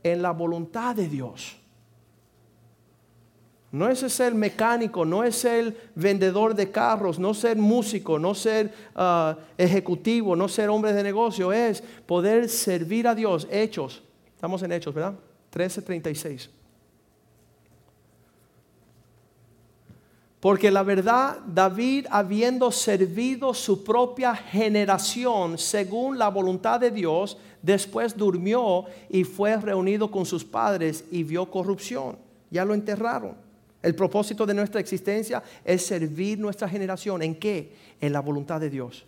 en 0.02 0.20
la 0.20 0.32
voluntad 0.32 0.96
de 0.96 1.08
Dios. 1.08 1.61
No 3.72 3.88
es 3.88 4.00
ser 4.00 4.34
mecánico, 4.34 5.06
no 5.06 5.24
es 5.24 5.34
ser 5.34 5.90
vendedor 5.94 6.54
de 6.54 6.70
carros, 6.70 7.18
no 7.18 7.32
ser 7.32 7.56
músico, 7.56 8.18
no 8.18 8.34
ser 8.34 8.70
ah, 8.94 9.34
ejecutivo, 9.56 10.36
no 10.36 10.46
ser 10.46 10.68
hombre 10.68 10.92
de 10.92 11.02
negocio, 11.02 11.50
es 11.54 11.82
poder 12.04 12.50
servir 12.50 13.08
a 13.08 13.14
Dios. 13.14 13.48
Hechos, 13.50 14.02
estamos 14.34 14.62
en 14.62 14.72
Hechos, 14.72 14.94
¿verdad? 14.94 15.14
13:36. 15.50 16.50
Porque 20.38 20.70
la 20.70 20.82
verdad, 20.82 21.38
David, 21.46 22.08
habiendo 22.10 22.70
servido 22.72 23.54
su 23.54 23.82
propia 23.82 24.34
generación 24.34 25.56
según 25.56 26.18
la 26.18 26.28
voluntad 26.28 26.78
de 26.78 26.90
Dios, 26.90 27.38
después 27.62 28.18
durmió 28.18 28.84
y 29.08 29.24
fue 29.24 29.56
reunido 29.56 30.10
con 30.10 30.26
sus 30.26 30.44
padres 30.44 31.06
y 31.10 31.22
vio 31.22 31.50
corrupción. 31.50 32.18
Ya 32.50 32.66
lo 32.66 32.74
enterraron. 32.74 33.51
El 33.82 33.94
propósito 33.94 34.46
de 34.46 34.54
nuestra 34.54 34.80
existencia 34.80 35.42
es 35.64 35.84
servir 35.84 36.38
nuestra 36.38 36.68
generación. 36.68 37.22
¿En 37.22 37.34
qué? 37.34 37.72
En 38.00 38.12
la 38.12 38.20
voluntad 38.20 38.60
de 38.60 38.70
Dios. 38.70 39.04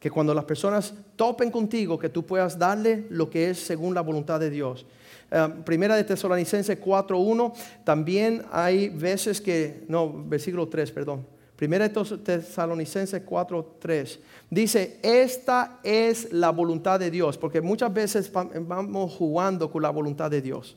Que 0.00 0.10
cuando 0.10 0.34
las 0.34 0.44
personas 0.44 0.92
topen 1.16 1.50
contigo, 1.50 1.98
que 1.98 2.08
tú 2.08 2.24
puedas 2.24 2.58
darle 2.58 3.06
lo 3.10 3.30
que 3.30 3.50
es 3.50 3.58
según 3.58 3.94
la 3.94 4.00
voluntad 4.00 4.40
de 4.40 4.50
Dios. 4.50 4.84
Eh, 5.30 5.48
primera 5.64 5.94
de 5.96 6.04
Tesalonicenses 6.04 6.80
4.1, 6.80 7.52
también 7.84 8.44
hay 8.50 8.88
veces 8.88 9.40
que, 9.40 9.84
no, 9.88 10.24
versículo 10.24 10.68
3, 10.68 10.90
perdón. 10.90 11.26
Primera 11.56 11.88
de 11.88 12.18
Tesalonicenses 12.18 13.26
4.3 13.26 14.18
dice, 14.48 15.00
esta 15.02 15.80
es 15.82 16.32
la 16.32 16.50
voluntad 16.50 17.00
de 17.00 17.10
Dios, 17.10 17.36
porque 17.36 17.60
muchas 17.60 17.92
veces 17.92 18.30
vamos 18.32 19.12
jugando 19.14 19.70
con 19.70 19.82
la 19.82 19.90
voluntad 19.90 20.30
de 20.30 20.40
Dios. 20.40 20.76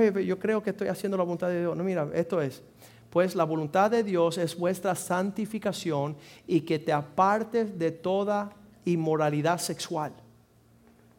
Yo 0.00 0.38
creo 0.38 0.62
que 0.62 0.70
estoy 0.70 0.88
haciendo 0.88 1.16
la 1.16 1.24
voluntad 1.24 1.48
de 1.48 1.60
Dios. 1.60 1.76
No, 1.76 1.84
mira, 1.84 2.08
esto 2.14 2.40
es, 2.40 2.62
pues 3.10 3.34
la 3.34 3.44
voluntad 3.44 3.90
de 3.90 4.02
Dios 4.02 4.38
es 4.38 4.56
vuestra 4.56 4.94
santificación 4.94 6.16
y 6.46 6.60
que 6.60 6.78
te 6.78 6.92
apartes 6.92 7.78
de 7.78 7.90
toda 7.90 8.50
inmoralidad 8.84 9.58
sexual 9.58 10.12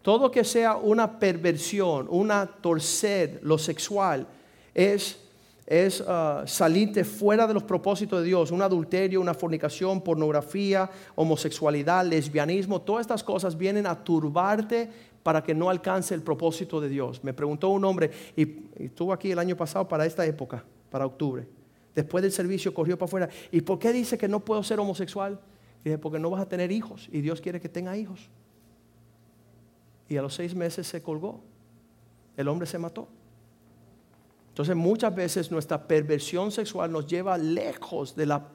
todo 0.06 0.30
que 0.30 0.44
sea 0.44 0.76
una 0.76 1.18
perversión, 1.18 2.06
una 2.12 2.46
torcer, 2.46 3.40
lo 3.42 3.58
sexual, 3.58 4.28
es, 4.72 5.18
es 5.66 6.00
uh, 6.00 6.46
salirte 6.46 7.04
fuera 7.04 7.48
de 7.48 7.56
los 7.56 7.64
propósitos 7.64 8.20
de 8.20 8.28
Dios. 8.28 8.52
Un 8.52 8.62
adulterio, 8.62 9.20
una 9.20 9.34
fornicación, 9.34 10.02
pornografía, 10.02 10.88
homosexualidad, 11.16 12.06
lesbianismo, 12.06 12.84
todas 12.84 13.02
estas 13.02 13.24
cosas 13.24 13.58
vienen 13.58 13.88
a 13.88 13.96
turbarte 13.96 14.92
para 15.26 15.42
que 15.42 15.56
no 15.56 15.72
alcance 15.72 16.14
el 16.14 16.22
propósito 16.22 16.80
de 16.80 16.88
Dios. 16.88 17.24
Me 17.24 17.34
preguntó 17.34 17.70
un 17.70 17.84
hombre, 17.84 18.12
y, 18.38 18.68
estuvo 18.76 19.12
aquí 19.12 19.32
el 19.32 19.40
año 19.40 19.58
pasado 19.58 19.88
para 19.88 20.06
esta 20.06 20.24
época, 20.24 20.64
para 20.92 21.04
octubre. 21.04 21.48
Después 21.96 22.22
del 22.22 22.32
servicio 22.32 22.76
corrió 22.76 22.96
para 22.96 23.08
afuera. 23.08 23.30
¿Y 23.52 23.62
por 23.62 23.80
qué 23.80 23.92
dice 23.92 24.20
que 24.20 24.28
no 24.28 24.42
puedo 24.42 24.62
ser 24.62 24.80
homosexual? 24.80 25.40
dije, 25.84 25.98
porque 25.98 26.20
no 26.20 26.30
vas 26.30 26.42
a 26.42 26.48
tener 26.48 26.72
hijos 26.72 27.10
y 27.12 27.22
Dios 27.22 27.42
quiere 27.42 27.60
que 27.60 27.70
tenga 27.70 27.98
hijos 27.98 28.30
y 30.08 30.16
a 30.16 30.22
los 30.22 30.36
seis 30.36 30.54
meses 30.54 30.86
se 30.86 31.02
colgó. 31.02 31.42
El 32.38 32.48
hombre 32.48 32.68
se 32.68 32.78
mató. 32.78 33.08
Entonces 34.50 34.76
muchas 34.76 35.16
veces 35.16 35.50
nuestra 35.50 35.88
perversión 35.88 36.52
sexual 36.52 36.92
nos 36.92 37.08
lleva 37.08 37.36
lejos 37.36 38.16
de 38.16 38.28
la 38.28 38.48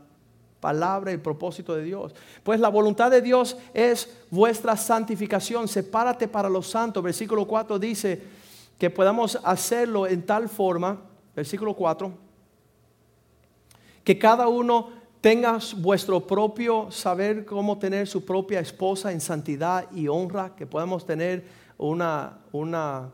palabra 0.61 1.11
y 1.11 1.15
el 1.15 1.21
propósito 1.21 1.75
de 1.75 1.83
Dios. 1.83 2.15
Pues 2.43 2.61
la 2.61 2.69
voluntad 2.69 3.11
de 3.11 3.23
Dios 3.23 3.57
es 3.75 4.09
vuestra 4.31 4.77
santificación. 4.77 5.67
Sepárate 5.67 6.29
para 6.29 6.49
los 6.49 6.69
santos. 6.69 7.03
Versículo 7.03 7.47
4 7.47 7.79
dice 7.79 8.23
que 8.79 8.91
podamos 8.91 9.39
hacerlo 9.43 10.07
en 10.07 10.25
tal 10.25 10.49
forma, 10.49 11.01
versículo 11.35 11.75
4, 11.75 12.13
que 14.05 14.19
cada 14.19 14.49
uno 14.49 15.01
tengas 15.21 15.75
vuestro 15.81 16.27
propio 16.27 16.91
saber 16.91 17.45
cómo 17.45 17.79
tener 17.79 18.07
su 18.07 18.25
propia 18.25 18.61
esposa 18.61 19.13
en 19.13 19.21
santidad 19.21 19.91
y 19.93 20.09
honra, 20.09 20.55
que 20.57 20.67
podamos 20.67 21.05
tener 21.05 21.45
una, 21.77 22.39
una, 22.53 23.11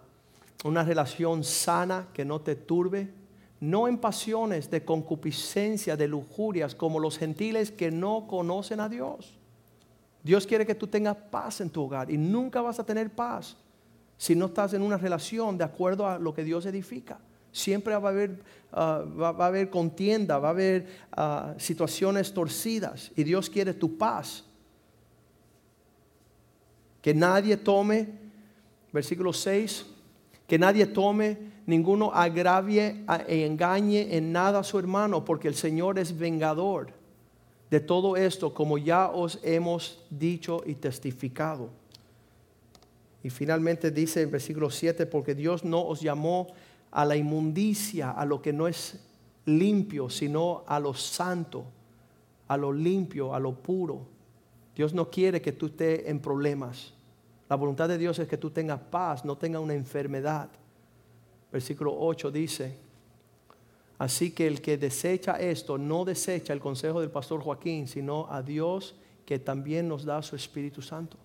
una 0.64 0.84
relación 0.84 1.42
sana 1.42 2.06
que 2.12 2.24
no 2.24 2.40
te 2.40 2.54
turbe, 2.54 3.08
no 3.60 3.88
en 3.88 3.98
pasiones 3.98 4.70
de 4.70 4.84
concupiscencia, 4.84 5.96
de 5.96 6.08
lujurias, 6.08 6.74
como 6.74 7.00
los 7.00 7.18
gentiles 7.18 7.70
que 7.70 7.90
no 7.90 8.26
conocen 8.26 8.80
a 8.80 8.88
Dios. 8.88 9.38
Dios 10.22 10.46
quiere 10.46 10.66
que 10.66 10.74
tú 10.74 10.86
tengas 10.86 11.16
paz 11.16 11.60
en 11.60 11.70
tu 11.70 11.82
hogar 11.82 12.10
y 12.10 12.18
nunca 12.18 12.60
vas 12.60 12.78
a 12.80 12.84
tener 12.84 13.10
paz 13.10 13.56
si 14.18 14.34
no 14.34 14.46
estás 14.46 14.74
en 14.74 14.82
una 14.82 14.96
relación 14.96 15.56
de 15.56 15.64
acuerdo 15.64 16.06
a 16.06 16.18
lo 16.18 16.34
que 16.34 16.44
Dios 16.44 16.66
edifica. 16.66 17.18
Siempre 17.52 17.96
va 17.96 18.08
a 18.08 18.12
haber, 18.12 18.42
ah, 18.72 19.04
va, 19.18 19.28
a 19.28 19.46
haber 19.46 19.70
contienda, 19.70 20.38
va 20.38 20.48
a 20.48 20.50
haber 20.50 20.86
ah, 21.12 21.54
situaciones 21.58 22.34
torcidas 22.34 23.12
y 23.16 23.24
Dios 23.24 23.48
quiere 23.48 23.72
tu 23.72 23.96
paz. 23.96 24.44
Que 27.00 27.14
nadie 27.14 27.56
tome, 27.56 28.08
versículo 28.92 29.32
6, 29.32 29.86
que 30.46 30.58
nadie 30.58 30.86
tome, 30.86 31.38
ninguno 31.66 32.12
agravie 32.12 33.04
e 33.26 33.44
engañe 33.44 34.16
en 34.16 34.32
nada 34.32 34.60
a 34.60 34.64
su 34.64 34.78
hermano, 34.78 35.24
porque 35.24 35.48
el 35.48 35.54
Señor 35.54 35.98
es 35.98 36.16
vengador 36.16 36.92
de 37.70 37.80
todo 37.80 38.16
esto, 38.16 38.54
como 38.54 38.78
ya 38.78 39.10
os 39.10 39.40
hemos 39.42 40.04
dicho 40.10 40.62
y 40.64 40.74
testificado. 40.74 41.70
Y 43.22 43.30
finalmente 43.30 43.90
dice 43.90 44.22
en 44.22 44.30
versículo 44.30 44.70
7, 44.70 45.06
porque 45.06 45.34
Dios 45.34 45.64
no 45.64 45.84
os 45.84 46.00
llamó 46.00 46.46
a 46.92 47.04
la 47.04 47.16
inmundicia, 47.16 48.12
a 48.12 48.24
lo 48.24 48.40
que 48.40 48.52
no 48.52 48.68
es 48.68 49.00
limpio, 49.46 50.08
sino 50.08 50.62
a 50.66 50.78
lo 50.78 50.94
santo, 50.94 51.64
a 52.46 52.56
lo 52.56 52.72
limpio, 52.72 53.34
a 53.34 53.40
lo 53.40 53.54
puro. 53.54 54.06
Dios 54.76 54.94
no 54.94 55.10
quiere 55.10 55.42
que 55.42 55.52
tú 55.52 55.66
estés 55.66 56.06
en 56.06 56.20
problemas. 56.20 56.92
La 57.48 57.56
voluntad 57.56 57.88
de 57.88 57.98
Dios 57.98 58.18
es 58.18 58.28
que 58.28 58.36
tú 58.36 58.50
tengas 58.50 58.80
paz, 58.80 59.24
no 59.24 59.36
tengas 59.36 59.62
una 59.62 59.74
enfermedad. 59.74 60.48
Versículo 61.56 61.96
8 61.98 62.30
dice, 62.30 62.76
así 63.96 64.32
que 64.32 64.46
el 64.46 64.60
que 64.60 64.76
desecha 64.76 65.40
esto 65.40 65.78
no 65.78 66.04
desecha 66.04 66.52
el 66.52 66.60
consejo 66.60 67.00
del 67.00 67.10
pastor 67.10 67.40
Joaquín, 67.40 67.88
sino 67.88 68.30
a 68.30 68.42
Dios 68.42 68.94
que 69.24 69.38
también 69.38 69.88
nos 69.88 70.04
da 70.04 70.20
su 70.20 70.36
Espíritu 70.36 70.82
Santo. 70.82 71.16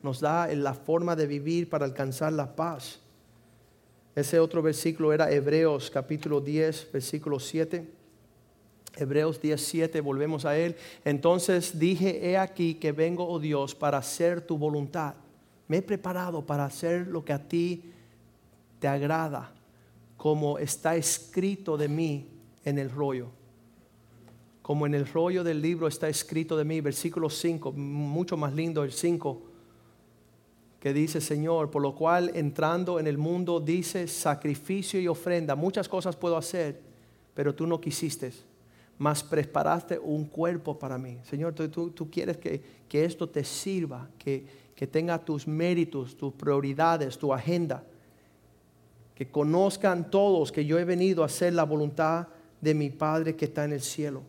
Nos 0.00 0.20
da 0.20 0.46
la 0.54 0.74
forma 0.74 1.16
de 1.16 1.26
vivir 1.26 1.68
para 1.68 1.84
alcanzar 1.84 2.32
la 2.32 2.54
paz. 2.54 3.00
Ese 4.14 4.38
otro 4.38 4.62
versículo 4.62 5.12
era 5.12 5.28
Hebreos 5.28 5.90
capítulo 5.90 6.40
10, 6.40 6.92
versículo 6.92 7.40
7. 7.40 7.84
Hebreos 8.94 9.42
10, 9.42 9.60
7, 9.60 10.00
volvemos 10.02 10.44
a 10.44 10.56
él. 10.56 10.76
Entonces 11.04 11.80
dije, 11.80 12.30
he 12.30 12.38
aquí 12.38 12.74
que 12.74 12.92
vengo, 12.92 13.26
oh 13.26 13.40
Dios, 13.40 13.74
para 13.74 13.98
hacer 13.98 14.40
tu 14.42 14.56
voluntad. 14.56 15.16
Me 15.66 15.78
he 15.78 15.82
preparado 15.82 16.46
para 16.46 16.64
hacer 16.64 17.08
lo 17.08 17.24
que 17.24 17.32
a 17.32 17.48
ti 17.48 17.92
te 18.82 18.88
agrada, 18.88 19.52
como 20.16 20.58
está 20.58 20.96
escrito 20.96 21.76
de 21.76 21.86
mí 21.86 22.26
en 22.64 22.78
el 22.80 22.90
rollo. 22.90 23.28
Como 24.60 24.86
en 24.86 24.94
el 24.94 25.06
rollo 25.06 25.44
del 25.44 25.62
libro 25.62 25.86
está 25.86 26.08
escrito 26.08 26.56
de 26.56 26.64
mí, 26.64 26.80
versículo 26.80 27.30
5, 27.30 27.70
mucho 27.70 28.36
más 28.36 28.52
lindo 28.52 28.82
el 28.82 28.90
5 28.90 29.42
que 30.80 30.92
dice, 30.92 31.20
Señor, 31.20 31.70
por 31.70 31.80
lo 31.80 31.94
cual 31.94 32.32
entrando 32.34 32.98
en 32.98 33.06
el 33.06 33.18
mundo 33.18 33.60
dice 33.60 34.08
sacrificio 34.08 35.00
y 35.00 35.06
ofrenda. 35.06 35.54
Muchas 35.54 35.88
cosas 35.88 36.16
puedo 36.16 36.36
hacer, 36.36 36.80
pero 37.34 37.54
tú 37.54 37.68
no 37.68 37.80
quisiste, 37.80 38.32
mas 38.98 39.22
preparaste 39.22 39.96
un 39.96 40.24
cuerpo 40.24 40.76
para 40.76 40.98
mí. 40.98 41.20
Señor, 41.22 41.54
tú, 41.54 42.10
quieres 42.10 42.36
que, 42.36 42.60
esto 42.90 43.28
te 43.28 43.44
sirva, 43.44 44.08
que, 44.18 44.44
que 44.74 44.88
tenga 44.88 45.24
tus 45.24 45.46
méritos, 45.46 46.16
tus 46.16 46.32
prioridades, 46.32 47.16
tu 47.16 47.32
agenda. 47.32 47.84
Que 49.22 49.30
conozcan 49.30 50.10
todos 50.10 50.50
que 50.50 50.64
yo 50.64 50.80
he 50.80 50.84
venido 50.84 51.22
a 51.22 51.26
hacer 51.26 51.52
la 51.52 51.62
voluntad 51.62 52.26
de 52.60 52.74
mi 52.74 52.90
Padre 52.90 53.36
que 53.36 53.44
está 53.44 53.64
en 53.64 53.72
el 53.72 53.80
cielo. 53.80 54.22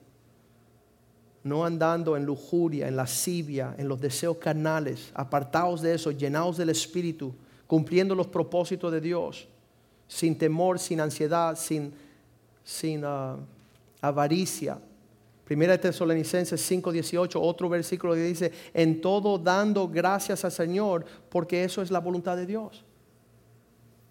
no 1.41 1.65
andando 1.65 2.15
en 2.15 2.25
lujuria, 2.25 2.87
en 2.87 2.95
lascivia, 2.95 3.73
en 3.79 3.87
los 3.87 3.99
deseos 3.99 4.37
carnales, 4.37 5.11
apartados 5.15 5.81
de 5.81 5.95
eso, 5.95 6.11
llenados 6.11 6.57
del 6.57 6.69
Espíritu, 6.69 7.33
cumpliendo 7.65 8.13
los 8.13 8.27
propósitos 8.27 8.91
de 8.91 9.01
Dios, 9.01 9.47
sin 10.07 10.37
temor, 10.37 10.77
sin 10.77 11.01
ansiedad, 11.01 11.57
sin, 11.57 11.91
sin 12.63 13.03
ah, 13.03 13.37
avaricia. 13.99 14.77
Primera 15.43 15.71
de 15.71 15.79
Tesalonicenses 15.79 16.61
5:18, 16.71 17.39
otro 17.41 17.67
versículo 17.67 18.13
que 18.13 18.23
dice, 18.25 18.51
en 18.75 19.01
todo 19.01 19.39
dando 19.39 19.87
gracias 19.87 20.45
al 20.45 20.51
Señor, 20.51 21.03
porque 21.29 21.63
eso 21.63 21.81
es 21.81 21.89
la 21.89 21.99
voluntad 21.99 22.37
de 22.37 22.45
Dios. 22.45 22.85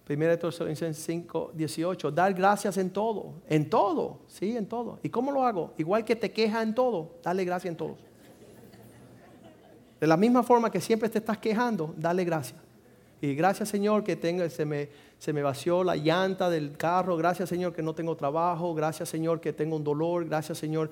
Primera 0.05 0.37
Tesalonicenses 0.37 1.05
5, 1.05 1.53
18. 1.55 2.11
Dar 2.11 2.35
gracias 2.35 2.77
en 2.77 2.91
todo. 2.91 3.35
En 3.49 3.71
todo. 3.71 4.21
Sí, 4.27 4.57
en 4.57 4.67
todo. 4.67 4.99
¿Y 5.03 5.09
cómo 5.09 5.31
lo 5.31 5.45
hago? 5.45 5.73
Igual 5.79 6.05
que 6.05 6.17
te 6.17 6.33
queja 6.33 6.63
en 6.63 6.75
todo, 6.75 7.17
dale 7.23 7.45
gracias 7.45 7.71
en 7.71 7.77
todo. 7.77 7.97
De 10.01 10.07
la 10.09 10.17
misma 10.17 10.43
forma 10.43 10.71
que 10.71 10.81
siempre 10.81 11.09
te 11.09 11.19
estás 11.19 11.39
quejando, 11.39 11.95
dale 11.97 12.25
gracias. 12.25 12.61
Y 13.21 13.37
gracias 13.37 13.69
Señor 13.69 14.03
que 14.03 14.17
tengo, 14.17 14.49
se, 14.51 14.65
me, 14.65 14.89
se 15.17 15.33
me 15.33 15.45
vació 15.45 15.85
la 15.85 15.95
llanta 15.95 16.51
del 16.51 16.77
carro. 16.77 17.17
Gracias 17.17 17.49
Señor 17.49 17.73
que 17.73 17.81
no 17.81 17.95
tengo 17.95 18.17
trabajo. 18.17 18.75
Gracias 18.75 19.09
Señor 19.09 19.41
que 19.41 19.53
tengo 19.53 19.77
un 19.77 19.85
dolor. 19.85 20.25
Gracias 20.25 20.59
Señor. 20.59 20.91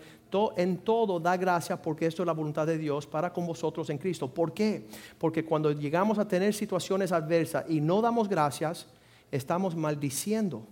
En 0.56 0.78
todo 0.78 1.18
da 1.18 1.36
gracias 1.36 1.80
porque 1.80 2.06
esto 2.06 2.22
es 2.22 2.26
la 2.28 2.32
voluntad 2.32 2.68
de 2.68 2.78
Dios 2.78 3.08
para 3.08 3.32
con 3.32 3.48
vosotros 3.48 3.90
en 3.90 3.98
Cristo. 3.98 4.32
¿Por 4.32 4.54
qué? 4.54 4.86
Porque 5.18 5.44
cuando 5.44 5.72
llegamos 5.72 6.20
a 6.20 6.28
tener 6.28 6.54
situaciones 6.54 7.10
adversas 7.10 7.64
y 7.68 7.80
no 7.80 8.00
damos 8.00 8.28
gracias, 8.28 8.86
estamos 9.30 9.76
maldiciendo 9.76 10.66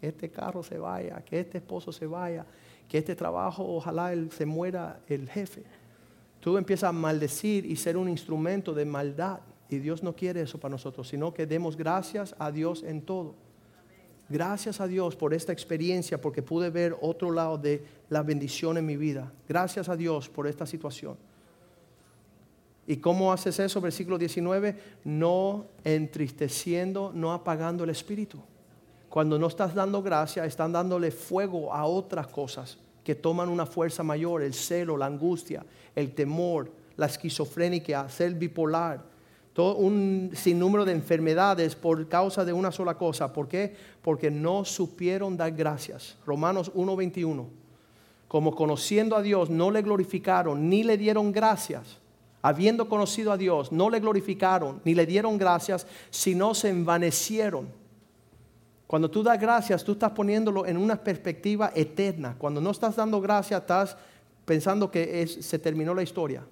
que 0.00 0.08
este 0.08 0.30
carro 0.30 0.62
se 0.62 0.78
vaya, 0.78 1.22
que 1.24 1.40
este 1.40 1.58
esposo 1.58 1.92
se 1.92 2.06
vaya, 2.06 2.46
que 2.88 2.98
este 2.98 3.14
trabajo, 3.14 3.64
ojalá 3.64 4.12
se 4.30 4.46
muera 4.46 5.00
el 5.06 5.28
jefe. 5.28 5.62
Tú 6.40 6.56
empiezas 6.56 6.88
a 6.88 6.92
maldecir 6.92 7.66
y 7.66 7.76
ser 7.76 7.96
un 7.96 8.08
instrumento 8.08 8.72
de 8.72 8.84
maldad. 8.84 9.40
Y 9.68 9.78
Dios 9.78 10.02
no 10.02 10.16
quiere 10.16 10.40
eso 10.40 10.58
para 10.58 10.72
nosotros, 10.72 11.06
sino 11.06 11.32
que 11.32 11.46
demos 11.46 11.76
gracias 11.76 12.34
a 12.38 12.50
Dios 12.50 12.82
en 12.82 13.02
todo. 13.02 13.34
Gracias 14.28 14.80
a 14.80 14.86
Dios 14.86 15.16
por 15.16 15.34
esta 15.34 15.52
experiencia, 15.52 16.20
porque 16.20 16.42
pude 16.42 16.70
ver 16.70 16.96
otro 17.00 17.30
lado 17.30 17.58
de 17.58 17.84
la 18.08 18.22
bendición 18.22 18.78
en 18.78 18.86
mi 18.86 18.96
vida. 18.96 19.32
Gracias 19.48 19.88
a 19.88 19.96
Dios 19.96 20.28
por 20.28 20.46
esta 20.46 20.66
situación. 20.66 21.16
¿Y 22.90 22.96
cómo 22.96 23.32
haces 23.32 23.60
eso? 23.60 23.80
Versículo 23.80 24.18
19, 24.18 24.74
no 25.04 25.66
entristeciendo, 25.84 27.12
no 27.14 27.32
apagando 27.32 27.84
el 27.84 27.90
espíritu. 27.90 28.40
Cuando 29.08 29.38
no 29.38 29.46
estás 29.46 29.76
dando 29.76 30.02
gracia, 30.02 30.44
están 30.44 30.72
dándole 30.72 31.12
fuego 31.12 31.72
a 31.72 31.84
otras 31.84 32.26
cosas 32.26 32.78
que 33.04 33.14
toman 33.14 33.48
una 33.48 33.64
fuerza 33.64 34.02
mayor, 34.02 34.42
el 34.42 34.54
celo, 34.54 34.96
la 34.96 35.06
angustia, 35.06 35.64
el 35.94 36.16
temor, 36.16 36.72
la 36.96 37.06
esquizofrénica, 37.06 38.08
ser 38.08 38.34
bipolar, 38.34 39.04
todo 39.52 39.76
un 39.76 40.32
sinnúmero 40.34 40.84
de 40.84 40.90
enfermedades 40.90 41.76
por 41.76 42.08
causa 42.08 42.44
de 42.44 42.52
una 42.52 42.72
sola 42.72 42.94
cosa. 42.94 43.32
¿Por 43.32 43.46
qué? 43.46 43.72
Porque 44.02 44.32
no 44.32 44.64
supieron 44.64 45.36
dar 45.36 45.52
gracias. 45.52 46.16
Romanos 46.26 46.72
1:21. 46.74 47.46
Como 48.26 48.52
conociendo 48.52 49.14
a 49.14 49.22
Dios, 49.22 49.48
no 49.48 49.70
le 49.70 49.80
glorificaron 49.80 50.68
ni 50.68 50.82
le 50.82 50.96
dieron 50.96 51.30
gracias 51.30 52.00
habiendo 52.42 52.88
conocido 52.88 53.32
a 53.32 53.36
Dios, 53.36 53.72
no 53.72 53.90
le 53.90 54.00
glorificaron 54.00 54.80
ni 54.84 54.94
le 54.94 55.06
dieron 55.06 55.38
gracias, 55.38 55.86
sino 56.10 56.54
se 56.54 56.68
envanecieron. 56.68 57.68
Cuando 58.86 59.10
tú 59.10 59.22
das 59.22 59.40
gracias, 59.40 59.84
tú 59.84 59.92
estás 59.92 60.10
poniéndolo 60.10 60.66
en 60.66 60.76
una 60.76 60.96
perspectiva 60.96 61.70
eterna. 61.74 62.34
Cuando 62.36 62.60
no 62.60 62.70
estás 62.72 62.96
dando 62.96 63.20
gracias, 63.20 63.60
estás 63.60 63.96
pensando 64.44 64.90
que 64.90 65.26
se 65.26 65.58
terminó 65.60 65.94
la 65.94 66.02
historia. 66.02 66.44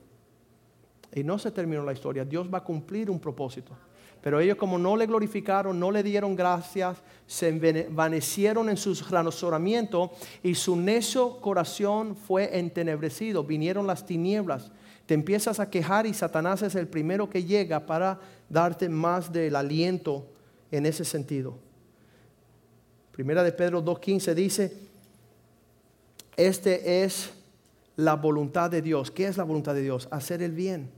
Y 1.13 1.25
no 1.25 1.39
se 1.39 1.51
terminó 1.51 1.83
la 1.83 1.93
historia. 1.93 2.25
Dios 2.25 2.49
va 2.53 2.59
a 2.59 2.65
cumplir 2.65 3.11
un 3.11 3.19
propósito. 3.19 3.73
Pero 4.21 4.41
ellos 4.41 4.57
como 4.57 4.79
no 4.79 4.97
le 4.97 5.07
glorificaron, 5.07 5.79
no 5.79 5.91
le 5.91 6.03
dieron 6.03 6.35
gracias, 6.35 6.99
se 7.27 7.49
envanecieron 7.49 8.69
en 8.69 8.77
su 8.77 8.95
razonamiento 8.95 10.13
y 10.43 10.55
su 10.55 10.77
necio 10.77 11.41
corazón 11.41 12.15
fue 12.15 12.59
entenebrecido. 12.59 13.45
Vinieron 13.45 13.87
las 13.87 14.07
tinieblas 14.07 14.71
te 15.09 15.15
empiezas 15.15 15.59
a 15.59 15.71
quejar 15.71 16.05
y 16.05 16.13
Satanás 16.13 16.61
es 16.61 16.75
el 16.75 16.87
primero 16.87 17.31
que 17.31 17.43
llega 17.43 17.87
para 17.87 18.21
darte 18.47 18.91
más 18.91 19.33
del 19.33 19.57
aliento 19.57 20.27
en 20.71 20.85
ese 20.85 21.03
sentido. 21.03 21.57
Primera 23.13 23.43
de 23.43 23.51
Pedro 23.53 23.83
2.15 23.83 24.35
dice, 24.35 24.77
este 26.37 27.03
es 27.05 27.31
la 27.97 28.17
voluntad 28.17 28.71
de 28.71 28.83
Dios. 28.83 29.11
¿Qué 29.11 29.27
es 29.27 29.39
la 29.39 29.45
voluntad 29.45 29.75
de 29.75 29.81
Dios? 29.81 30.09
Hacer 30.11 30.43
el 30.43 30.53
bien. 30.53 30.91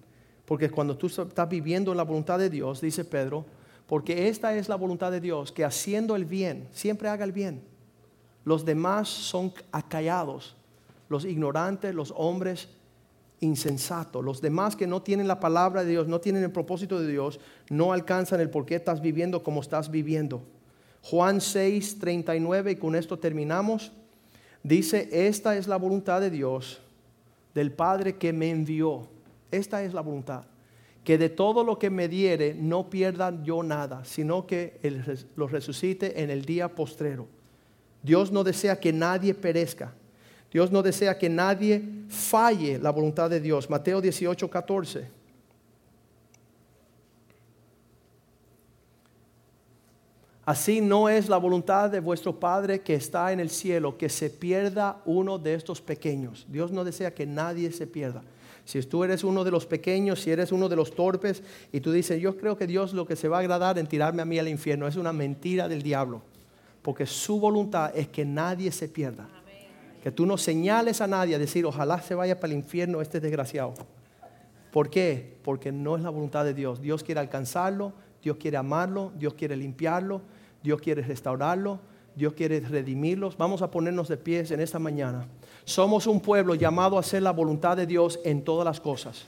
Porque 0.44 0.70
cuando 0.70 0.96
tú 0.96 1.06
estás 1.06 1.48
viviendo 1.48 1.92
en 1.92 1.96
la 1.96 2.02
voluntad 2.02 2.40
de 2.40 2.50
Dios, 2.50 2.80
dice 2.80 3.04
Pedro, 3.04 3.46
porque 3.86 4.26
esta 4.26 4.56
es 4.56 4.68
la 4.68 4.74
voluntad 4.74 5.12
de 5.12 5.20
Dios, 5.20 5.52
que 5.52 5.64
haciendo 5.64 6.16
el 6.16 6.24
bien, 6.24 6.66
siempre 6.72 7.08
haga 7.08 7.24
el 7.24 7.30
bien. 7.30 7.62
Los 8.44 8.64
demás 8.64 9.08
son 9.08 9.52
acallados, 9.70 10.56
los 11.08 11.24
ignorantes, 11.24 11.94
los 11.94 12.12
hombres 12.16 12.70
insensato. 13.41 14.22
Los 14.22 14.41
demás 14.41 14.76
que 14.76 14.86
no 14.86 15.03
tienen 15.03 15.26
la 15.26 15.41
palabra 15.41 15.82
de 15.82 15.91
Dios, 15.91 16.07
no 16.07 16.20
tienen 16.20 16.43
el 16.43 16.53
propósito 16.53 17.01
de 17.01 17.11
Dios, 17.11 17.41
no 17.68 17.93
alcanzan 17.93 18.41
el 18.41 18.51
por 18.51 18.66
qué 18.66 18.76
estás 18.76 19.01
viviendo 19.01 19.43
como 19.43 19.61
estás 19.61 19.91
viviendo. 19.91 20.43
Juan 21.03 21.41
6, 21.41 21.99
39, 21.99 22.72
y 22.72 22.76
con 22.76 22.95
esto 22.95 23.18
terminamos, 23.18 23.93
dice, 24.62 25.09
esta 25.11 25.57
es 25.57 25.66
la 25.66 25.76
voluntad 25.76 26.20
de 26.20 26.30
Dios, 26.30 26.80
del 27.55 27.72
Padre 27.72 28.16
que 28.16 28.32
me 28.32 28.51
envió. 28.51 29.09
Esta 29.51 29.82
es 29.82 29.95
la 29.95 30.03
voluntad. 30.03 30.45
Que 31.03 31.16
de 31.16 31.30
todo 31.30 31.64
lo 31.64 31.78
que 31.78 31.88
me 31.88 32.09
diere 32.09 32.55
no 32.55 32.91
pierda 32.91 33.43
yo 33.43 33.62
nada, 33.62 34.05
sino 34.05 34.47
que 34.47 34.78
lo 35.34 35.49
resucite 35.49 36.22
en 36.22 36.30
el 36.30 36.45
día 36.45 36.74
postrero. 36.74 37.26
Dios 38.03 38.30
no 38.30 38.45
desea 38.45 38.78
que 38.78 38.93
nadie 38.93 39.34
perezca, 39.34 39.95
Dios 40.53 40.72
no 40.72 40.82
desea 40.82 41.16
que 41.16 41.28
nadie 41.28 41.82
falle 42.09 42.78
la 42.78 42.90
voluntad 42.90 43.30
de 43.30 43.40
Dios. 43.40 43.70
Mateo 43.70 44.01
18, 44.01 44.51
14. 44.51 45.20
Así 50.44 50.80
no 50.80 51.09
es 51.09 51.28
la 51.28 51.36
voluntad 51.36 51.90
de 51.90 52.01
vuestro 52.01 52.40
Padre 52.40 52.80
que 52.80 52.94
está 52.94 53.30
en 53.30 53.38
el 53.38 53.51
cielo, 53.51 53.96
que 53.96 54.09
se 54.09 54.30
pierda 54.30 55.01
uno 55.05 55.38
de 55.38 55.55
estos 55.55 55.80
pequeños. 55.80 56.44
Dios 56.48 56.72
no 56.72 56.82
desea 56.82 57.14
que 57.14 57.24
nadie 57.24 57.70
se 57.70 57.86
pierda. 57.86 58.22
Si 58.64 58.82
tú 58.82 59.05
eres 59.05 59.22
uno 59.22 59.44
de 59.44 59.53
los 59.53 59.64
pequeños, 59.66 60.20
si 60.20 60.32
eres 60.32 60.51
uno 60.51 60.68
de 60.68 60.74
los 60.74 60.94
torpes 60.94 61.44
y 61.70 61.80
tú 61.80 61.92
dices, 61.92 62.20
yo 62.20 62.36
creo 62.36 62.57
que 62.57 62.66
Dios 62.66 62.92
lo 62.92 63.07
que 63.07 63.14
se 63.14 63.28
va 63.28 63.36
a 63.36 63.40
agradar 63.40 63.78
en 63.78 63.86
tirarme 63.86 64.22
a 64.22 64.24
mí 64.24 64.40
al 64.40 64.48
infierno, 64.48 64.88
es 64.88 64.96
una 64.96 65.12
mentira 65.12 65.68
del 65.68 65.82
diablo. 65.82 66.22
Porque 66.82 67.07
su 67.07 67.38
voluntad 67.38 67.92
es 67.94 68.09
que 68.09 68.24
nadie 68.24 68.72
se 68.72 68.88
pierda. 68.88 69.28
Que 70.03 70.11
tú 70.11 70.26
no 70.26 70.38
señales 70.38 71.01
a 71.01 71.07
nadie 71.07 71.34
a 71.34 71.38
decir, 71.38 71.66
ojalá 71.66 72.01
se 72.01 72.14
vaya 72.14 72.38
para 72.40 72.53
el 72.53 72.59
infierno 72.59 73.01
este 73.01 73.20
desgraciado. 73.20 73.74
¿Por 74.72 74.88
qué? 74.88 75.36
Porque 75.42 75.72
no 75.72 75.96
es 75.96 76.03
la 76.03 76.11
voluntad 76.11 76.44
de 76.44 76.55
Dios. 76.55 76.80
Dios 76.80 77.03
quiere 77.03 77.20
alcanzarlo, 77.20 77.92
Dios 78.22 78.36
quiere 78.36 78.57
amarlo, 78.57 79.12
Dios 79.16 79.34
quiere 79.34 79.57
limpiarlo, 79.57 80.22
Dios 80.62 80.80
quiere 80.80 81.03
restaurarlo, 81.03 81.80
Dios 82.14 82.32
quiere 82.34 82.61
redimirlos. 82.61 83.36
Vamos 83.36 83.62
a 83.62 83.70
ponernos 83.70 84.09
de 84.09 84.16
pies 84.16 84.51
en 84.51 84.61
esta 84.61 84.78
mañana. 84.78 85.26
Somos 85.64 86.07
un 86.07 86.20
pueblo 86.20 86.55
llamado 86.55 86.96
a 86.96 87.01
hacer 87.01 87.22
la 87.22 87.32
voluntad 87.32 87.76
de 87.76 87.86
Dios 87.86 88.20
en 88.24 88.42
todas 88.42 88.64
las 88.64 88.80
cosas. 88.80 89.24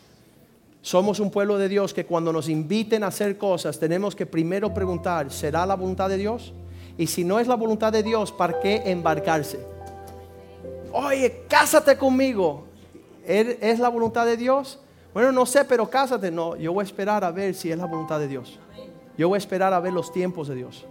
Somos 0.81 1.21
un 1.21 1.31
pueblo 1.31 1.59
de 1.59 1.69
Dios 1.69 1.95
que 1.95 2.07
cuando 2.07 2.33
nos 2.33 2.49
inviten 2.49 3.05
a 3.05 3.09
hacer 3.09 3.39
cosas 3.39 3.79
tenemos 3.79 4.17
que 4.17 4.27
primero 4.27 4.75
preguntar, 4.75 5.31
¿será 5.31 5.65
la 5.65 5.77
voluntad 5.77 6.09
de 6.09 6.17
Dios? 6.17 6.53
Y 6.99 7.07
si 7.07 7.25
no 7.25 7.39
es 7.39 7.47
la 7.47 7.55
voluntad 7.55 7.93
de 7.93 8.03
Dios, 8.03 8.33
¿para 8.33 8.59
qué 8.61 8.83
embarcarse? 8.87 9.72
Oye, 10.93 11.45
cásate 11.49 11.97
conmigo. 11.97 12.65
¿Es 13.25 13.79
la 13.79 13.89
voluntad 13.89 14.27
de 14.27 14.37
Dios? 14.37 14.79
Bueno, 15.15 15.31
no 15.31 15.47
sé, 15.47 15.65
pero 15.65 15.89
cásate. 15.89 16.31
No, 16.31 16.57
yo 16.57 16.73
voy 16.73 16.83
a 16.83 16.87
esperar 16.87 17.25
a 17.25 17.31
ver 17.31 17.55
si 17.55 17.71
es 17.71 17.79
la 17.79 17.87
voluntad 17.87 18.19
de 18.19 18.29
Dios. 18.29 18.59
Yo 19.17 19.29
voy 19.29 19.37
a 19.37 19.39
esperar 19.39 19.73
a 19.73 19.81
ver 19.81 19.93
los 19.93 20.13
tiempos 20.13 20.49
de 20.49 20.55
Dios. 20.55 20.85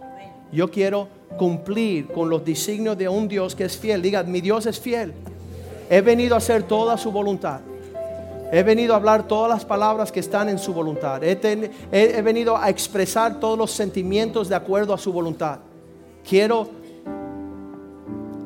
Yo 0.52 0.70
quiero 0.70 1.08
cumplir 1.38 2.08
con 2.08 2.28
los 2.28 2.44
designios 2.44 2.96
de 2.96 3.08
un 3.08 3.26
Dios 3.26 3.54
que 3.54 3.64
es 3.64 3.76
fiel. 3.76 4.00
Diga, 4.02 4.22
mi 4.22 4.40
Dios 4.40 4.66
es 4.66 4.78
fiel. 4.78 5.12
He 5.90 6.00
venido 6.00 6.34
a 6.34 6.38
hacer 6.38 6.62
toda 6.62 6.96
su 6.96 7.10
voluntad. 7.10 7.60
He 8.52 8.62
venido 8.62 8.92
a 8.92 8.98
hablar 8.98 9.26
todas 9.26 9.50
las 9.50 9.64
palabras 9.64 10.12
que 10.12 10.20
están 10.20 10.48
en 10.50 10.58
su 10.58 10.74
voluntad. 10.74 11.24
He, 11.24 11.38
he 11.90 12.22
venido 12.22 12.56
a 12.56 12.68
expresar 12.68 13.40
todos 13.40 13.58
los 13.58 13.70
sentimientos 13.70 14.48
de 14.48 14.54
acuerdo 14.54 14.92
a 14.92 14.98
su 14.98 15.12
voluntad. 15.12 15.60
Quiero 16.28 16.68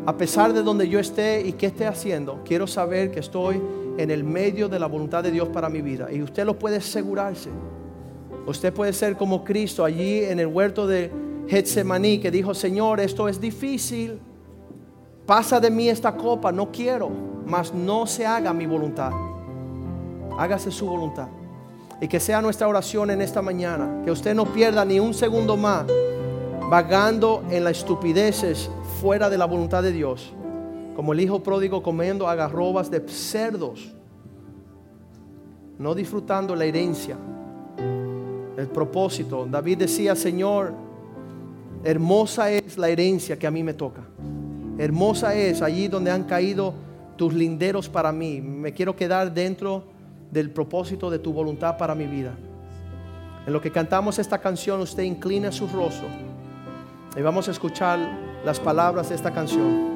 a 0.06 0.16
pesar 0.16 0.52
de 0.52 0.62
donde 0.62 0.88
yo 0.88 0.98
esté 0.98 1.40
y 1.46 1.52
qué 1.52 1.66
esté 1.66 1.86
haciendo, 1.86 2.42
quiero 2.44 2.66
saber 2.66 3.10
que 3.10 3.20
estoy 3.20 3.60
en 3.98 4.10
el 4.10 4.24
medio 4.24 4.68
de 4.68 4.78
la 4.78 4.86
voluntad 4.86 5.22
de 5.22 5.30
Dios 5.30 5.48
para 5.48 5.68
mi 5.68 5.82
vida. 5.82 6.12
Y 6.12 6.22
usted 6.22 6.44
lo 6.44 6.58
puede 6.58 6.76
asegurarse. 6.76 7.50
Usted 8.46 8.72
puede 8.72 8.92
ser 8.92 9.16
como 9.16 9.44
Cristo 9.44 9.84
allí 9.84 10.20
en 10.20 10.38
el 10.38 10.46
huerto 10.46 10.86
de 10.86 11.10
Getsemaní 11.48 12.18
que 12.18 12.30
dijo, 12.30 12.54
Señor, 12.54 13.00
esto 13.00 13.28
es 13.28 13.40
difícil, 13.40 14.20
Pasa 15.26 15.58
de 15.58 15.70
mí 15.70 15.88
esta 15.88 16.16
copa, 16.16 16.52
no 16.52 16.70
quiero, 16.70 17.10
mas 17.44 17.74
no 17.74 18.06
se 18.06 18.24
haga 18.24 18.52
mi 18.52 18.64
voluntad. 18.64 19.10
Hágase 20.38 20.70
su 20.70 20.86
voluntad. 20.86 21.26
Y 22.00 22.06
que 22.06 22.20
sea 22.20 22.40
nuestra 22.40 22.68
oración 22.68 23.10
en 23.10 23.20
esta 23.20 23.42
mañana. 23.42 24.02
Que 24.04 24.12
usted 24.12 24.36
no 24.36 24.44
pierda 24.44 24.84
ni 24.84 25.00
un 25.00 25.12
segundo 25.12 25.56
más 25.56 25.86
vagando 26.70 27.42
en 27.50 27.64
las 27.64 27.78
estupideces 27.78 28.70
fuera 29.00 29.28
de 29.28 29.38
la 29.38 29.44
voluntad 29.44 29.82
de 29.82 29.92
Dios. 29.92 30.32
Como 30.94 31.12
el 31.12 31.20
hijo 31.20 31.42
pródigo 31.42 31.82
comiendo 31.82 32.28
agarrobas 32.28 32.90
de 32.90 33.06
cerdos. 33.06 33.92
No 35.78 35.94
disfrutando 35.94 36.56
la 36.56 36.64
herencia. 36.64 37.16
El 38.56 38.68
propósito. 38.68 39.46
David 39.50 39.78
decía, 39.78 40.16
Señor, 40.16 40.72
hermosa 41.84 42.50
es 42.50 42.78
la 42.78 42.88
herencia 42.88 43.38
que 43.38 43.46
a 43.46 43.50
mí 43.50 43.62
me 43.62 43.74
toca. 43.74 44.02
Hermosa 44.78 45.34
es 45.34 45.60
allí 45.60 45.88
donde 45.88 46.10
han 46.10 46.24
caído 46.24 46.72
tus 47.16 47.34
linderos 47.34 47.88
para 47.88 48.12
mí. 48.12 48.40
Me 48.40 48.72
quiero 48.72 48.96
quedar 48.96 49.32
dentro 49.32 49.84
del 50.30 50.50
propósito 50.50 51.10
de 51.10 51.18
tu 51.18 51.32
voluntad 51.32 51.76
para 51.76 51.94
mi 51.94 52.06
vida. 52.06 52.34
En 53.46 53.52
lo 53.52 53.60
que 53.60 53.70
cantamos 53.70 54.18
esta 54.18 54.38
canción, 54.38 54.80
usted 54.80 55.02
inclina 55.02 55.52
su 55.52 55.66
rostro 55.68 56.08
y 57.16 57.22
vamos 57.22 57.48
a 57.48 57.52
escuchar 57.52 57.98
las 58.46 58.60
palabras 58.60 59.08
de 59.08 59.16
esta 59.16 59.32
canción. 59.32 59.95